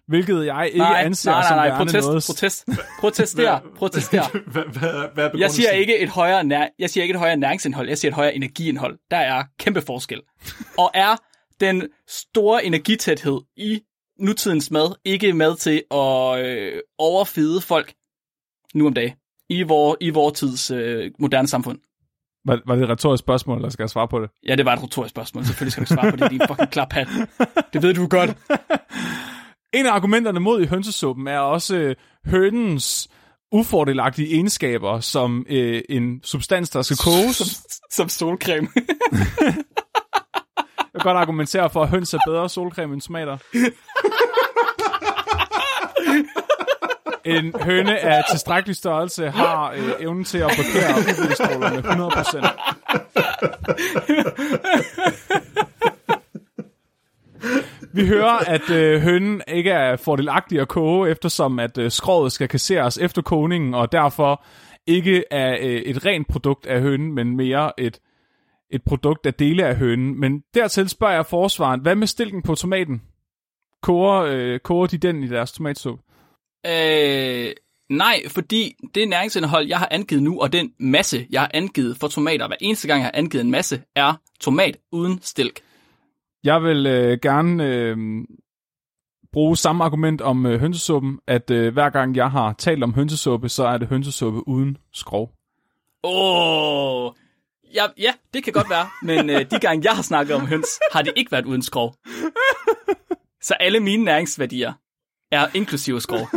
Hvilket 0.08 0.46
jeg 0.46 0.66
ikke 0.66 0.78
nej, 0.78 1.02
anser 1.06 1.32
nej, 1.32 1.40
nej, 1.40 1.48
som 1.48 1.58
nej, 1.58 1.68
værende 1.68 1.86
protest, 1.86 2.08
noget... 2.08 2.24
protest, 2.28 2.66
protester, 3.00 3.60
protester. 3.76 4.24
Hvad, 4.52 4.64
hvad, 4.64 4.74
hvad 4.74 4.90
er 4.90 5.04
Jeg 5.06 5.32
begrundelsen? 5.32 5.56
siger 5.56 5.72
ikke 5.72 6.00
et 6.00 6.10
højere, 6.10 6.44
nær, 6.44 6.68
jeg 6.80 6.90
siger 6.90 7.04
ikke 7.04 7.14
et 7.14 7.20
højere 7.20 7.38
næringsindhold, 7.38 7.88
jeg 7.88 7.98
siger 7.98 8.12
et 8.12 8.16
højere 8.16 8.36
energiindhold. 8.36 8.98
Der 9.12 9.18
er 9.18 9.44
kæmpe 9.60 9.82
forskel. 9.82 10.22
Og 10.78 10.92
er 10.94 11.16
den 11.60 11.84
store 12.08 12.66
energitæthed 12.66 13.42
i 13.58 13.82
nutidens 14.20 14.72
mad 14.72 14.96
ikke 15.06 15.34
med 15.34 15.56
til 15.56 15.84
at 15.92 16.46
øh, 16.46 16.80
overfide 16.98 17.62
folk 17.62 17.94
nu 18.74 18.88
om 18.88 18.94
dagen 18.94 19.14
i 19.50 19.64
vor, 19.64 19.98
i 20.02 20.10
vor 20.10 20.30
tids 20.30 20.72
øh, 20.72 21.12
moderne 21.20 21.48
samfund? 21.48 21.80
Var, 22.46 22.60
var 22.66 22.76
det 22.76 22.84
et 22.84 22.90
retorisk 22.90 23.20
spørgsmål, 23.20 23.58
eller 23.58 23.70
skal 23.70 23.84
jeg 23.84 23.90
svare 23.90 24.08
på 24.08 24.20
det? 24.20 24.30
Ja, 24.48 24.56
det 24.56 24.66
var 24.66 24.74
et 24.74 24.84
retorisk 24.84 25.10
spørgsmål. 25.10 25.46
Selvfølgelig 25.46 25.72
skal 25.72 25.84
du 25.84 25.94
svare 25.94 26.12
på 26.12 26.18
det, 26.18 26.32
din 26.32 26.42
fucking 26.48 26.70
klaphat. 26.70 27.08
Det 27.74 27.82
ved 27.82 27.94
du 27.94 28.08
godt. 28.08 28.38
En 29.74 29.86
af 29.86 29.92
argumenterne 29.92 30.40
mod 30.40 30.62
i 30.62 30.66
hønsesuppen 30.66 31.28
er 31.28 31.40
også 31.40 31.76
øh, 31.76 31.96
hønens 32.26 33.10
ufordelagtige 33.52 34.34
egenskaber 34.34 35.00
som 35.00 35.46
øh, 35.50 35.82
en 35.90 36.20
substans, 36.24 36.70
der 36.70 36.82
skal 36.82 36.98
koges. 36.98 37.38
Som, 37.38 37.48
som 37.92 38.10
solcreme. 38.10 38.68
Jeg 40.94 41.02
kan 41.02 41.12
godt 41.12 41.18
argumentere 41.18 41.70
for, 41.70 41.84
at 41.84 41.90
høns 41.90 42.14
er 42.14 42.20
bedre 42.28 42.50
solcreme 42.50 42.94
end 42.94 43.02
tomater. 43.02 43.38
En 47.26 47.56
høne 47.62 48.00
af 48.00 48.24
tilstrækkelig 48.32 48.76
størrelse 48.76 49.30
har 49.30 49.72
øh, 49.72 49.92
evnen 50.00 50.24
til 50.24 50.38
at 50.38 50.52
blokere 50.56 50.92
UV-strålerne 51.00 51.80
100%. 57.50 57.70
Vi 57.94 58.08
hører, 58.08 58.38
at 58.48 58.70
øh, 58.70 59.02
hønen 59.02 59.42
ikke 59.48 59.70
er 59.70 59.96
fordelagtig 59.96 60.60
at 60.60 60.68
koge, 60.68 61.10
eftersom 61.10 61.60
at 61.60 61.78
øh, 61.78 61.92
skroget 61.92 62.32
skal 62.32 62.48
kasseres 62.48 62.98
efter 62.98 63.22
koningen, 63.22 63.74
og 63.74 63.92
derfor 63.92 64.46
ikke 64.88 65.24
er 65.32 65.58
øh, 65.62 65.82
et 65.82 66.06
rent 66.06 66.28
produkt 66.28 66.66
af 66.66 66.82
hønen, 66.82 67.14
men 67.14 67.36
mere 67.36 67.80
et, 67.80 68.00
et 68.70 68.84
produkt 68.84 69.26
af 69.26 69.34
dele 69.34 69.66
af 69.66 69.76
hønen. 69.76 70.20
Men 70.20 70.44
dertil 70.54 70.90
spørger 70.90 71.14
jeg 71.14 71.26
forsvaren, 71.26 71.82
hvad 71.82 71.96
med 71.96 72.08
stilken 72.08 72.42
på 72.42 72.56
tomaten? 72.56 73.02
Koger, 73.82 74.22
øh, 74.30 74.60
koger 74.60 74.88
de 74.88 74.98
den 74.98 75.24
i 75.24 75.28
deres 75.28 75.52
tomatsuppe? 75.52 76.04
Øh, 76.68 77.52
nej, 77.90 78.22
fordi 78.28 78.76
det 78.96 79.10
næringsindhold, 79.10 79.68
jeg 79.68 79.80
har 79.80 79.88
angivet 79.92 80.24
nu, 80.24 80.42
og 80.42 80.54
den 80.54 80.74
masse, 80.80 81.28
jeg 81.30 81.42
har 81.42 81.52
angivet 81.54 81.98
for 81.98 82.08
tomater, 82.08 82.48
hver 82.48 82.58
eneste 82.62 82.88
gang, 82.88 83.00
jeg 83.00 83.06
har 83.06 83.20
angivet 83.20 83.44
en 83.44 83.52
masse, 83.52 83.82
er 83.96 84.14
tomat 84.40 84.78
uden 84.92 85.20
stilk. 85.22 85.62
Jeg 86.44 86.64
vil 86.64 86.86
øh, 86.86 87.18
gerne 87.22 87.68
øh, 87.68 87.98
bruge 89.32 89.58
samme 89.58 89.84
argument 89.84 90.22
om 90.22 90.46
øh, 90.46 90.60
hønsesuppen, 90.60 91.20
at 91.28 91.52
øh, 91.52 91.74
hver 91.74 91.90
gang 91.90 92.16
jeg 92.16 92.32
har 92.32 92.54
talt 92.54 92.84
om 92.84 92.94
hønsesuppe, 92.94 93.50
så 93.50 93.66
er 93.66 93.78
det 93.78 93.88
hønsesuppe 93.88 94.48
uden 94.48 94.78
skrov. 94.94 95.32
Åh, 96.04 97.12
Ja, 97.74 97.86
ja, 97.98 98.14
det 98.34 98.44
kan 98.44 98.54
godt 98.54 98.70
være, 98.70 98.88
men 99.04 99.30
øh, 99.30 99.52
de 99.52 99.60
gange, 99.60 99.86
jeg 99.86 99.96
har 99.96 100.04
snakket 100.04 100.36
om 100.36 100.46
høns, 100.48 100.80
har 100.92 101.02
det 101.02 101.14
ikke 101.16 101.32
været 101.32 101.46
uden 101.46 101.62
skrov. 101.62 101.96
Så 103.42 103.54
alle 103.54 103.80
mine 103.80 104.04
næringsværdier 104.04 104.74
er 105.32 105.48
inklusive 105.54 106.02
skrov. 106.02 106.28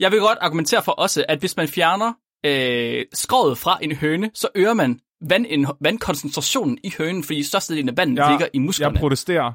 Jeg 0.00 0.12
vil 0.12 0.20
godt 0.20 0.38
argumentere 0.40 0.82
for 0.82 0.92
også, 0.92 1.24
at 1.28 1.38
hvis 1.38 1.56
man 1.56 1.68
fjerner 1.68 2.12
øh, 2.46 3.04
skrovet 3.12 3.58
fra 3.58 3.78
en 3.82 3.96
høne, 3.96 4.30
så 4.34 4.48
øger 4.54 4.74
man 4.74 5.00
vand, 5.20 5.46
vandkoncentrationen 5.80 6.78
i 6.84 6.92
hønen, 6.98 7.24
fordi 7.24 7.42
størstedelen 7.42 7.88
af 7.88 7.96
vandet 7.96 8.18
ja, 8.22 8.30
ligger 8.30 8.46
i 8.52 8.58
musklerne. 8.58 8.92
Jeg 8.94 9.00
protesterer. 9.00 9.52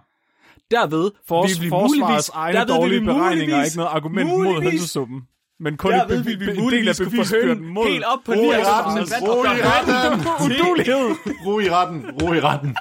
Derved 0.71 1.11
For, 1.27 1.47
vil 1.47 1.61
vi 1.61 1.69
muligvis, 1.69 2.29
egne 2.29 2.59
derved 2.59 2.75
dårlige 2.75 2.99
vi 2.99 3.05
beregninger 3.05 3.55
er 3.55 3.59
muligvis- 3.59 3.67
ikke 3.67 3.77
noget 3.77 3.89
argument 3.91 4.29
mod 4.29 4.37
muligvis- 4.45 4.69
hønsesuppen. 4.71 5.21
Men 5.59 5.77
kun 5.77 5.91
Derved 5.91 6.19
et 6.19 6.25
vil 6.25 6.39
vi 6.39 6.45
en 6.61 6.69
del 6.71 6.89
af 6.89 6.95
bevisbyrden 6.97 7.65
mod 7.67 7.87
helt 7.87 8.03
op 8.03 8.19
på 8.25 8.31
Ro 8.31 8.35
i 8.35 8.55
99% 8.55 8.67
retten, 8.67 9.11
vand. 9.11 9.27
ro 9.27 9.43
i 9.43 9.47
retten, 9.47 10.25
udulighed. 10.45 11.15
ro 11.45 11.59
i 11.59 11.69
retten, 11.69 12.05
ro 12.21 12.33
i 12.33 12.39
retten. 12.39 12.77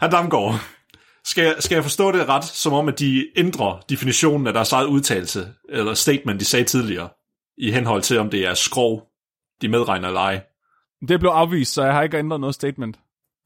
Herr 0.00 0.10
Damgaard, 0.10 0.54
skal 1.24 1.44
jeg, 1.44 1.54
skal 1.58 1.74
jeg 1.74 1.82
forstå 1.84 2.12
det 2.12 2.28
ret, 2.28 2.44
som 2.44 2.72
om 2.72 2.88
at 2.88 2.98
de 2.98 3.26
ændrer 3.36 3.84
definitionen 3.88 4.46
af 4.46 4.52
deres 4.52 4.72
eget 4.72 4.86
udtalelse, 4.86 5.48
eller 5.68 5.94
statement, 5.94 6.40
de 6.40 6.44
sagde 6.44 6.64
tidligere, 6.64 7.08
i 7.58 7.70
henhold 7.70 8.02
til, 8.02 8.18
om 8.18 8.30
det 8.30 8.46
er 8.46 8.54
skrov, 8.54 9.02
de 9.62 9.68
medregner 9.68 10.08
eller 10.08 10.20
ej? 10.20 10.40
Det 11.08 11.20
blev 11.20 11.30
afvist, 11.30 11.74
så 11.74 11.84
jeg 11.84 11.94
har 11.94 12.02
ikke 12.02 12.18
ændret 12.18 12.40
noget 12.40 12.54
statement. 12.54 12.98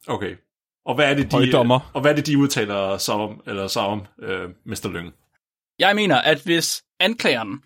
Okay. 0.07 0.37
Og 0.85 0.95
hvad 0.95 1.11
er 1.11 1.15
det, 1.15 1.31
de, 1.33 1.37
Højdommer. 1.37 1.91
og 1.95 2.01
hvad 2.01 2.11
er 2.11 2.17
det, 2.17 2.27
de 2.27 2.39
udtaler 2.39 2.99
sig 2.99 3.15
om, 3.15 3.43
eller 3.47 3.67
sig 3.67 3.83
om, 3.83 4.03
øh, 4.23 4.51
Mr. 4.65 4.89
Lyng? 4.93 5.15
Jeg 5.79 5.97
mener, 5.97 6.17
at 6.17 6.43
hvis 6.45 6.83
anklageren 7.01 7.63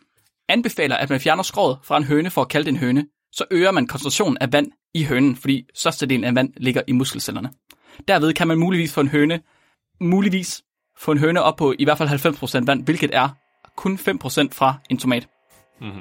anbefaler, 0.49 0.97
at 0.97 1.11
man 1.11 1.21
fjerner 1.21 1.43
skroget 1.43 1.79
fra 1.83 1.97
en 1.97 2.05
høne 2.05 2.31
for 2.31 2.41
at 2.41 2.49
kalde 2.49 2.65
det 2.65 2.73
en 2.73 2.79
høne, 2.79 3.07
så 3.33 3.45
øger 3.51 3.71
man 3.71 3.87
koncentrationen 3.87 4.39
af 4.41 4.53
vand 4.53 4.73
i 4.95 5.05
hønen, 5.05 5.37
fordi 5.37 5.67
størstedelen 5.75 6.25
af 6.25 6.35
vand 6.35 6.53
ligger 6.57 6.83
i 6.87 6.93
muskelcellerne. 6.93 7.51
Derved 8.09 8.33
kan 8.33 8.49
man 8.49 8.59
muligvis 8.59 8.95
få 8.95 9.01
en 9.01 9.09
høne, 9.09 9.41
muligvis 10.01 10.63
få 10.99 11.13
en 11.13 11.19
høne 11.19 11.43
op 11.43 11.57
på 11.57 11.75
i 11.79 11.85
hvert 11.85 11.99
fald 11.99 12.09
90% 12.63 12.67
vand, 12.67 12.85
hvilket 12.85 13.11
er 13.13 13.29
kun 13.77 13.99
5% 13.99 14.49
fra 14.53 14.75
en 14.91 14.99
tomat. 14.99 15.29
Mhm. 15.81 16.01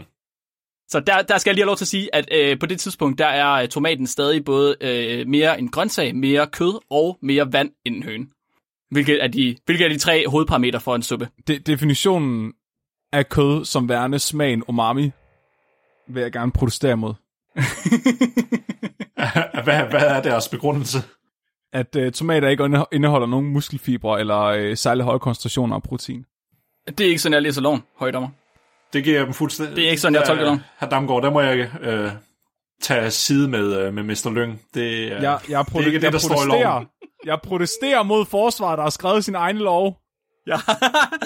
Så 0.91 0.99
der, 0.99 1.21
der 1.21 1.37
skal 1.37 1.49
jeg 1.51 1.55
lige 1.55 1.63
have 1.63 1.67
lov 1.67 1.75
til 1.77 1.83
at 1.83 1.87
sige, 1.87 2.15
at 2.15 2.27
øh, 2.31 2.59
på 2.59 2.65
det 2.65 2.79
tidspunkt, 2.79 3.19
der 3.19 3.27
er 3.27 3.51
øh, 3.51 3.67
tomaten 3.67 4.07
stadig 4.07 4.45
både 4.45 4.75
øh, 4.81 5.27
mere 5.27 5.59
en 5.59 5.67
grøntsag, 5.67 6.15
mere 6.15 6.47
kød 6.47 6.79
og 6.89 7.17
mere 7.21 7.53
vand 7.53 7.71
end 7.85 7.95
en 7.95 8.03
høne. 8.03 8.25
Hvilket 8.91 9.23
er 9.23 9.27
de, 9.27 9.55
hvilket 9.65 9.85
er 9.85 9.89
de 9.89 9.97
tre 9.97 10.27
hovedparametre 10.27 10.79
for 10.79 10.95
en 10.95 11.03
suppe. 11.03 11.29
De- 11.47 11.59
definitionen 11.59 12.53
af 13.13 13.29
kød 13.29 13.65
som 13.65 13.89
værende 13.89 14.19
smagen 14.19 14.63
umami, 14.67 15.11
vil 16.07 16.21
jeg 16.21 16.31
gerne 16.31 16.51
protestere 16.51 16.97
mod. 16.97 17.13
hvad, 19.63 19.89
hvad 19.89 20.01
er 20.07 20.21
deres 20.21 20.49
begrundelse? 20.49 20.97
At 21.73 21.95
uh, 21.95 22.11
tomater 22.11 22.47
ikke 22.47 22.65
inde- 22.65 22.85
indeholder 22.91 23.27
nogen 23.27 23.45
muskelfibre 23.53 24.19
eller 24.19 24.69
uh, 24.69 24.75
særlig 24.77 25.05
høje 25.05 25.19
koncentrationer 25.19 25.75
af 25.75 25.83
protein. 25.83 26.25
Det 26.87 26.99
er 26.99 27.05
ikke 27.07 27.19
sådan, 27.19 27.33
jeg 27.33 27.41
læser 27.41 27.61
loven, 27.61 27.83
højdommer. 27.95 28.29
Det 28.93 29.03
giver 29.03 29.17
jeg 29.17 29.25
dem 29.25 29.33
fuldstændig. 29.33 29.75
Det 29.75 29.85
er 29.85 29.89
ikke 29.89 30.01
sådan, 30.01 30.15
jeg 30.15 30.23
tolker 30.27 30.45
loven. 30.45 30.61
Herr 30.79 30.89
Damgaard, 30.89 31.21
der 31.23 31.29
må 31.31 31.41
jeg 31.41 31.69
øh, 31.81 32.11
tage 32.81 33.11
side 33.11 33.47
med, 33.47 33.77
øh, 33.81 33.93
med 33.93 34.03
Mr. 34.03 34.29
Lyng. 34.33 34.61
Det, 34.73 35.03
er, 35.13 35.21
Jeg, 35.21 35.39
jeg, 35.49 35.65
det 35.65 35.75
er 35.75 35.79
ikke 35.85 35.91
det, 35.97 36.03
jeg 36.03 36.11
der 36.13 36.17
står 36.19 36.29
i 36.33 36.37
protesterer. 36.37 36.69
loven. 36.73 36.87
Jeg 37.25 37.39
protesterer 37.43 38.03
mod 38.03 38.25
forsvaret, 38.25 38.77
der 38.77 38.83
har 38.83 38.89
skrevet 38.89 39.25
sin 39.25 39.35
egen 39.35 39.57
lov. 39.57 39.97
Ja. 40.47 40.57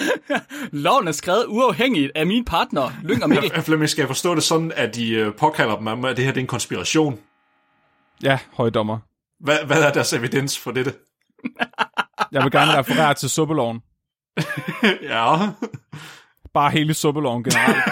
loven 0.86 1.08
er 1.08 1.12
skrevet 1.12 1.44
uafhængigt 1.48 2.12
af 2.14 2.26
min 2.26 2.44
partner, 2.44 2.90
Lyng 3.02 3.22
og 3.22 3.28
Mikkel. 3.28 3.50
Øh, 3.56 3.62
Flemming, 3.62 3.88
skal 3.88 4.02
jeg 4.02 4.08
forstå 4.08 4.34
det 4.34 4.42
sådan, 4.42 4.72
at 4.76 4.94
de 4.94 5.10
øh, 5.14 5.34
påkalder 5.34 5.76
dem 5.76 6.04
at 6.04 6.16
det 6.16 6.24
her 6.24 6.32
det 6.32 6.40
er 6.40 6.42
en 6.44 6.46
konspiration? 6.46 7.18
Ja, 8.22 8.38
højdommer. 8.52 8.98
Hvad, 9.40 9.58
hvad 9.66 9.82
er 9.82 9.92
deres 9.92 10.12
evidens 10.12 10.58
for 10.58 10.70
dette? 10.70 10.94
Jeg 12.32 12.42
vil 12.42 12.50
gerne 12.52 12.78
referere 12.78 13.14
til 13.14 13.30
suppeloven. 13.30 13.80
ja. 15.12 15.36
Bare 16.56 16.70
hele 16.70 16.94
suppeloven 16.94 17.44
generelt. 17.44 17.84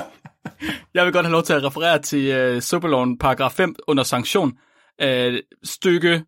Jeg 0.94 1.04
vil 1.04 1.12
godt 1.12 1.26
have 1.26 1.32
lov 1.32 1.42
til 1.42 1.52
at 1.52 1.64
referere 1.64 2.02
til 2.02 2.24
øh, 2.26 2.56
uh, 2.56 2.62
suppeloven 2.62 3.18
paragraf 3.18 3.52
5 3.52 3.74
under 3.86 4.02
sanktion. 4.02 4.52
Uh, 5.04 5.34
stykke 5.62 6.24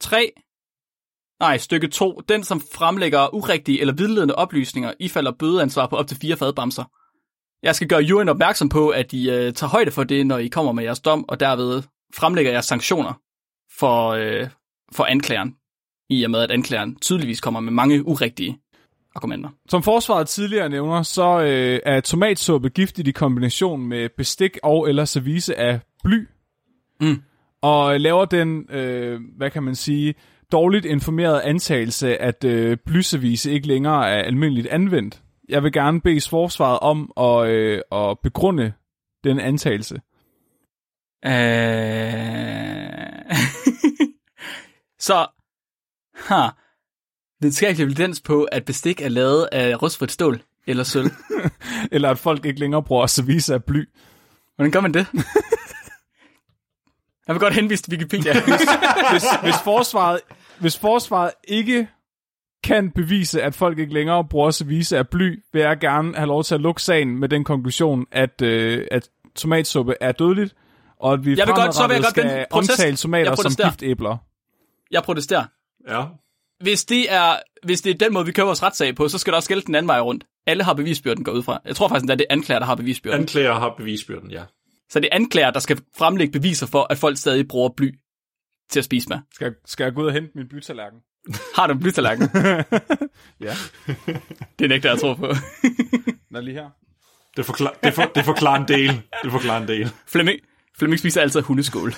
3, 0.00 0.32
nej, 1.40 1.58
stykke 1.58 1.88
2. 1.88 2.20
Den, 2.28 2.44
som 2.44 2.62
fremlægger 2.74 3.34
urigtige 3.34 3.80
eller 3.80 3.94
vildledende 3.94 4.34
oplysninger, 4.34 4.92
ifalder 5.00 5.32
bødeansvar 5.38 5.86
på 5.86 5.96
op 5.96 6.06
til 6.06 6.16
fire 6.16 6.36
fadbamser. 6.36 6.84
Jeg 7.62 7.74
skal 7.74 7.88
gøre 7.88 8.02
juryen 8.02 8.28
opmærksom 8.28 8.68
på, 8.68 8.88
at 8.88 9.12
I 9.12 9.28
uh, 9.28 9.54
tager 9.54 9.68
højde 9.68 9.90
for 9.90 10.04
det, 10.04 10.26
når 10.26 10.38
I 10.38 10.48
kommer 10.48 10.72
med 10.72 10.84
jeres 10.84 11.00
dom, 11.00 11.28
og 11.28 11.40
derved 11.40 11.82
fremlægger 12.14 12.52
jeres 12.52 12.66
sanktioner 12.66 13.12
for, 13.78 14.14
uh, 14.14 14.48
for 14.92 15.04
anklageren, 15.04 15.54
i 16.10 16.24
og 16.24 16.30
med 16.30 16.40
at 16.40 16.50
anklageren 16.50 16.96
tydeligvis 16.96 17.40
kommer 17.40 17.60
med 17.60 17.72
mange 17.72 18.06
urigtige 18.06 18.58
argumenter. 19.20 19.50
Som 19.68 19.82
forsvaret 19.82 20.28
tidligere 20.28 20.68
nævner, 20.68 21.02
så 21.02 21.40
øh, 21.40 21.80
er 21.86 22.00
tomatsuppe 22.00 22.68
giftigt 22.68 23.08
i 23.08 23.12
kombination 23.12 23.86
med 23.86 24.08
bestik 24.16 24.58
og 24.62 24.88
eller 24.88 25.04
service 25.04 25.56
af 25.56 25.80
bly. 26.04 26.28
Mm. 27.00 27.22
Og 27.62 28.00
laver 28.00 28.24
den, 28.24 28.66
øh, 28.70 29.20
hvad 29.36 29.50
kan 29.50 29.62
man 29.62 29.74
sige, 29.74 30.14
dårligt 30.52 30.84
informeret 30.84 31.40
antagelse, 31.40 32.18
at 32.18 32.44
øh, 32.44 32.76
blyservice 32.86 33.52
ikke 33.52 33.66
længere 33.66 34.10
er 34.10 34.22
almindeligt 34.22 34.66
anvendt. 34.66 35.22
Jeg 35.48 35.62
vil 35.62 35.72
gerne 35.72 36.00
bede 36.00 36.30
forsvaret 36.30 36.78
om 36.78 37.12
at, 37.16 37.48
øh, 37.48 37.80
at 37.92 38.18
begrunde 38.22 38.72
den 39.24 39.40
antagelse. 39.40 39.94
Øh... 41.24 41.30
så 45.06 45.26
har 46.14 46.69
videnskabelig 47.40 47.84
evidens 47.84 48.20
på, 48.20 48.44
at 48.44 48.64
bestik 48.64 49.00
er 49.00 49.08
lavet 49.08 49.48
af 49.52 49.82
rustfrit 49.82 50.12
stål 50.12 50.42
eller 50.66 50.84
sølv. 50.84 51.10
Eller 51.92 52.10
at 52.10 52.18
folk 52.18 52.44
ikke 52.44 52.60
længere 52.60 52.82
bruger 52.82 53.06
service 53.06 53.54
af 53.54 53.64
bly. 53.64 53.84
Hvordan 54.56 54.70
gør 54.72 54.80
man 54.80 54.94
det? 54.94 55.06
Jeg 57.26 57.34
vil 57.34 57.40
godt 57.40 57.54
henvise 57.54 57.82
til 57.82 57.92
Wikipedia. 57.92 58.32
hvis, 59.12 59.24
hvis, 59.42 59.54
forsvaret, 59.64 60.20
hvis 60.60 60.78
forsvaret 60.78 61.30
ikke 61.48 61.88
kan 62.64 62.90
bevise, 62.90 63.42
at 63.42 63.54
folk 63.54 63.78
ikke 63.78 63.94
længere 63.94 64.24
bruger 64.24 64.50
service 64.50 64.98
af 64.98 65.08
bly, 65.08 65.42
vil 65.52 65.62
jeg 65.62 65.78
gerne 65.78 66.16
have 66.16 66.26
lov 66.26 66.44
til 66.44 66.54
at 66.54 66.60
lukke 66.60 66.82
sagen 66.82 67.18
med 67.18 67.28
den 67.28 67.44
konklusion, 67.44 68.06
at, 68.12 68.42
øh, 68.42 68.86
at 68.90 69.08
tomatsuppe 69.36 69.94
er 70.00 70.12
dødeligt, 70.12 70.54
og 71.00 71.12
at 71.12 71.24
vi 71.24 71.30
Jeg 71.36 71.46
vil 71.46 71.54
godt- 71.54 71.74
så 71.74 71.86
vil 71.86 71.94
jeg 71.94 72.02
godt 72.02 72.10
skal 72.10 72.24
vende- 72.24 72.46
protest. 72.50 72.70
omtale 72.72 72.96
tomater 72.96 73.34
som 73.34 73.52
giftæbler. 73.66 74.16
Jeg 74.90 75.02
protesterer. 75.02 75.44
Ja. 75.88 76.04
Hvis 76.60 76.84
det, 76.84 77.12
er, 77.12 77.36
hvis 77.64 77.80
det 77.80 77.90
er 77.90 77.98
den 77.98 78.12
måde, 78.12 78.26
vi 78.26 78.32
kører 78.32 78.46
vores 78.46 78.62
retssag 78.62 78.94
på, 78.96 79.08
så 79.08 79.18
skal 79.18 79.30
der 79.32 79.36
også 79.36 79.48
gælde 79.48 79.62
den 79.66 79.74
anden 79.74 79.88
vej 79.88 80.00
rundt. 80.00 80.24
Alle 80.46 80.64
har 80.64 80.74
bevisbyrden 80.74 81.24
går 81.24 81.32
ud 81.32 81.42
fra. 81.42 81.60
Jeg 81.64 81.76
tror 81.76 81.88
faktisk, 81.88 82.10
at 82.10 82.18
det 82.18 82.26
er 82.30 82.34
anklager, 82.34 82.58
der 82.58 82.66
har 82.66 82.74
bevisbyrden. 82.74 83.20
Anklager 83.20 83.54
har 83.54 83.74
bevisbyrden, 83.78 84.30
ja. 84.30 84.42
Så 84.90 85.00
det 85.00 85.08
er 85.12 85.16
anklager, 85.16 85.50
der 85.50 85.60
skal 85.60 85.80
fremlægge 85.98 86.32
beviser 86.32 86.66
for, 86.66 86.86
at 86.90 86.98
folk 86.98 87.16
stadig 87.18 87.48
bruger 87.48 87.68
bly 87.76 87.90
til 88.70 88.80
at 88.80 88.84
spise 88.84 89.08
med. 89.08 89.18
Skal, 89.34 89.44
jeg- 89.44 89.54
skal 89.66 89.84
jeg 89.84 89.92
gå 89.94 90.00
ud 90.02 90.06
og 90.06 90.12
hente 90.12 90.30
min 90.34 90.48
bytallerken? 90.48 90.98
Har 91.56 91.66
du 91.66 91.72
en 91.72 91.80
blytallerken? 91.80 92.28
Ja. 93.40 93.54
det 94.58 94.68
nægter 94.68 94.88
jeg 94.88 94.94
at 94.94 95.00
tro 95.00 95.14
på. 95.14 95.26
Den 96.28 96.36
er 96.36 96.40
lige 96.40 96.54
her. 96.54 96.68
Det, 97.36 97.46
forklar, 97.46 97.74
det, 97.84 97.94
for, 97.94 98.02
det 98.14 98.24
forklarer 98.24 98.60
en 98.60 98.68
del. 98.68 99.02
Det 99.22 99.30
forklarer 99.32 99.62
en 99.62 99.68
del. 99.68 99.90
Flemming, 100.06 100.40
Flemming 100.78 100.98
spiser 100.98 101.20
altid 101.20 101.40
hundeskål. 101.40 101.94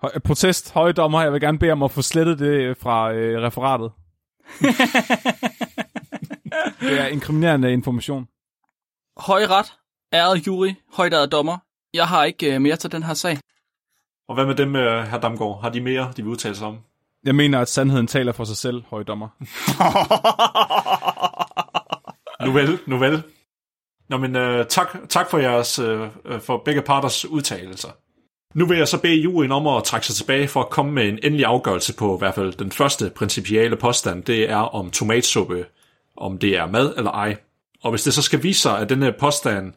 Høj, 0.00 0.18
protest, 0.24 0.72
høje 0.72 0.92
dommer, 0.92 1.22
jeg 1.22 1.32
vil 1.32 1.40
gerne 1.40 1.58
bede 1.58 1.72
om 1.72 1.82
at 1.82 1.90
få 1.90 2.02
slettet 2.02 2.38
det 2.38 2.76
fra 2.76 3.12
øh, 3.12 3.42
referatet. 3.42 3.90
det 6.80 7.00
er 7.00 7.06
inkriminerende 7.06 7.72
information. 7.72 8.28
Højret, 9.16 9.72
æret 10.12 10.46
jury, 10.46 10.74
højt 10.92 11.32
dommer. 11.32 11.58
Jeg 11.94 12.08
har 12.08 12.24
ikke 12.24 12.54
øh, 12.54 12.60
mere 12.60 12.76
til 12.76 12.92
den 12.92 13.02
her 13.02 13.14
sag. 13.14 13.38
Og 14.28 14.34
hvad 14.34 14.46
med 14.46 14.54
dem, 14.54 14.76
øh, 14.76 15.04
herr 15.04 15.20
Damgaard? 15.20 15.62
Har 15.62 15.70
de 15.70 15.80
mere, 15.80 16.12
de 16.16 16.22
vil 16.22 16.30
udtale 16.30 16.54
sig 16.54 16.66
om? 16.66 16.78
Jeg 17.24 17.34
mener, 17.34 17.60
at 17.60 17.68
sandheden 17.68 18.06
taler 18.06 18.32
for 18.32 18.44
sig 18.44 18.56
selv, 18.56 18.82
høje 18.90 19.04
dommer. 19.04 19.28
Nu 22.44 22.52
vel, 22.52 22.78
nu 22.86 22.98
vel. 22.98 23.22
Nå, 24.08 24.16
men 24.16 24.36
øh, 24.36 24.66
tak, 24.66 24.96
tak 25.08 25.30
for 25.30 25.38
jeres, 25.38 25.78
øh, 25.78 26.08
øh, 26.24 26.40
for 26.40 26.62
begge 26.64 26.82
parters 26.82 27.24
udtalelser. 27.24 27.88
Nu 28.56 28.66
vil 28.66 28.78
jeg 28.78 28.88
så 28.88 29.00
bede 29.00 29.14
juryen 29.14 29.52
om 29.52 29.66
at 29.66 29.84
trække 29.84 30.06
sig 30.06 30.16
tilbage 30.16 30.48
for 30.48 30.60
at 30.60 30.70
komme 30.70 30.92
med 30.92 31.08
en 31.08 31.18
endelig 31.22 31.46
afgørelse 31.46 31.94
på 31.94 32.16
i 32.16 32.18
hvert 32.18 32.34
fald 32.34 32.52
den 32.52 32.72
første 32.72 33.10
principielle 33.16 33.76
påstand. 33.76 34.22
Det 34.22 34.50
er 34.50 34.56
om 34.56 34.90
tomatsuppe, 34.90 35.64
om 36.16 36.38
det 36.38 36.56
er 36.56 36.66
mad 36.66 36.94
eller 36.96 37.10
ej. 37.10 37.36
Og 37.82 37.90
hvis 37.90 38.02
det 38.02 38.14
så 38.14 38.22
skal 38.22 38.42
vise 38.42 38.60
sig, 38.60 38.78
at 38.78 38.88
denne 38.88 39.12
påstand 39.20 39.72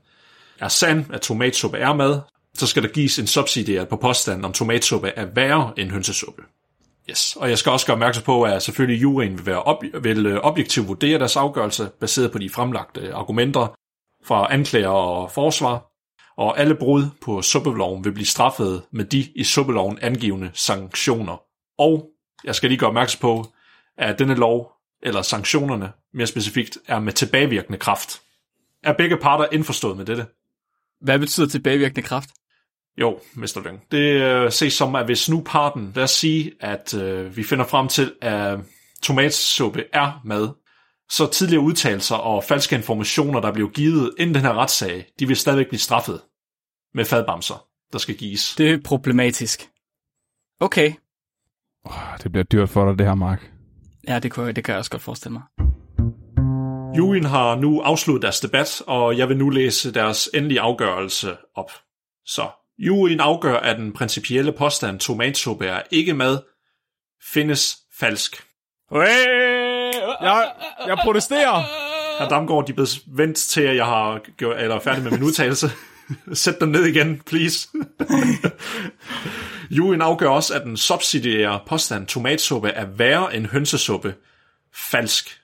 er 0.59 0.67
sand, 0.67 1.05
at 1.13 1.21
tomatsuppe 1.21 1.77
er 1.77 1.93
mad, 1.93 2.19
så 2.53 2.67
skal 2.67 2.83
der 2.83 2.89
gives 2.89 3.19
en 3.19 3.27
subsidieret 3.27 3.87
på 3.87 3.95
påstanden 3.95 4.45
om 4.45 4.53
tomatsuppe 4.53 5.11
er 5.15 5.25
værre 5.25 5.71
end 5.77 5.91
hønsesuppe. 5.91 6.41
Yes. 7.09 7.35
Og 7.35 7.49
jeg 7.49 7.57
skal 7.57 7.71
også 7.71 7.85
gøre 7.85 7.95
opmærksom 7.95 8.23
på, 8.23 8.43
at 8.43 8.63
selvfølgelig 8.63 9.01
juryen 9.01 9.37
vil, 9.37 9.45
være 9.45 9.61
ob- 9.61 9.99
vil 9.99 10.25
øh, 10.25 10.39
objektivt 10.43 10.87
vurdere 10.87 11.19
deres 11.19 11.35
afgørelse, 11.35 11.89
baseret 11.99 12.31
på 12.31 12.37
de 12.37 12.49
fremlagte 12.49 13.13
argumenter 13.13 13.67
fra 14.25 14.53
anklager 14.53 14.89
og 14.89 15.31
forsvar 15.31 15.88
og 16.39 16.59
alle 16.59 16.75
brud 16.75 17.05
på 17.21 17.41
suppeloven 17.41 18.03
vil 18.03 18.11
blive 18.11 18.25
straffet 18.25 18.81
med 18.91 19.05
de 19.05 19.27
i 19.35 19.43
suppeloven 19.43 19.99
angivende 20.01 20.51
sanktioner. 20.53 21.41
Og 21.77 22.09
jeg 22.43 22.55
skal 22.55 22.69
lige 22.69 22.79
gøre 22.79 22.87
opmærksom 22.87 23.19
på, 23.21 23.45
at 23.97 24.19
denne 24.19 24.35
lov, 24.35 24.71
eller 25.03 25.21
sanktionerne 25.21 25.91
mere 26.13 26.27
specifikt, 26.27 26.77
er 26.87 26.99
med 26.99 27.13
tilbagevirkende 27.13 27.79
kraft. 27.79 28.21
Er 28.83 28.93
begge 28.93 29.17
parter 29.17 29.45
indforstået 29.51 29.97
med 29.97 30.05
dette? 30.05 30.25
Hvad 31.01 31.19
betyder 31.19 31.47
tilbagevirkende 31.47 32.01
kraft? 32.01 32.29
Jo, 32.97 33.19
Mr. 33.33 33.61
Lyng. 33.65 33.81
Det 33.91 34.21
øh, 34.21 34.51
ses 34.51 34.73
som, 34.73 34.95
at 34.95 35.05
hvis 35.05 35.29
nu 35.29 35.43
parten, 35.45 35.91
lad 35.95 36.03
os 36.03 36.11
sige, 36.11 36.51
at 36.59 36.93
øh, 36.93 37.37
vi 37.37 37.43
finder 37.43 37.65
frem 37.65 37.87
til, 37.87 38.13
at 38.21 38.59
tomatsuppe 39.01 39.83
er 39.93 40.21
mad, 40.25 40.49
så 41.09 41.27
tidligere 41.27 41.63
udtalelser 41.63 42.15
og 42.15 42.43
falske 42.43 42.75
informationer, 42.75 43.39
der 43.41 43.51
blev 43.51 43.71
givet 43.71 44.13
inden 44.17 44.35
den 44.35 44.43
her 44.43 44.53
retssag, 44.53 45.05
de 45.19 45.27
vil 45.27 45.35
stadigvæk 45.35 45.67
blive 45.67 45.79
straffet 45.79 46.21
med 46.93 47.05
fadbamser, 47.05 47.65
der 47.93 47.97
skal 47.99 48.15
gives. 48.15 48.55
Det 48.55 48.69
er 48.71 48.77
problematisk. 48.85 49.69
Okay. 50.59 50.93
Det 52.23 52.31
bliver 52.31 52.43
dyrt 52.43 52.69
for 52.69 52.89
dig, 52.89 52.99
det 52.99 53.07
her, 53.07 53.15
Mark. 53.15 53.51
Ja, 54.07 54.19
det, 54.19 54.31
kunne, 54.31 54.45
jeg- 54.45 54.55
det 54.55 54.63
kan 54.63 54.71
jeg 54.71 54.79
også 54.79 54.91
godt 54.91 55.01
forestille 55.01 55.33
mig. 55.33 55.41
Juryen 56.97 57.23
har 57.25 57.55
nu 57.55 57.81
afsluttet 57.81 58.21
deres 58.21 58.39
debat, 58.39 58.81
og 58.87 59.17
jeg 59.17 59.29
vil 59.29 59.37
nu 59.37 59.49
læse 59.49 59.93
deres 59.93 60.29
endelige 60.33 60.61
afgørelse 60.61 61.37
op. 61.55 61.71
Så, 62.25 62.47
juryen 62.77 63.19
afgør, 63.19 63.55
at 63.57 63.77
den 63.77 63.93
principielle 63.93 64.51
påstand 64.51 64.99
tomatsuppe 64.99 65.65
er 65.67 65.81
ikke 65.91 66.13
mad, 66.13 66.39
findes 67.33 67.77
falsk. 67.99 68.43
Jeg, 70.21 70.51
jeg 70.87 70.97
protesterer! 71.03 71.61
Herr 72.19 72.29
Damgaard, 72.29 72.65
de 72.65 72.71
er 72.71 72.75
blevet 72.75 72.99
vendt 73.07 73.37
til, 73.37 73.61
at 73.61 73.75
jeg 73.75 73.85
har 73.85 74.19
gjort, 74.37 74.61
eller 74.61 74.75
er 74.75 74.79
færdig 74.79 75.03
med 75.03 75.11
min 75.11 75.23
udtalelse. 75.23 75.67
Sæt 76.33 76.59
dem 76.59 76.69
ned 76.69 76.85
igen, 76.85 77.21
please. 77.25 77.67
Juryen 79.77 80.01
afgør 80.01 80.29
også, 80.29 80.53
at 80.53 80.63
den 80.63 80.77
subsidiære 80.77 81.59
påstand 81.67 82.07
tomatsuppe 82.07 82.69
er 82.69 82.85
værre 82.85 83.35
end 83.35 83.45
hønsesuppe. 83.45 84.15
Falsk. 84.73 85.41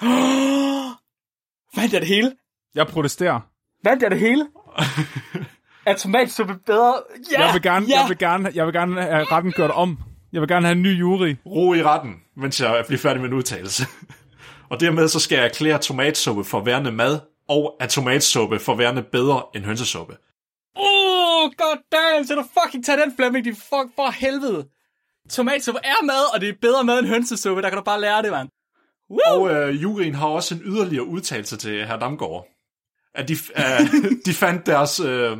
Vandt 1.76 1.92
jeg 1.92 2.00
det 2.00 2.08
hele? 2.08 2.32
Jeg 2.74 2.86
protesterer. 2.86 3.40
Vandt 3.84 4.02
jeg 4.02 4.10
det 4.10 4.20
hele? 4.20 4.46
er 5.86 5.96
tomatsuppe 5.96 6.54
bedre? 6.66 6.94
Ja! 7.32 7.44
Jeg 7.44 7.54
vil 7.54 7.62
gerne, 7.62 7.86
ja. 7.88 8.00
jeg 8.00 8.08
vil 8.08 8.18
gerne, 8.18 8.50
jeg 8.54 8.66
vil 8.66 8.74
gerne 8.74 9.02
have 9.02 9.24
retten 9.24 9.52
gjort 9.52 9.70
om. 9.70 9.98
Jeg 10.32 10.40
vil 10.40 10.48
gerne 10.48 10.66
have 10.66 10.76
en 10.76 10.82
ny 10.82 11.00
jury. 11.00 11.34
Ro 11.46 11.74
i 11.74 11.82
retten, 11.82 12.14
mens 12.36 12.60
jeg 12.60 12.84
bliver 12.86 12.98
færdig 12.98 13.20
med 13.20 13.28
en 13.28 13.34
udtalelse. 13.34 13.86
og 14.70 14.80
dermed 14.80 15.08
så 15.08 15.20
skal 15.20 15.36
jeg 15.36 15.44
erklære 15.44 15.78
tomatsuppe 15.78 16.44
for 16.44 16.60
værende 16.60 16.92
mad, 16.92 17.20
og 17.48 17.76
at 17.80 17.88
tomatsuppe 17.88 18.58
for 18.58 18.74
værende 18.74 19.02
bedre 19.02 19.42
end 19.54 19.64
hønsesuppe. 19.64 20.16
Oh, 20.76 21.50
god 21.56 21.78
damn, 21.92 22.26
så 22.26 22.34
du 22.34 22.44
fucking 22.62 22.84
tage 22.84 23.00
den, 23.00 23.16
Flemming, 23.16 23.44
din 23.44 23.56
fuck 23.56 23.88
for 23.96 24.10
helvede. 24.10 24.68
Tomatsuppe 25.30 25.80
er 25.84 26.04
mad, 26.04 26.34
og 26.34 26.40
det 26.40 26.48
er 26.48 26.54
bedre 26.60 26.84
mad 26.84 26.98
end 26.98 27.06
hønsesuppe. 27.06 27.62
Der 27.62 27.68
kan 27.68 27.78
du 27.78 27.84
bare 27.84 28.00
lære 28.00 28.22
det, 28.22 28.30
mand. 28.30 28.48
Woo! 29.10 29.42
Og 29.42 29.50
øh, 29.50 29.82
juryen 29.82 30.14
har 30.14 30.26
også 30.26 30.54
en 30.54 30.60
yderligere 30.64 31.04
udtalelse 31.04 31.56
til 31.56 31.86
herr 31.86 31.98
Damgaard. 31.98 32.46
At 33.14 33.28
de, 33.28 33.36
øh, 33.56 34.10
de 34.26 34.34
fandt 34.34 34.66
deres, 34.66 35.00
øh, 35.00 35.36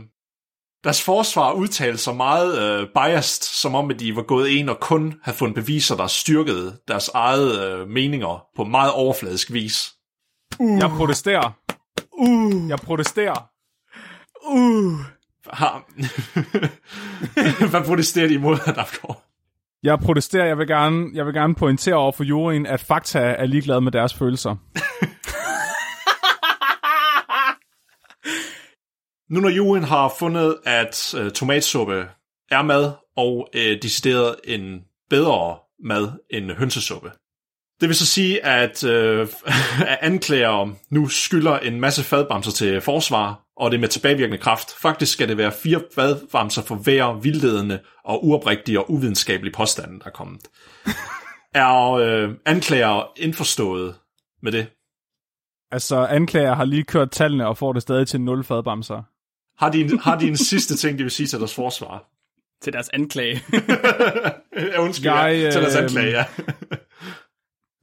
deres 0.85 1.03
forsvar 1.03 1.53
udtalt 1.53 2.01
sig 2.01 2.17
meget 2.17 2.59
øh, 2.63 2.89
biased, 2.95 3.43
som 3.43 3.75
om 3.75 3.91
at 3.91 4.01
de 4.01 4.17
var 4.17 4.23
gået 4.23 4.49
ind 4.49 4.71
og 4.71 4.81
kun 4.81 5.15
havde 5.23 5.39
fundet 5.39 5.55
beviser, 5.55 5.97
der 5.97 6.07
styrkede 6.07 6.81
deres 6.89 7.09
eget 7.09 7.65
øh, 7.65 7.89
meninger 7.89 8.47
på 8.57 8.65
meget 8.65 8.93
overfladisk 8.93 9.53
vis. 9.53 9.95
Jeg 10.61 10.91
protesterer. 10.97 11.64
Uh, 12.19 12.69
Jeg 12.69 12.79
protesterer. 12.79 13.49
uh. 14.49 14.99
Har... 15.53 15.85
Hvad 17.71 17.85
protesterer 17.85 18.29
de 18.29 18.35
imod, 18.35 18.57
herr 18.57 18.75
Damgaard? 18.75 19.23
Jeg 19.83 19.99
protesterer. 19.99 20.47
Jeg 20.47 20.59
vil 20.59 20.67
gerne, 20.67 21.07
jeg 21.15 21.27
vil 21.27 21.35
gerne 21.35 21.55
pointere 21.55 21.95
over 21.95 22.13
for 22.13 22.25
juryen, 22.25 22.67
at 22.67 22.81
fakta 22.81 23.19
er 23.19 23.47
ligeglade 23.47 23.81
med 23.81 23.93
deres 23.93 24.15
følelser. 24.15 24.57
Nu 29.31 29.41
når 29.41 29.49
juryen 29.49 29.85
har 29.85 30.13
fundet, 30.19 30.57
at 30.65 31.15
øh, 31.19 31.31
tomatsuppe 31.31 32.09
er 32.51 32.63
mad, 32.63 32.93
og 33.17 33.49
øh, 33.55 33.83
decideret 33.83 34.37
en 34.45 34.81
bedre 35.11 35.57
mad 35.85 36.09
end 36.31 36.51
hønsesuppe. 36.51 37.13
Det 37.81 37.89
vil 37.89 37.97
så 37.97 38.07
sige, 38.07 38.45
at, 38.45 38.85
øh, 38.85 39.29
at 39.93 39.99
anklager 40.01 40.75
nu 40.91 41.09
skylder 41.09 41.59
en 41.59 41.81
masse 41.81 42.03
fadbamser 42.03 42.53
til 42.53 42.81
forsvar, 42.81 43.41
og 43.57 43.71
det 43.71 43.77
er 43.77 43.81
med 43.81 43.89
tilbagevirkende 43.89 44.39
kraft. 44.39 44.71
Faktisk 44.83 45.13
skal 45.13 45.29
det 45.29 45.37
være 45.37 45.53
fire 45.53 45.81
fadbamser 45.95 46.63
for 46.63 46.75
hver 46.75 47.21
vildledende 47.21 47.81
og 48.05 48.27
uoprigtige 48.27 48.81
og 48.81 48.91
uvidenskabelige 48.91 49.55
påstande, 49.55 50.01
der 50.01 50.07
er 50.07 50.11
kommet. 50.11 50.41
Er 51.55 51.93
øh, 51.93 52.31
anklager 52.47 53.13
indforstået 53.17 53.95
med 54.43 54.53
det? 54.53 54.67
Altså, 55.71 55.97
anklager 55.97 56.55
har 56.55 56.65
lige 56.65 56.85
kørt 56.85 57.11
tallene 57.11 57.47
og 57.47 57.59
får 57.59 57.73
det 57.73 57.83
stadig 57.83 58.09
til 58.09 58.21
0 58.21 58.45
fadbamser. 58.45 59.03
Har 59.59 59.71
de, 59.71 59.81
en, 59.81 59.99
har 59.99 60.19
de 60.19 60.29
en 60.29 60.37
sidste 60.37 60.77
ting, 60.77 60.99
de 60.99 61.05
vil 61.05 61.11
sige 61.11 61.27
til 61.27 61.39
deres 61.39 61.55
forsvar? 61.55 62.11
Til 62.63 62.73
deres 62.73 62.89
anklage. 62.89 63.43
Ja, 64.57 64.81
undskyld, 64.81 65.11
Jeg, 65.11 65.43
jeg, 65.43 65.53
til 65.53 65.63
deres 65.63 65.77
øh, 65.77 65.83
anklage, 65.83 66.11
ja. 66.11 66.25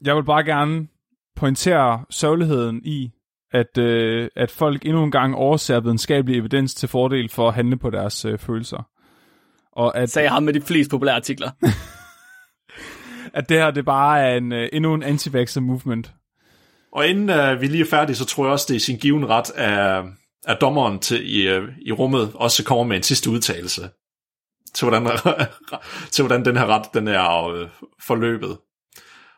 Jeg 0.05 0.15
vil 0.15 0.23
bare 0.23 0.43
gerne 0.43 0.87
pointere 1.35 2.05
sørgeligheden 2.09 2.81
i, 2.85 3.11
at, 3.51 3.77
øh, 3.77 4.29
at 4.35 4.51
folk 4.51 4.85
endnu 4.85 5.03
en 5.03 5.11
gang 5.11 5.35
overser 5.35 5.79
videnskabelig 5.79 6.37
evidens 6.37 6.75
til 6.75 6.89
fordel 6.89 7.29
for 7.29 7.47
at 7.47 7.53
handle 7.53 7.77
på 7.77 7.89
deres 7.89 8.25
øh, 8.25 8.39
følelser. 8.39 8.87
Og 9.71 9.97
at, 9.97 10.09
Sagde 10.09 10.29
ham 10.29 10.43
med 10.43 10.53
de 10.53 10.61
flest 10.61 10.91
populære 10.91 11.15
artikler. 11.15 11.51
at 13.37 13.49
det 13.49 13.57
her 13.57 13.71
det 13.71 13.85
bare 13.85 14.19
er 14.21 14.37
en, 14.37 14.51
øh, 14.51 14.69
endnu 14.73 14.93
en 14.93 15.03
anti 15.03 15.29
movement. 15.59 16.13
Og 16.93 17.07
inden 17.07 17.29
uh, 17.29 17.61
vi 17.61 17.67
lige 17.67 17.81
er 17.81 17.89
færdige, 17.89 18.15
så 18.15 18.25
tror 18.25 18.45
jeg 18.45 18.51
også, 18.51 18.65
det 18.69 18.75
er 18.75 18.79
sin 18.79 18.97
given 18.97 19.29
ret 19.29 19.49
af, 19.49 20.03
af 20.47 20.55
dommeren 20.55 20.99
til, 20.99 21.37
i, 21.37 21.57
uh, 21.57 21.63
i 21.81 21.91
rummet 21.91 22.31
også 22.35 22.63
kommer 22.63 22.83
med 22.83 22.97
en 22.97 23.03
sidste 23.03 23.29
udtalelse 23.29 23.89
til 24.73 24.89
hvordan, 24.89 25.07
til 26.11 26.25
hvordan 26.25 26.45
den 26.45 26.57
her 26.57 26.65
ret 26.65 26.93
den 26.93 27.07
er 27.07 27.47
uh, 27.47 27.69
forløbet. 28.07 28.57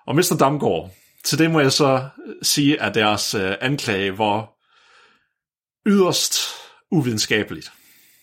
Og 0.08 0.16
Mr. 0.16 0.36
Damgaard, 0.40 0.92
til 1.24 1.40
det 1.40 1.52
må 1.52 1.60
jeg 1.60 1.72
så 1.72 2.08
sige, 2.42 2.82
at 2.82 2.96
deres 2.96 3.36
uh, 3.36 3.42
anklage 3.62 4.18
var 4.18 4.50
yderst 5.86 6.36
uvidenskabeligt. 6.92 7.72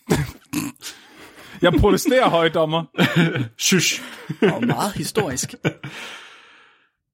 Jeg 1.63 1.73
protesterer, 1.73 2.29
højdommer. 2.29 2.85
Shush. 3.59 4.03
Og 4.43 4.67
meget 4.67 4.93
historisk. 4.93 5.55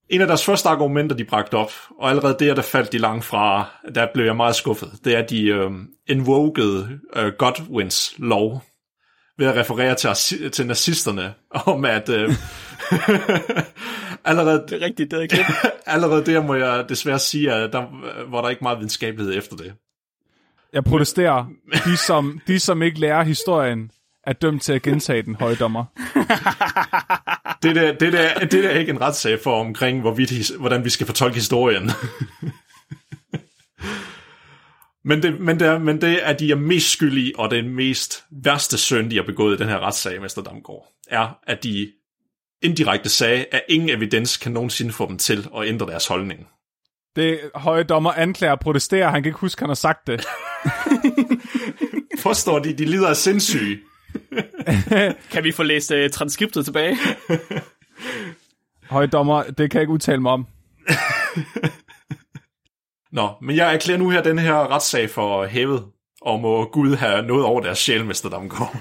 En 0.08 0.20
af 0.20 0.26
deres 0.26 0.44
første 0.44 0.68
argumenter, 0.68 1.16
de 1.16 1.24
bragte 1.24 1.54
op, 1.54 1.72
og 1.98 2.10
allerede 2.10 2.36
der, 2.40 2.54
der 2.54 2.62
faldt 2.62 2.92
de 2.92 2.98
langt 2.98 3.24
fra, 3.24 3.70
der 3.94 4.06
blev 4.14 4.24
jeg 4.24 4.36
meget 4.36 4.56
skuffet, 4.56 4.92
det 5.04 5.16
er, 5.16 5.26
de 5.26 5.46
øh, 5.46 5.70
invokede 6.06 7.00
øh, 7.16 7.32
Godwins 7.38 8.14
lov 8.18 8.62
ved 9.38 9.46
at 9.46 9.56
referere 9.56 9.94
til, 9.94 10.50
til 10.50 10.66
nazisterne, 10.66 11.34
om 11.50 11.84
at 11.84 12.08
øh, 12.08 12.30
allerede, 14.24 14.64
Det 14.68 14.82
er 14.82 14.86
rigtigt, 14.86 15.10
det 15.10 15.22
er 15.22 15.26
klip. 15.26 15.46
allerede 15.86 16.26
der 16.26 16.42
må 16.42 16.54
jeg 16.54 16.84
desværre 16.88 17.18
sige, 17.18 17.52
at 17.52 17.72
der 17.72 17.82
var 18.30 18.42
der 18.42 18.48
ikke 18.48 18.64
meget 18.64 18.78
videnskabelighed 18.78 19.38
efter 19.38 19.56
det. 19.56 19.72
Jeg 20.72 20.84
protesterer. 20.84 21.46
De 21.84 21.96
som, 21.96 22.40
de, 22.46 22.60
som 22.60 22.82
ikke 22.82 23.00
lærer 23.00 23.24
historien, 23.24 23.90
er 24.26 24.32
dømt 24.32 24.62
til 24.62 24.72
at 24.72 24.82
gentage 24.82 25.22
den, 25.22 25.34
højdommer. 25.34 25.84
Det 27.62 27.76
der, 27.76 27.92
det 27.92 28.12
der, 28.12 28.38
det 28.38 28.64
der 28.64 28.68
er 28.68 28.78
ikke 28.78 28.90
en 28.90 29.00
retssag 29.00 29.38
for 29.42 29.60
omkring, 29.60 30.00
hvorvidt, 30.00 30.56
hvordan 30.58 30.84
vi 30.84 30.90
skal 30.90 31.06
fortolke 31.06 31.34
historien. 31.34 31.90
men, 35.06 35.22
det, 35.22 35.40
men, 35.40 35.60
det 35.60 35.68
er, 35.68 35.78
men 35.78 36.00
det 36.00 36.28
er, 36.28 36.32
de 36.32 36.50
er 36.50 36.56
mest 36.56 36.90
skyldige, 36.90 37.32
og 37.38 37.50
den 37.50 37.68
mest 37.68 38.24
værste 38.30 38.78
synd, 38.78 39.10
de 39.10 39.16
har 39.16 39.22
begået 39.22 39.54
i 39.54 39.62
den 39.62 39.68
her 39.68 39.78
retssag, 39.78 40.20
Mester 40.20 40.42
Damgaard, 40.42 40.92
er, 41.08 41.38
at 41.46 41.62
de 41.62 41.92
indirekte 42.62 43.08
sagde, 43.08 43.44
at 43.52 43.62
ingen 43.68 43.88
evidens 43.88 44.36
kan 44.36 44.52
nogensinde 44.52 44.92
få 44.92 45.08
dem 45.08 45.18
til 45.18 45.48
at 45.56 45.66
ændre 45.66 45.86
deres 45.86 46.06
holdning. 46.06 46.46
Det 47.16 47.40
højdommer 47.54 48.12
anklager 48.12 48.52
og 48.52 48.60
protesterer. 48.60 49.10
Han 49.10 49.22
kan 49.22 49.30
ikke 49.30 49.38
huske, 49.38 49.60
han 49.60 49.68
har 49.68 49.74
sagt 49.74 50.06
det. 50.06 50.26
Forstår 52.26 52.58
de, 52.58 52.72
de 52.72 52.84
lider 52.84 53.08
af 53.08 53.16
sindssyge. 53.16 53.78
Kan 55.32 55.44
vi 55.44 55.52
få 55.52 55.62
læst 55.62 55.90
uh, 55.90 56.10
transkriptet 56.12 56.64
tilbage? 56.64 56.96
Højdommer, 58.90 59.42
det 59.42 59.70
kan 59.70 59.78
jeg 59.78 59.82
ikke 59.82 59.92
udtale 59.92 60.22
mig 60.22 60.32
om. 60.32 60.46
Nå, 63.12 63.28
men 63.42 63.56
jeg 63.56 63.74
erklærer 63.74 63.98
nu 63.98 64.10
her 64.10 64.22
den 64.22 64.38
her 64.38 64.74
retssag 64.74 65.10
for 65.10 65.46
hævet, 65.46 65.84
og 66.22 66.40
må 66.40 66.64
Gud 66.64 66.96
have 66.96 67.22
noget 67.22 67.44
over 67.44 67.60
deres 67.60 67.78
sjæl, 67.78 68.04
Mester 68.04 68.28
Damgaard. 68.28 68.72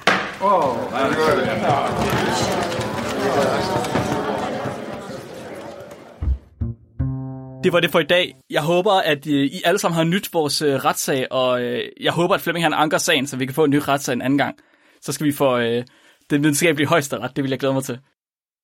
Det 7.64 7.74
var 7.74 7.80
det 7.80 7.92
for 7.92 8.00
i 8.00 8.04
dag. 8.04 8.36
Jeg 8.50 8.62
håber, 8.62 8.92
at 8.92 9.28
øh, 9.28 9.46
I 9.46 9.62
alle 9.66 9.80
sammen 9.80 9.96
har 9.96 10.04
nyt 10.04 10.34
vores 10.34 10.62
øh, 10.62 10.76
retssag, 10.76 11.28
og 11.32 11.62
øh, 11.62 11.84
jeg 12.02 12.12
håber, 12.12 12.36
at 12.36 12.42
Flemming 12.42 12.66
han 12.66 12.74
anker 12.74 12.98
sagen, 12.98 13.28
så 13.28 13.38
vi 13.38 13.46
kan 13.46 13.56
få 13.56 13.64
en 13.64 13.72
ny 13.72 13.80
retssag 13.88 14.14
en 14.14 14.22
anden 14.22 14.38
gang. 14.38 14.56
Så 15.02 15.12
skal 15.12 15.28
vi 15.28 15.32
få 15.32 15.58
øh, 15.58 15.84
den 16.30 16.44
videnskabelige 16.44 16.88
højesteret. 16.88 17.32
Det 17.36 17.44
vil 17.44 17.50
jeg 17.50 17.60
glæde 17.60 17.74
mig 17.74 17.84
til. 17.84 18.00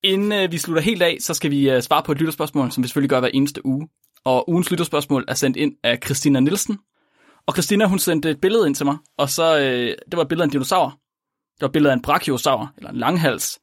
Inden 0.03 0.32
øh, 0.32 0.51
vi 0.51 0.57
slutter 0.57 0.84
helt 0.84 1.01
af, 1.01 1.18
så 1.20 1.34
skal 1.34 1.51
vi 1.51 1.70
øh, 1.70 1.82
svare 1.82 2.03
på 2.05 2.12
et 2.12 2.18
lytterspørgsmål, 2.18 2.72
som 2.72 2.84
vi 2.84 2.88
selvfølgelig 2.88 3.09
gør 3.09 3.20
hver 3.20 3.30
eneste 3.34 3.66
uge. 3.66 3.88
Og 4.26 4.50
ugens 4.50 4.72
lytterspørgsmål 4.72 5.26
er 5.28 5.34
sendt 5.34 5.58
ind 5.58 5.76
af 5.84 6.00
Christina 6.06 6.40
Nielsen. 6.40 6.80
Og 7.46 7.54
Christina, 7.54 7.86
hun 7.86 8.00
sendte 8.00 8.30
et 8.30 8.42
billede 8.42 8.68
ind 8.68 8.76
til 8.76 8.86
mig, 8.86 8.98
og 9.18 9.30
så, 9.30 9.60
øh, 9.60 9.88
det 10.12 10.18
var 10.18 10.22
et 10.22 10.28
billede 10.28 10.44
af 10.44 10.48
en 10.48 10.52
dinosaur. 10.52 10.90
Det 11.54 11.62
var 11.62 11.68
et 11.68 11.72
billede 11.72 11.92
af 11.92 11.96
en 11.96 12.02
brachiosaur, 12.02 12.74
eller 12.78 12.90
en 12.90 12.98
langhals. 12.98 13.60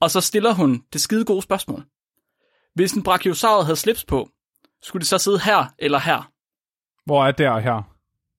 Og 0.00 0.10
så 0.10 0.20
stiller 0.20 0.52
hun 0.54 0.82
det 0.92 1.00
skide 1.00 1.24
gode 1.24 1.42
spørgsmål. 1.42 1.84
Hvis 2.74 2.92
en 2.92 3.02
brachiosaur 3.02 3.62
havde 3.62 3.76
slips 3.76 4.04
på, 4.04 4.28
skulle 4.82 5.00
det 5.00 5.08
så 5.08 5.18
sidde 5.18 5.38
her 5.40 5.74
eller 5.78 5.98
her? 5.98 6.30
Hvor 7.06 7.24
er 7.26 7.32
der 7.32 7.50
og 7.50 7.62
her? 7.62 7.82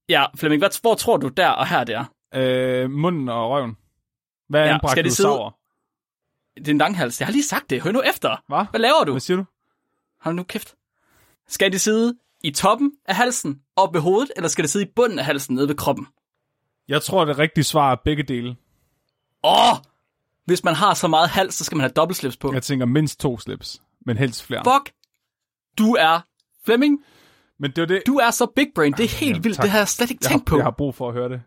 Ja, 0.09 0.25
Flemming, 0.35 0.59
hvad, 0.61 0.81
hvor 0.81 0.95
tror 0.95 1.17
du 1.17 1.27
der 1.27 1.49
og 1.49 1.67
her 1.67 1.83
det 1.83 1.95
er? 1.95 2.05
Øh, 2.35 2.91
munden 2.91 3.29
og 3.29 3.49
røven. 3.49 3.77
Hvad 4.49 4.61
er 4.61 4.65
Ja, 4.65 4.73
en 4.83 4.89
skal 4.89 5.03
det 5.03 5.13
sidde- 5.13 5.27
brachiosaur? 5.29 5.57
Det 6.55 6.67
er 6.67 6.71
en 6.71 6.77
langhals. 6.77 7.19
Jeg 7.19 7.27
har 7.27 7.31
lige 7.31 7.43
sagt 7.43 7.69
det. 7.69 7.81
Hør 7.81 7.91
nu 7.91 8.01
efter. 8.01 8.43
Hvad? 8.47 8.65
Hvad 8.71 8.79
laver 8.79 9.03
du? 9.05 9.11
Hvad 9.11 9.19
siger 9.19 9.37
du? 9.37 9.45
Hold 10.21 10.35
nu 10.35 10.43
kæft. 10.43 10.75
Skal 11.51 11.71
det 11.71 11.81
sidde 11.81 12.13
i 12.43 12.51
toppen 12.51 12.91
af 13.05 13.15
halsen, 13.15 13.59
op 13.75 13.93
ved 13.93 14.01
hovedet, 14.01 14.31
eller 14.35 14.47
skal 14.47 14.63
det 14.63 14.69
sidde 14.71 14.85
i 14.85 14.89
bunden 14.95 15.19
af 15.19 15.25
halsen, 15.25 15.55
nede 15.55 15.67
ved 15.67 15.75
kroppen? 15.75 16.07
Jeg 16.87 17.01
tror, 17.01 17.25
det 17.25 17.39
rigtige 17.39 17.63
svar 17.63 17.91
er 17.91 17.95
begge 18.05 18.23
dele. 18.23 18.55
Åh! 19.43 19.77
Hvis 20.45 20.63
man 20.63 20.75
har 20.75 20.93
så 20.93 21.07
meget 21.07 21.29
hals, 21.29 21.55
så 21.55 21.63
skal 21.63 21.75
man 21.75 21.81
have 21.81 21.91
dobbeltslips 21.95 22.37
på. 22.37 22.53
Jeg 22.53 22.63
tænker 22.63 22.85
mindst 22.85 23.19
to 23.19 23.39
slips, 23.39 23.81
men 24.05 24.17
helst 24.17 24.43
flere. 24.43 24.63
Fuck! 24.63 24.93
Du 25.77 25.93
er 25.99 26.19
Flemming. 26.65 26.99
Men 27.59 27.71
det 27.71 27.81
er 27.81 27.85
det, 27.85 28.01
Du 28.07 28.15
er 28.15 28.31
så 28.31 28.45
big 28.55 28.67
brain. 28.75 28.91
Det 28.93 29.03
er 29.03 29.07
helt 29.19 29.29
Jamen, 29.29 29.43
vildt. 29.43 29.55
tak. 29.55 29.63
Det 29.63 29.71
har 29.71 29.77
jeg 29.77 29.87
slet 29.87 30.11
ikke 30.11 30.19
jeg, 30.23 30.29
tænkt 30.29 30.49
har, 30.49 30.55
på. 30.55 30.57
jeg 30.57 30.65
har 30.65 30.71
brug 30.77 30.95
for 30.95 31.07
at 31.07 31.13
høre 31.13 31.29
det. 31.29 31.41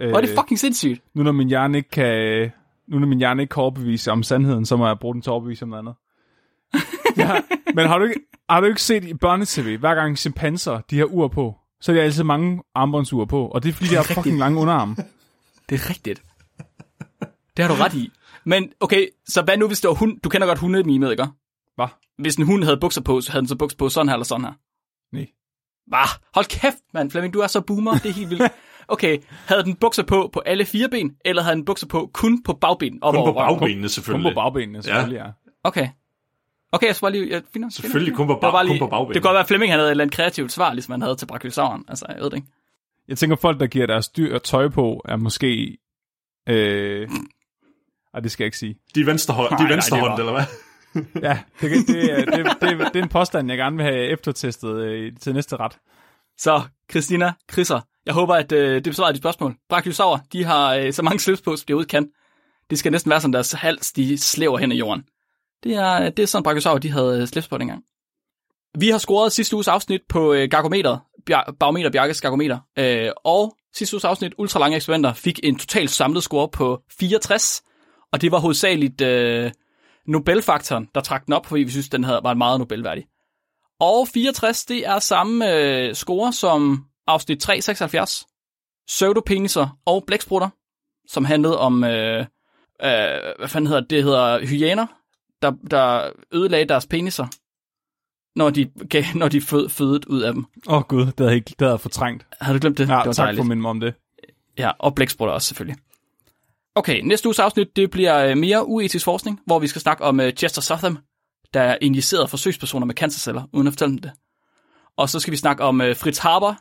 Øh, 0.00 0.08
Hvor 0.08 0.16
er 0.16 0.20
det 0.20 0.38
fucking 0.38 0.58
sindssygt. 0.58 1.02
nu 1.14 1.22
når 1.22 1.32
min 1.32 1.48
hjerne 1.48 1.78
ikke 1.78 1.90
kan, 1.90 2.50
nu 2.88 2.98
når 2.98 3.06
min 3.06 3.18
hjerne 3.18 3.42
ikke 3.42 3.52
kan 3.52 3.60
overbevise 3.62 4.10
om 4.12 4.22
sandheden, 4.22 4.66
så 4.66 4.76
må 4.76 4.86
jeg 4.86 4.98
bruge 4.98 5.14
den 5.14 5.22
til 5.22 5.30
at 5.30 5.32
overbevise 5.32 5.62
om 5.62 5.68
noget 5.68 5.78
andet. 5.82 5.94
ja, 7.18 7.40
men 7.74 7.86
har 7.86 7.98
du 7.98 8.04
ikke, 8.04 8.20
har 8.50 8.60
du 8.60 8.66
ikke 8.66 8.82
set 8.82 9.04
i 9.04 9.14
børnetv, 9.14 9.76
hver 9.78 9.94
gang 9.94 10.18
chimpanser, 10.18 10.80
de 10.90 10.98
har 10.98 11.04
ur 11.04 11.28
på, 11.28 11.56
så 11.80 11.92
er 11.92 11.96
de 11.96 12.02
altid 12.02 12.24
mange 12.24 12.62
armbåndsur 12.74 13.24
på, 13.24 13.46
og 13.46 13.62
det 13.62 13.68
er 13.68 13.72
fordi, 13.72 13.88
de 13.88 13.94
har 13.96 14.02
fucking 14.02 14.38
lange 14.38 14.60
underarme. 14.60 14.96
Det 15.68 15.74
er 15.80 15.90
rigtigt. 15.90 16.22
Det 17.56 17.64
har 17.64 17.68
du 17.74 17.82
ret 17.82 17.94
i. 17.94 18.10
Men 18.44 18.72
okay, 18.80 19.06
så 19.26 19.42
hvad 19.42 19.56
nu 19.56 19.66
hvis 19.66 19.80
det 19.80 19.88
var 19.88 19.94
hund? 19.94 20.20
Du 20.20 20.28
kender 20.28 20.46
godt 20.46 20.58
hundemimet, 20.58 21.10
ikke? 21.10 21.26
Hvad? 21.76 21.86
Hvis 22.18 22.36
en 22.36 22.46
hund 22.46 22.64
havde 22.64 22.76
bukser 22.80 23.00
på, 23.02 23.20
så 23.20 23.32
havde 23.32 23.40
den 23.40 23.48
så 23.48 23.56
bukser 23.56 23.78
på 23.78 23.88
sådan 23.88 24.08
her 24.08 24.14
eller 24.14 24.24
sådan 24.24 24.44
her. 24.44 24.52
Nej. 25.12 25.26
Bah, 25.90 26.08
hold 26.34 26.46
kæft, 26.46 26.76
mand. 26.94 27.10
Flemming, 27.10 27.34
du 27.34 27.40
er 27.40 27.46
så 27.46 27.60
boomer. 27.60 27.92
Det 27.92 28.06
er 28.08 28.12
helt 28.12 28.30
vildt. 28.30 28.52
Okay, 28.88 29.18
havde 29.46 29.64
den 29.64 29.74
bukser 29.74 30.02
på 30.02 30.30
på 30.32 30.40
alle 30.40 30.64
fire 30.64 30.88
ben, 30.88 31.10
eller 31.24 31.42
havde 31.42 31.56
den 31.56 31.64
bukser 31.64 31.86
på 31.86 32.10
kun 32.14 32.42
på 32.42 32.52
bagben? 32.52 32.98
Op 33.02 33.14
Kun 33.14 33.24
på 33.24 33.32
bagbenene, 33.32 33.82
Kun 33.82 33.88
selvfølgelig. 33.88 34.32
på 34.34 34.40
bagbenene, 34.40 34.82
selvfølgelig, 34.82 35.16
ja. 35.16 35.26
Okay. 35.64 35.88
Okay, 36.72 36.86
jeg 36.86 36.94
skal 36.96 37.04
bare 37.04 37.12
lige... 37.12 37.30
Jeg 37.30 37.42
finder, 37.52 37.68
Selvfølgelig 37.70 38.14
kun 38.14 38.26
på, 38.26 38.38
var 38.42 38.50
bare 38.52 38.66
lige, 38.66 38.78
kun 38.78 38.86
på 38.88 38.90
bagbenene. 38.90 39.14
det 39.14 39.22
kan 39.22 39.28
godt 39.28 39.34
være, 39.34 39.40
at 39.42 39.48
Flemming 39.48 39.72
han 39.72 39.78
havde 39.78 39.88
et 39.88 39.90
eller 39.90 40.04
andet 40.04 40.16
kreativt 40.16 40.52
svar, 40.52 40.72
ligesom 40.72 40.92
han 40.92 41.02
havde 41.02 41.16
til 41.16 41.26
brachiosauren. 41.26 41.84
Altså, 41.88 42.06
jeg 42.08 42.16
ved 42.16 42.30
det 42.30 42.36
ikke. 42.36 42.48
Jeg 43.08 43.18
tænker, 43.18 43.36
folk, 43.36 43.60
der 43.60 43.66
giver 43.66 43.86
deres 43.86 44.08
dyr 44.08 44.38
tøj 44.38 44.68
på, 44.68 45.02
er 45.04 45.16
måske... 45.16 45.78
Øh... 46.48 47.08
Ej, 48.14 48.20
det 48.20 48.30
skal 48.30 48.44
jeg 48.44 48.46
ikke 48.46 48.58
sige. 48.58 48.76
De 48.94 49.00
er 49.00 49.04
venstrehånd, 49.04 49.48
de 49.50 49.54
Nej, 49.54 49.62
er 49.64 49.68
nej, 49.68 49.74
venstrehånd 49.74 50.12
det 50.12 50.18
eller 50.18 50.32
hvad? 50.32 50.44
Ja, 51.28 51.38
det, 51.60 51.70
det, 51.70 51.86
det, 51.86 52.12
er- 52.12 52.24
det, 52.24 52.46
det, 52.60 52.78
det 52.94 52.98
er 52.98 53.02
en 53.02 53.08
påstand, 53.08 53.48
jeg 53.48 53.58
gerne 53.58 53.76
vil 53.76 53.84
have 53.84 53.98
eftertestet 54.12 54.76
øh, 54.84 55.12
til 55.20 55.34
næste 55.34 55.56
ret. 55.56 55.78
Så, 56.38 56.62
Christina, 56.90 57.32
Chrisser, 57.52 57.80
jeg 58.06 58.14
håber, 58.14 58.34
at 58.34 58.52
øh, 58.52 58.74
det 58.74 58.84
besvarer 58.84 59.12
dit 59.12 59.20
spørgsmål. 59.20 59.56
Brachiosaurer, 59.68 60.18
de 60.32 60.44
har 60.44 60.74
øh, 60.74 60.92
så 60.92 61.02
mange 61.02 61.18
slips 61.20 61.40
på, 61.40 61.56
som 61.56 61.64
de 61.68 61.72
overhovedet 61.72 61.90
kan. 61.90 62.08
Det 62.70 62.78
skal 62.78 62.92
næsten 62.92 63.10
være 63.10 63.20
som 63.20 63.32
deres 63.32 63.52
hals, 63.52 63.92
de 63.92 64.18
slæver 64.18 64.58
hen 64.58 64.72
i 64.72 64.76
jorden. 64.78 65.04
Det 65.62 65.74
er, 65.74 66.10
det 66.10 66.22
er 66.22 66.26
sådan, 66.26 66.42
brachiosaurer, 66.42 66.78
de 66.78 66.90
havde 66.90 67.20
øh, 67.20 67.26
slips 67.26 67.48
på 67.48 67.58
dengang. 67.58 67.82
Vi 68.78 68.88
har 68.88 68.98
scoret 68.98 69.32
sidste 69.32 69.56
uges 69.56 69.68
afsnit 69.68 70.00
på 70.08 70.32
øh, 70.32 70.48
Gargometer, 70.50 70.98
Bjar- 71.30 71.52
Barometer 71.60 71.90
Bjarkes 71.90 72.20
Gargometer, 72.20 72.58
øh, 72.78 73.10
og 73.24 73.56
sidste 73.74 73.94
uges 73.94 74.04
afsnit, 74.04 74.32
Ultralange 74.38 74.76
Eksperimenter, 74.76 75.12
fik 75.12 75.40
en 75.42 75.58
total 75.58 75.88
samlet 75.88 76.22
score 76.22 76.48
på 76.48 76.82
64, 76.98 77.62
og 78.12 78.20
det 78.20 78.32
var 78.32 78.38
hovedsageligt 78.38 79.00
øh, 79.00 79.50
Nobelfaktoren, 80.06 80.88
der 80.94 81.00
trak 81.00 81.26
den 81.26 81.34
op, 81.34 81.46
fordi 81.46 81.62
vi 81.62 81.70
synes, 81.70 81.88
den 81.88 82.04
havde, 82.04 82.20
var 82.22 82.34
meget 82.34 82.58
Nobelværdig. 82.58 83.06
Og 83.80 84.08
64, 84.08 84.64
det 84.64 84.86
er 84.86 84.98
samme 84.98 85.54
øh, 85.54 85.94
score 85.94 86.32
som 86.32 86.84
afsnit 87.06 87.40
376. 87.40 88.26
Pseudopeniser 88.86 89.78
og 89.86 90.04
blæksprutter, 90.06 90.48
som 91.08 91.24
handlede 91.24 91.58
om, 91.58 91.84
øh, 91.84 92.20
øh, 92.20 92.26
hvad 93.38 93.48
fanden 93.48 93.66
hedder 93.66 93.80
det, 93.80 93.90
det 93.90 94.04
hedder 94.04 94.46
hyæner, 94.46 94.86
der, 95.42 95.52
der 95.70 96.10
ødelagde 96.32 96.64
deres 96.64 96.86
peniser, 96.86 97.26
når 98.36 98.50
de, 98.50 98.64
gav, 98.90 99.04
når 99.14 99.28
de 99.28 99.40
fød, 99.40 99.68
fødet 99.68 100.04
ud 100.04 100.20
af 100.20 100.34
dem. 100.34 100.44
Åh 100.68 100.76
oh, 100.76 100.82
gud, 100.82 101.06
det 101.06 101.14
havde 101.18 101.30
jeg, 101.30 101.36
ikke- 101.36 101.48
det 101.48 101.60
havde 101.60 101.72
jeg 101.72 101.80
fortrængt. 101.80 102.26
Har 102.40 102.52
du 102.52 102.58
glemt 102.58 102.78
det? 102.78 102.88
Ja, 102.88 102.94
det 102.98 103.06
var 103.06 103.12
tak 103.12 103.24
dejligt. 103.24 103.40
for 103.40 103.54
min 103.54 103.64
om 103.66 103.80
det. 103.80 103.94
Ja, 104.58 104.70
og 104.78 104.94
blæksprutter 104.94 105.34
også 105.34 105.48
selvfølgelig. 105.48 105.76
Okay, 106.74 107.00
næste 107.00 107.28
uges 107.28 107.38
afsnit, 107.38 107.76
det 107.76 107.90
bliver 107.90 108.18
øh, 108.26 108.36
mere 108.36 108.66
uetisk 108.66 109.04
forskning, 109.04 109.40
hvor 109.46 109.58
vi 109.58 109.66
skal 109.66 109.80
snakke 109.80 110.04
om 110.04 110.20
øh, 110.20 110.32
Chester 110.32 110.62
Southam, 110.62 110.98
der 111.54 111.76
injicerede 111.80 112.28
forsøgspersoner 112.28 112.86
med 112.86 112.94
cancerceller, 112.94 113.42
uden 113.52 113.66
at 113.66 113.72
fortælle 113.72 113.90
dem 113.92 113.98
det. 113.98 114.12
Og 114.96 115.08
så 115.08 115.20
skal 115.20 115.30
vi 115.32 115.36
snakke 115.36 115.64
om 115.64 115.80
øh, 115.80 115.96
Fritz 115.96 116.18
Haber, 116.18 116.54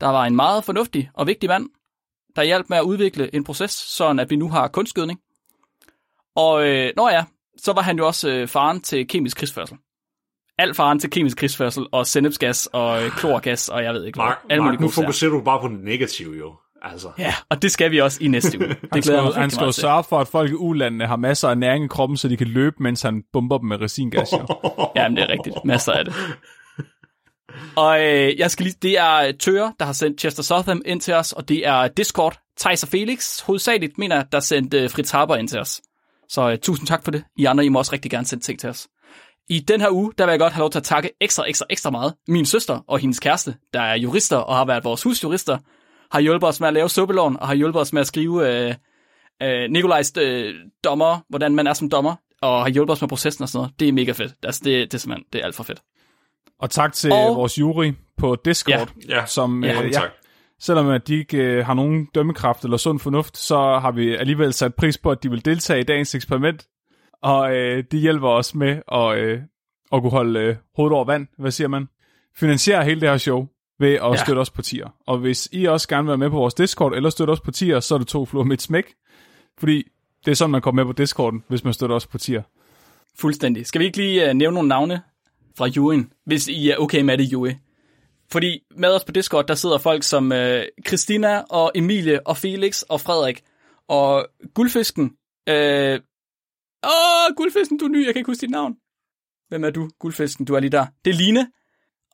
der 0.00 0.06
var 0.06 0.24
en 0.24 0.36
meget 0.36 0.64
fornuftig 0.64 1.10
og 1.14 1.26
vigtig 1.26 1.48
mand, 1.48 1.66
der 2.36 2.42
hjalp 2.42 2.66
med 2.68 2.78
at 2.78 2.82
udvikle 2.82 3.34
en 3.34 3.44
proces, 3.44 3.70
sådan 3.70 4.18
at 4.18 4.30
vi 4.30 4.36
nu 4.36 4.48
har 4.48 4.68
kunstgødning. 4.68 5.20
Og 6.36 6.68
øh, 6.68 6.92
når 6.96 7.10
ja, 7.10 7.24
så 7.58 7.72
var 7.72 7.82
han 7.82 7.98
jo 7.98 8.06
også 8.06 8.30
øh, 8.30 8.48
faren 8.48 8.80
til 8.80 9.08
kemisk 9.08 9.36
krigsførsel. 9.36 9.76
Alt 10.58 10.76
faren 10.76 10.98
til 10.98 11.10
kemisk 11.10 11.36
krigsførsel 11.36 11.86
og 11.92 12.06
sennepsgas 12.06 12.68
og 12.72 13.04
øh, 13.04 13.10
klorgas 13.10 13.68
og 13.68 13.84
jeg 13.84 13.94
ved 13.94 14.04
ikke 14.04 14.16
hvad. 14.16 14.24
Mark, 14.24 14.38
Alle 14.50 14.64
Mark 14.64 14.80
nu 14.80 14.88
fokuserer 14.88 15.30
du 15.30 15.40
bare 15.40 15.60
på 15.60 15.68
det 15.68 15.84
negative 15.84 16.36
jo. 16.38 16.54
Altså. 16.82 17.10
Ja, 17.18 17.34
og 17.48 17.62
det 17.62 17.72
skal 17.72 17.90
vi 17.90 18.00
også 18.00 18.18
i 18.20 18.28
næste 18.28 18.58
uge. 18.58 18.68
Det 18.74 18.78
Han 18.92 19.02
jeg 19.14 19.22
mig 19.22 19.32
skal, 19.32 19.40
han 19.40 19.50
skal 19.50 19.64
jo 19.64 19.72
sørge 19.72 20.04
for, 20.04 20.18
at 20.18 20.28
folk 20.28 20.50
i 20.50 20.54
ulandene 20.54 21.06
har 21.06 21.16
masser 21.16 21.48
af 21.48 21.58
næring 21.58 21.84
i 21.84 21.88
kroppen, 21.88 22.16
så 22.16 22.28
de 22.28 22.36
kan 22.36 22.46
løbe, 22.46 22.76
mens 22.80 23.02
han 23.02 23.22
bomber 23.32 23.58
dem 23.58 23.68
med 23.68 23.80
resingas. 23.80 24.32
Jo. 24.32 24.46
Jamen, 24.96 25.16
det 25.16 25.24
er 25.24 25.28
rigtigt. 25.28 25.56
Masser 25.64 25.92
af 25.92 26.04
det. 26.04 26.14
Og 27.76 28.00
øh, 28.00 28.38
jeg 28.38 28.50
skal 28.50 28.64
lige, 28.64 28.76
det 28.82 28.98
er 28.98 29.32
Tøre, 29.32 29.72
der 29.78 29.84
har 29.84 29.92
sendt 29.92 30.20
Chester 30.20 30.42
Southam 30.42 30.82
ind 30.84 31.00
til 31.00 31.14
os, 31.14 31.32
og 31.32 31.48
det 31.48 31.66
er 31.66 31.88
Discord, 31.88 32.38
Thijs 32.58 32.82
og 32.82 32.88
Felix, 32.88 33.40
hovedsageligt 33.40 33.98
mener 33.98 34.16
jeg, 34.16 34.26
der 34.32 34.40
sendte 34.40 34.82
øh, 34.82 34.90
Fritz 34.90 35.10
Haber 35.10 35.36
ind 35.36 35.48
til 35.48 35.60
os. 35.60 35.80
Så 36.28 36.50
øh, 36.50 36.58
tusind 36.58 36.86
tak 36.88 37.04
for 37.04 37.10
det. 37.10 37.24
I 37.36 37.44
andre, 37.44 37.64
I 37.64 37.68
må 37.68 37.78
også 37.78 37.92
rigtig 37.92 38.10
gerne 38.10 38.26
sende 38.26 38.44
ting 38.44 38.58
til 38.60 38.68
os. 38.70 38.88
I 39.48 39.60
den 39.60 39.80
her 39.80 39.90
uge, 39.90 40.12
der 40.18 40.24
vil 40.24 40.32
jeg 40.32 40.38
godt 40.38 40.52
have 40.52 40.60
lov 40.60 40.70
til 40.70 40.78
at 40.78 40.82
takke 40.84 41.10
ekstra, 41.20 41.48
ekstra, 41.48 41.66
ekstra 41.70 41.90
meget. 41.90 42.14
Min 42.28 42.46
søster 42.46 42.80
og 42.88 42.98
hendes 42.98 43.20
kæreste, 43.20 43.54
der 43.72 43.80
er 43.80 43.94
jurister 43.96 44.36
og 44.36 44.56
har 44.56 44.64
været 44.64 44.84
vores 44.84 45.02
husjurister, 45.02 45.58
har 46.12 46.20
hjulpet 46.20 46.48
os 46.48 46.60
med 46.60 46.68
at 46.68 46.74
lave 46.74 46.88
suppeloven, 46.88 47.36
og 47.40 47.46
har 47.48 47.54
hjulpet 47.54 47.80
os 47.80 47.92
med 47.92 48.00
at 48.00 48.06
skrive 48.06 48.48
øh, 48.68 48.74
øh, 49.42 49.70
Nikolajs 49.70 50.12
øh, 50.18 50.54
dommer, 50.84 51.18
hvordan 51.28 51.54
man 51.54 51.66
er 51.66 51.72
som 51.74 51.90
dommer, 51.90 52.14
og 52.42 52.62
har 52.62 52.68
hjulpet 52.68 52.92
os 52.92 53.00
med 53.00 53.08
processen 53.08 53.42
og 53.42 53.48
sådan 53.48 53.58
noget. 53.58 53.80
Det 53.80 53.88
er 53.88 53.92
mega 53.92 54.12
fedt. 54.12 54.32
Altså, 54.42 54.60
det, 54.64 54.92
det 54.92 54.94
er 54.94 54.98
simpelthen, 54.98 55.24
det 55.32 55.40
er 55.40 55.44
alt 55.44 55.54
for 55.54 55.62
fedt. 55.64 55.80
Og 56.60 56.70
tak 56.70 56.92
til 56.92 57.12
Og- 57.12 57.36
vores 57.36 57.58
jury 57.58 57.92
på 58.18 58.36
Discord, 58.44 58.90
Ja, 59.08 59.26
som 59.26 59.64
Ja, 59.64 59.82
øh, 59.82 59.86
ja, 59.86 59.92
tak. 59.92 60.10
Selvom 60.60 60.88
at 60.88 61.08
de 61.08 61.14
ikke 61.18 61.38
øh, 61.38 61.66
har 61.66 61.74
nogen 61.74 62.08
dømmekraft 62.14 62.64
eller 62.64 62.76
sund 62.76 62.98
fornuft, 63.00 63.36
så 63.38 63.56
har 63.56 63.90
vi 63.90 64.14
alligevel 64.16 64.52
sat 64.52 64.74
pris 64.74 64.98
på, 64.98 65.10
at 65.10 65.22
de 65.22 65.30
vil 65.30 65.44
deltage 65.44 65.80
i 65.80 65.84
dagens 65.84 66.14
eksperiment. 66.14 66.66
Og 67.22 67.56
øh, 67.56 67.84
de 67.92 67.98
hjælper 67.98 68.28
os 68.28 68.54
med 68.54 68.80
at, 68.92 69.18
øh, 69.18 69.40
at 69.92 70.02
kunne 70.02 70.10
holde 70.10 70.40
øh, 70.40 70.56
hovedet 70.76 70.94
over 70.94 71.04
vand, 71.04 71.26
hvad 71.38 71.50
siger 71.50 71.68
man? 71.68 71.88
Finansiere 72.36 72.84
hele 72.84 73.00
det 73.00 73.08
her 73.08 73.16
show 73.16 73.46
ved 73.78 73.92
at 73.94 74.02
Ja. 74.02 74.16
støtte 74.16 74.40
os 74.40 74.50
på 74.50 74.62
tier. 74.62 74.88
Og 75.06 75.18
hvis 75.18 75.48
I 75.52 75.64
også 75.64 75.88
gerne 75.88 76.02
vil 76.04 76.08
være 76.08 76.18
med 76.18 76.30
på 76.30 76.36
vores 76.36 76.54
Discord 76.54 76.94
eller 76.94 77.10
støtte 77.10 77.30
os 77.30 77.40
på 77.40 77.50
tier, 77.50 77.80
så 77.80 77.94
er 77.94 77.98
det 77.98 78.08
to 78.08 78.24
fluer 78.26 78.44
med 78.44 78.52
et 78.56 78.62
smæk. 78.62 78.84
Fordi 79.58 79.82
det 80.24 80.30
er 80.30 80.34
sådan, 80.34 80.50
man 80.50 80.60
kommer 80.60 80.84
med 80.84 80.94
på 80.94 81.02
Discorden, 81.02 81.44
hvis 81.48 81.64
man 81.64 81.72
støtter 81.72 81.96
os 81.96 82.06
på 82.06 82.18
tier. 82.18 82.42
Fuldstændig. 83.18 83.66
Skal 83.66 83.78
vi 83.78 83.84
ikke 83.84 83.96
lige 83.96 84.30
uh, 84.30 84.32
nævne 84.36 84.54
nogle 84.54 84.68
navne 84.68 85.02
fra 85.58 85.66
juryen, 85.66 86.12
hvis 86.26 86.48
I 86.48 86.70
er 86.70 86.76
okay 86.76 87.00
med 87.02 87.18
det, 87.18 87.24
jury? 87.32 87.50
Fordi 88.32 88.62
med 88.70 88.94
os 88.94 89.04
på 89.04 89.12
Discord, 89.12 89.46
der 89.46 89.54
sidder 89.54 89.78
folk 89.78 90.02
som 90.02 90.32
øh, 90.32 90.64
Christina 90.86 91.40
og 91.40 91.72
Emilie 91.74 92.26
og 92.26 92.36
Felix 92.36 92.82
og 92.82 93.00
Frederik. 93.00 93.42
Og 93.88 94.28
Guldfisken. 94.54 95.16
Øh... 95.48 96.00
Åh, 96.84 97.34
Guldfisken, 97.36 97.78
du 97.78 97.84
er 97.84 97.88
ny, 97.88 98.06
jeg 98.06 98.14
kan 98.14 98.20
ikke 98.20 98.30
huske 98.30 98.40
dit 98.40 98.50
navn. 98.50 98.76
Hvem 99.48 99.64
er 99.64 99.70
du, 99.70 99.90
Guldfisken? 99.98 100.46
Du 100.46 100.54
er 100.54 100.60
lige 100.60 100.70
der. 100.70 100.86
Det 101.04 101.10
er 101.10 101.14
Line. 101.14 101.52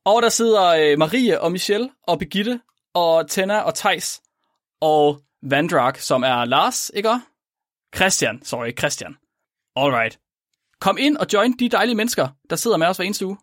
Og 0.05 0.23
der 0.23 0.29
sidder 0.29 0.67
øh, 0.67 0.99
Marie 0.99 1.41
og 1.41 1.53
Michelle 1.53 1.91
og 2.03 2.19
Begitte 2.19 2.61
og 2.95 3.31
Tenna 3.31 3.61
og 3.61 3.75
Tejs 3.75 4.23
og 4.81 5.23
Vandrak, 5.43 5.99
som 5.99 6.23
er 6.23 6.45
Lars, 6.45 6.91
ikke? 6.95 7.21
Christian, 7.97 8.43
sorry, 8.43 8.73
Christian. 8.79 9.17
Alright. 9.77 10.19
Kom 10.81 10.99
ind 10.99 11.17
og 11.17 11.27
join 11.33 11.53
de 11.53 11.69
dejlige 11.69 11.95
mennesker, 11.95 12.29
der 12.51 12.57
sidder 12.57 12.77
med 12.77 12.87
os 12.87 12.97
hver 12.97 13.05
eneste 13.05 13.27
uge. 13.27 13.39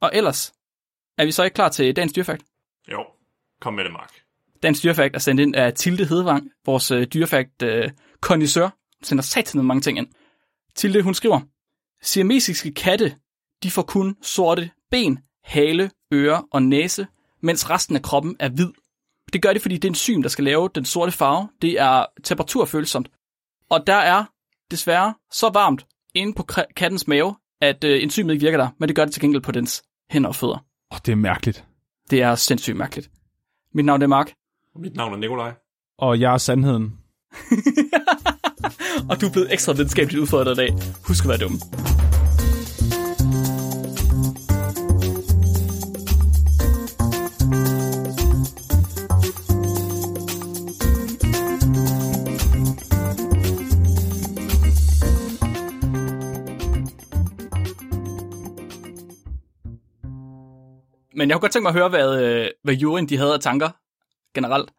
Og 0.00 0.10
ellers, 0.14 0.52
er 1.18 1.24
vi 1.24 1.32
så 1.32 1.44
ikke 1.44 1.54
klar 1.54 1.68
til 1.68 1.96
dagens 1.96 2.12
dyrefakt? 2.12 2.42
Jo, 2.92 3.04
kom 3.60 3.74
med 3.74 3.84
det, 3.84 3.92
Mark. 3.92 4.12
Dagens 4.62 4.80
dyrefakt 4.80 5.14
er 5.14 5.18
sendt 5.18 5.40
ind 5.40 5.56
af 5.56 5.74
Tilde 5.74 6.04
Hedevang, 6.04 6.50
vores 6.66 6.90
øh, 6.90 7.06
dyrefakt 7.06 7.62
øh, 7.62 7.90
kondisør. 8.20 8.64
Hun 8.64 9.04
sender 9.04 9.22
satan 9.22 9.64
mange 9.64 9.80
ting 9.80 9.98
ind. 9.98 10.06
Tilde, 10.74 11.02
hun 11.02 11.14
skriver, 11.14 11.40
Siamesiske 12.02 12.72
katte, 12.72 13.16
de 13.62 13.70
får 13.70 13.82
kun 13.82 14.16
sorte 14.22 14.70
ben, 14.90 15.18
hale, 15.44 15.90
ører 16.12 16.42
og 16.52 16.62
næse, 16.62 17.06
mens 17.40 17.70
resten 17.70 17.96
af 17.96 18.02
kroppen 18.02 18.36
er 18.38 18.48
hvid. 18.48 18.72
Det 19.32 19.42
gør 19.42 19.52
det, 19.52 19.62
fordi 19.62 19.78
det 19.78 19.88
enzym, 19.88 20.22
der 20.22 20.28
skal 20.28 20.44
lave 20.44 20.70
den 20.74 20.84
sorte 20.84 21.12
farve, 21.12 21.48
det 21.62 21.80
er 21.80 22.06
temperaturfølsomt. 22.24 23.10
Og 23.70 23.86
der 23.86 23.94
er 23.94 24.24
desværre 24.70 25.14
så 25.32 25.50
varmt 25.54 25.86
inde 26.14 26.34
på 26.34 26.42
kattens 26.76 27.08
mave, 27.08 27.34
at 27.60 27.84
øh, 27.84 28.02
enzymet 28.02 28.32
ikke 28.32 28.44
virker 28.44 28.58
der, 28.58 28.68
men 28.78 28.88
det 28.88 28.96
gør 28.96 29.04
det 29.04 29.12
til 29.12 29.22
gengæld 29.22 29.42
på 29.42 29.52
dens 29.52 29.82
hænder 30.10 30.28
og 30.28 30.36
fødder. 30.36 30.64
Åh, 30.92 30.98
det 31.06 31.12
er 31.12 31.16
mærkeligt. 31.16 31.64
Det 32.10 32.22
er 32.22 32.34
sindssygt 32.34 32.76
mærkeligt. 32.76 33.10
Mit 33.74 33.84
navn 33.84 34.02
er 34.02 34.06
Mark, 34.06 34.32
Mit 34.76 34.96
navn 34.96 35.12
er 35.12 35.16
Nikolaj. 35.16 35.52
Og 35.98 36.20
jeg 36.20 36.34
er 36.34 36.38
sandheden. 36.38 36.98
og 39.10 39.20
du 39.20 39.26
er 39.26 39.32
blevet 39.32 39.52
ekstra 39.52 39.72
videnskabeligt 39.72 40.20
udfordret 40.22 40.52
i 40.52 40.56
dag. 40.56 40.70
Husk 41.08 41.24
at 41.24 41.28
være 41.28 41.38
dum. 41.38 41.60
Men 61.20 61.28
jeg 61.28 61.34
kunne 61.34 61.40
godt 61.40 61.52
tænke 61.52 61.62
mig 61.62 61.70
at 61.70 61.74
høre, 61.74 61.88
hvad, 61.88 62.22
øh, 62.22 62.48
hvad 62.64 62.74
juryen 62.74 63.08
de 63.08 63.16
havde 63.16 63.34
af 63.34 63.40
tanker 63.40 63.70
generelt. 64.34 64.70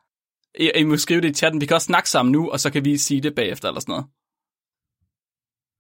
I, 0.60 0.72
I 0.76 0.84
må 0.84 0.98
skrive 0.98 1.22
det 1.22 1.30
i 1.30 1.34
chatten. 1.34 1.62
Vi 1.62 1.66
kan 1.66 1.76
også 1.76 1.86
snakke 1.86 2.10
sammen 2.10 2.32
nu, 2.32 2.52
og 2.52 2.60
så 2.60 2.70
kan 2.72 2.86
vi 2.86 2.98
sige 2.98 3.22
det 3.22 3.36
bagefter 3.36 3.68
eller 3.68 3.82
sådan 3.82 3.92
noget. 3.92 4.06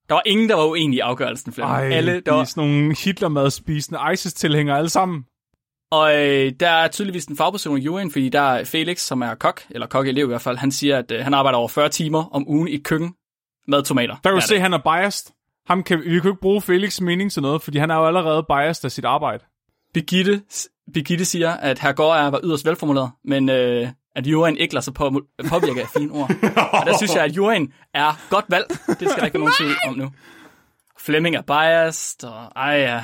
Der 0.09 0.13
var 0.15 0.21
ingen, 0.25 0.49
der 0.49 0.55
var 0.55 0.65
uenige 0.65 0.97
i 0.97 0.99
afgørelsen, 0.99 1.53
Flemming. 1.53 1.93
Alle, 1.93 2.15
de 2.15 2.21
der 2.21 2.31
er 2.31 2.35
var, 2.35 2.43
sådan 2.43 2.69
nogle 2.69 2.95
Hitler-madspisende 2.95 3.99
ISIS-tilhængere 4.13 4.77
alle 4.77 4.89
sammen. 4.89 5.25
og 5.91 6.15
øh, 6.15 6.51
der 6.59 6.69
er 6.69 6.87
tydeligvis 6.87 7.25
en 7.25 7.37
fagperson 7.37 7.77
i 7.77 7.81
juryen, 7.81 8.11
fordi 8.11 8.29
der 8.29 8.41
er 8.41 8.63
Felix, 8.63 8.99
som 8.99 9.21
er 9.21 9.35
kok, 9.35 9.61
eller 9.69 9.87
kokelev 9.87 10.25
i 10.25 10.27
hvert 10.27 10.41
fald, 10.41 10.57
han 10.57 10.71
siger, 10.71 10.97
at 10.97 11.11
øh, 11.11 11.23
han 11.23 11.33
arbejder 11.33 11.57
over 11.57 11.67
40 11.67 11.89
timer 11.89 12.23
om 12.35 12.47
ugen 12.47 12.67
i 12.67 12.77
køkken 12.77 13.13
med 13.67 13.83
tomater. 13.83 14.15
Der 14.23 14.29
kan 14.29 14.41
du 14.41 14.47
se, 14.47 14.55
at 14.55 14.61
han 14.61 14.73
er 14.73 14.77
biased. 14.77 15.33
Ham 15.65 15.83
kan, 15.83 15.99
vi 15.99 16.03
kan 16.03 16.13
jo 16.13 16.29
ikke 16.29 16.41
bruge 16.41 16.61
Felix' 16.61 17.03
mening 17.03 17.31
til 17.31 17.41
noget, 17.41 17.61
fordi 17.61 17.77
han 17.77 17.91
er 17.91 17.95
jo 17.95 18.05
allerede 18.07 18.43
biased 18.43 18.85
af 18.85 18.91
sit 18.91 19.05
arbejde. 19.05 19.43
Birgitte, 19.93 20.41
Birgitte 20.93 21.25
siger, 21.25 21.51
at 21.51 21.79
her 21.79 21.91
går 21.91 22.15
er 22.15 22.29
var 22.29 22.39
yderst 22.43 22.65
velformuleret, 22.65 23.11
men 23.25 23.49
øh, 23.49 23.87
at 24.15 24.27
juryen 24.27 24.57
ikke 24.57 24.73
lader 24.73 24.83
sig 24.83 24.93
på, 24.93 25.21
påvirke 25.49 25.81
af 25.81 25.87
fine 25.97 26.11
ord. 26.11 26.31
Og 26.73 26.85
der 26.85 26.97
synes 26.97 27.15
jeg, 27.15 27.23
at 27.23 27.31
juryen 27.31 27.73
er 27.93 28.19
godt 28.29 28.45
valgt. 28.49 28.69
Det 28.69 29.09
skal 29.09 29.19
der 29.19 29.25
ikke 29.25 29.39
være 29.39 29.39
nogen 29.39 29.53
tvivl 29.59 29.75
om 29.87 29.93
nu. 29.93 30.11
Flemming 30.99 31.35
er 31.35 31.41
biased, 31.41 32.23
og 32.23 32.51
ej 32.55 32.73
ja, 32.73 33.03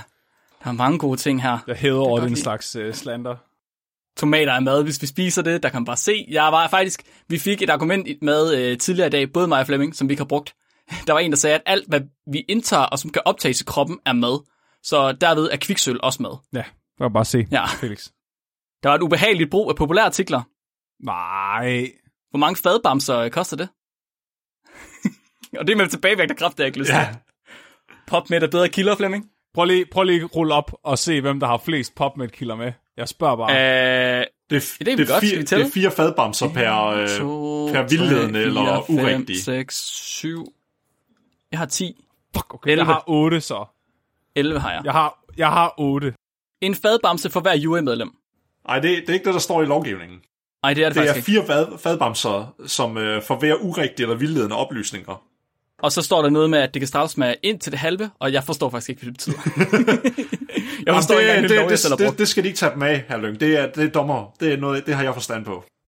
der 0.63 0.69
er 0.69 0.71
mange 0.71 0.99
gode 0.99 1.17
ting 1.17 1.41
her. 1.41 1.57
Jeg 1.67 1.75
hæder 1.75 1.99
over 1.99 2.19
den 2.19 2.29
lide. 2.29 2.41
slags 2.41 2.75
uh, 2.75 2.93
slander. 2.93 3.35
Tomater 4.17 4.53
er 4.53 4.59
mad, 4.59 4.83
hvis 4.83 5.01
vi 5.01 5.07
spiser 5.07 5.41
det, 5.41 5.63
der 5.63 5.69
kan 5.69 5.81
man 5.81 5.85
bare 5.85 5.97
se. 5.97 6.25
Jeg 6.29 6.43
var 6.43 6.67
faktisk, 6.67 7.03
vi 7.27 7.37
fik 7.37 7.61
et 7.61 7.69
argument 7.69 8.07
med 8.21 8.55
øh, 8.55 8.77
tidligere 8.77 9.07
i 9.07 9.09
dag, 9.09 9.33
både 9.33 9.47
mig 9.47 9.59
og 9.59 9.65
Flemming, 9.65 9.95
som 9.95 10.09
vi 10.09 10.13
ikke 10.13 10.21
har 10.21 10.27
brugt. 10.27 10.55
Der 11.07 11.13
var 11.13 11.19
en, 11.19 11.31
der 11.31 11.37
sagde, 11.37 11.55
at 11.55 11.61
alt, 11.65 11.87
hvad 11.87 12.01
vi 12.31 12.39
indtager 12.39 12.83
og 12.83 12.99
som 12.99 13.09
kan 13.11 13.21
optages 13.25 13.61
i 13.61 13.63
kroppen, 13.63 13.99
er 14.05 14.13
mad. 14.13 14.43
Så 14.83 15.11
derved 15.11 15.49
er 15.51 15.57
kviksøl 15.57 15.99
også 16.03 16.21
mad. 16.23 16.37
Ja, 16.53 16.63
der 16.97 17.05
kan 17.05 17.13
bare 17.13 17.25
se, 17.25 17.47
Ja. 17.51 17.65
Felix. 17.65 18.07
Der 18.83 18.89
var 18.89 18.95
et 18.95 19.01
ubehageligt 19.01 19.51
brug 19.51 19.69
af 19.69 19.75
populære 19.75 20.05
artikler. 20.05 20.41
Nej. 21.03 21.91
Hvor 22.29 22.37
mange 22.37 22.55
fadbamser 22.55 23.17
øh, 23.17 23.31
koster 23.31 23.57
det? 23.57 23.69
og 25.59 25.67
det 25.67 25.73
er 25.73 25.77
med 25.77 25.87
tilbagevægtende 25.87 26.39
kraft, 26.39 26.57
det 26.57 26.59
jeg 26.59 26.67
ikke 26.67 26.79
lyst 26.79 26.89
til. 26.89 26.95
Ja, 26.95 27.15
Pop 28.07 28.29
med 28.29 28.43
er 28.43 28.47
bedre 28.47 28.69
kilder, 28.69 28.95
Flemming. 28.95 29.29
Prøv 29.53 29.65
lige, 29.65 29.85
prøv 29.91 30.03
lige 30.03 30.21
at 30.23 30.35
rulle 30.35 30.53
op 30.53 30.71
og 30.83 30.97
se, 30.97 31.21
hvem 31.21 31.39
der 31.39 31.47
har 31.47 31.57
flest 31.57 31.95
popmed-kilder 31.95 32.55
med. 32.55 32.71
Jeg 32.97 33.07
spørger 33.07 33.35
bare. 33.35 33.51
Øh, 33.51 34.25
det, 34.49 34.55
er, 34.55 34.77
det 34.79 34.87
er 34.93 34.97
vi 34.97 35.05
godt. 35.05 35.19
fire, 35.23 35.41
det 35.41 35.51
er 35.53 35.69
fire 35.73 35.91
fadbamser 35.91 36.53
per, 36.53 36.83
øh, 36.85 37.07
to, 37.07 37.69
per 37.73 37.87
vildledende 37.87 38.41
eller 38.41 38.83
5, 38.87 38.95
urigtig. 38.95 39.43
6, 39.43 39.75
7. 39.75 40.53
Jeg 41.51 41.59
har 41.59 41.65
10. 41.65 42.05
Fuck, 42.35 42.53
okay. 42.53 42.77
Jeg 42.77 42.85
har 42.85 43.03
8 43.07 43.41
så. 43.41 43.65
11 44.35 44.59
har 44.59 44.71
jeg. 44.71 44.81
Jeg 44.85 44.91
har, 44.93 45.23
jeg 45.37 45.49
har 45.49 45.73
8. 45.77 46.13
En 46.61 46.75
fadbamse 46.75 47.29
for 47.29 47.39
hver 47.39 47.55
jurymedlem. 47.55 48.09
Nej, 48.67 48.79
det, 48.79 48.83
det 48.83 49.09
er 49.09 49.13
ikke 49.13 49.25
det, 49.25 49.33
der 49.33 49.39
står 49.39 49.61
i 49.61 49.65
lovgivningen. 49.65 50.19
Nej, 50.63 50.73
det 50.73 50.83
er 50.83 50.89
det, 50.89 50.95
Det 50.95 51.01
er 51.09 51.13
faktisk 51.13 51.29
ikke. 51.29 51.45
fire 51.45 51.55
fad, 51.55 51.77
fadbamser, 51.79 52.55
som 52.67 52.97
øh, 52.97 53.23
for 53.23 53.35
hver 53.35 53.55
urigtige 53.55 54.03
eller 54.05 54.15
vildledende 54.15 54.55
oplysninger. 54.55 55.23
Og 55.79 55.91
så 55.91 56.01
står 56.01 56.21
der 56.21 56.29
noget 56.29 56.49
med, 56.49 56.59
at 56.59 56.73
det 56.73 56.79
kan 56.79 56.87
straffes 56.87 57.17
med 57.17 57.35
ind 57.43 57.59
til 57.59 57.71
det 57.71 57.79
halve, 57.79 58.09
og 58.19 58.33
jeg 58.33 58.43
forstår 58.43 58.69
faktisk 58.69 58.89
ikke, 58.89 59.01
hvad 59.01 59.11
det 59.11 59.17
betyder. 59.17 59.37
jeg 60.85 60.95
forstår 60.95 61.15
Jamen, 61.19 61.25
ikke 61.25 61.33
engang, 61.33 61.41
det, 61.41 61.49
det, 61.49 61.89
lov, 61.89 61.97
det, 61.97 61.99
det, 61.99 62.11
det, 62.11 62.19
det, 62.19 62.27
skal 62.27 62.43
de 62.43 62.47
ikke 62.47 62.57
tage 62.57 62.73
dem 62.73 62.81
af, 62.81 63.05
herr 63.09 63.17
Lyng. 63.17 63.39
Det 63.39 63.59
er, 63.59 63.71
det 63.71 63.83
er 63.83 63.89
dommer. 63.89 64.33
Det, 64.39 64.53
er 64.53 64.57
noget, 64.57 64.85
det 64.85 64.95
har 64.95 65.03
jeg 65.03 65.13
forstand 65.13 65.45
på. 65.45 65.63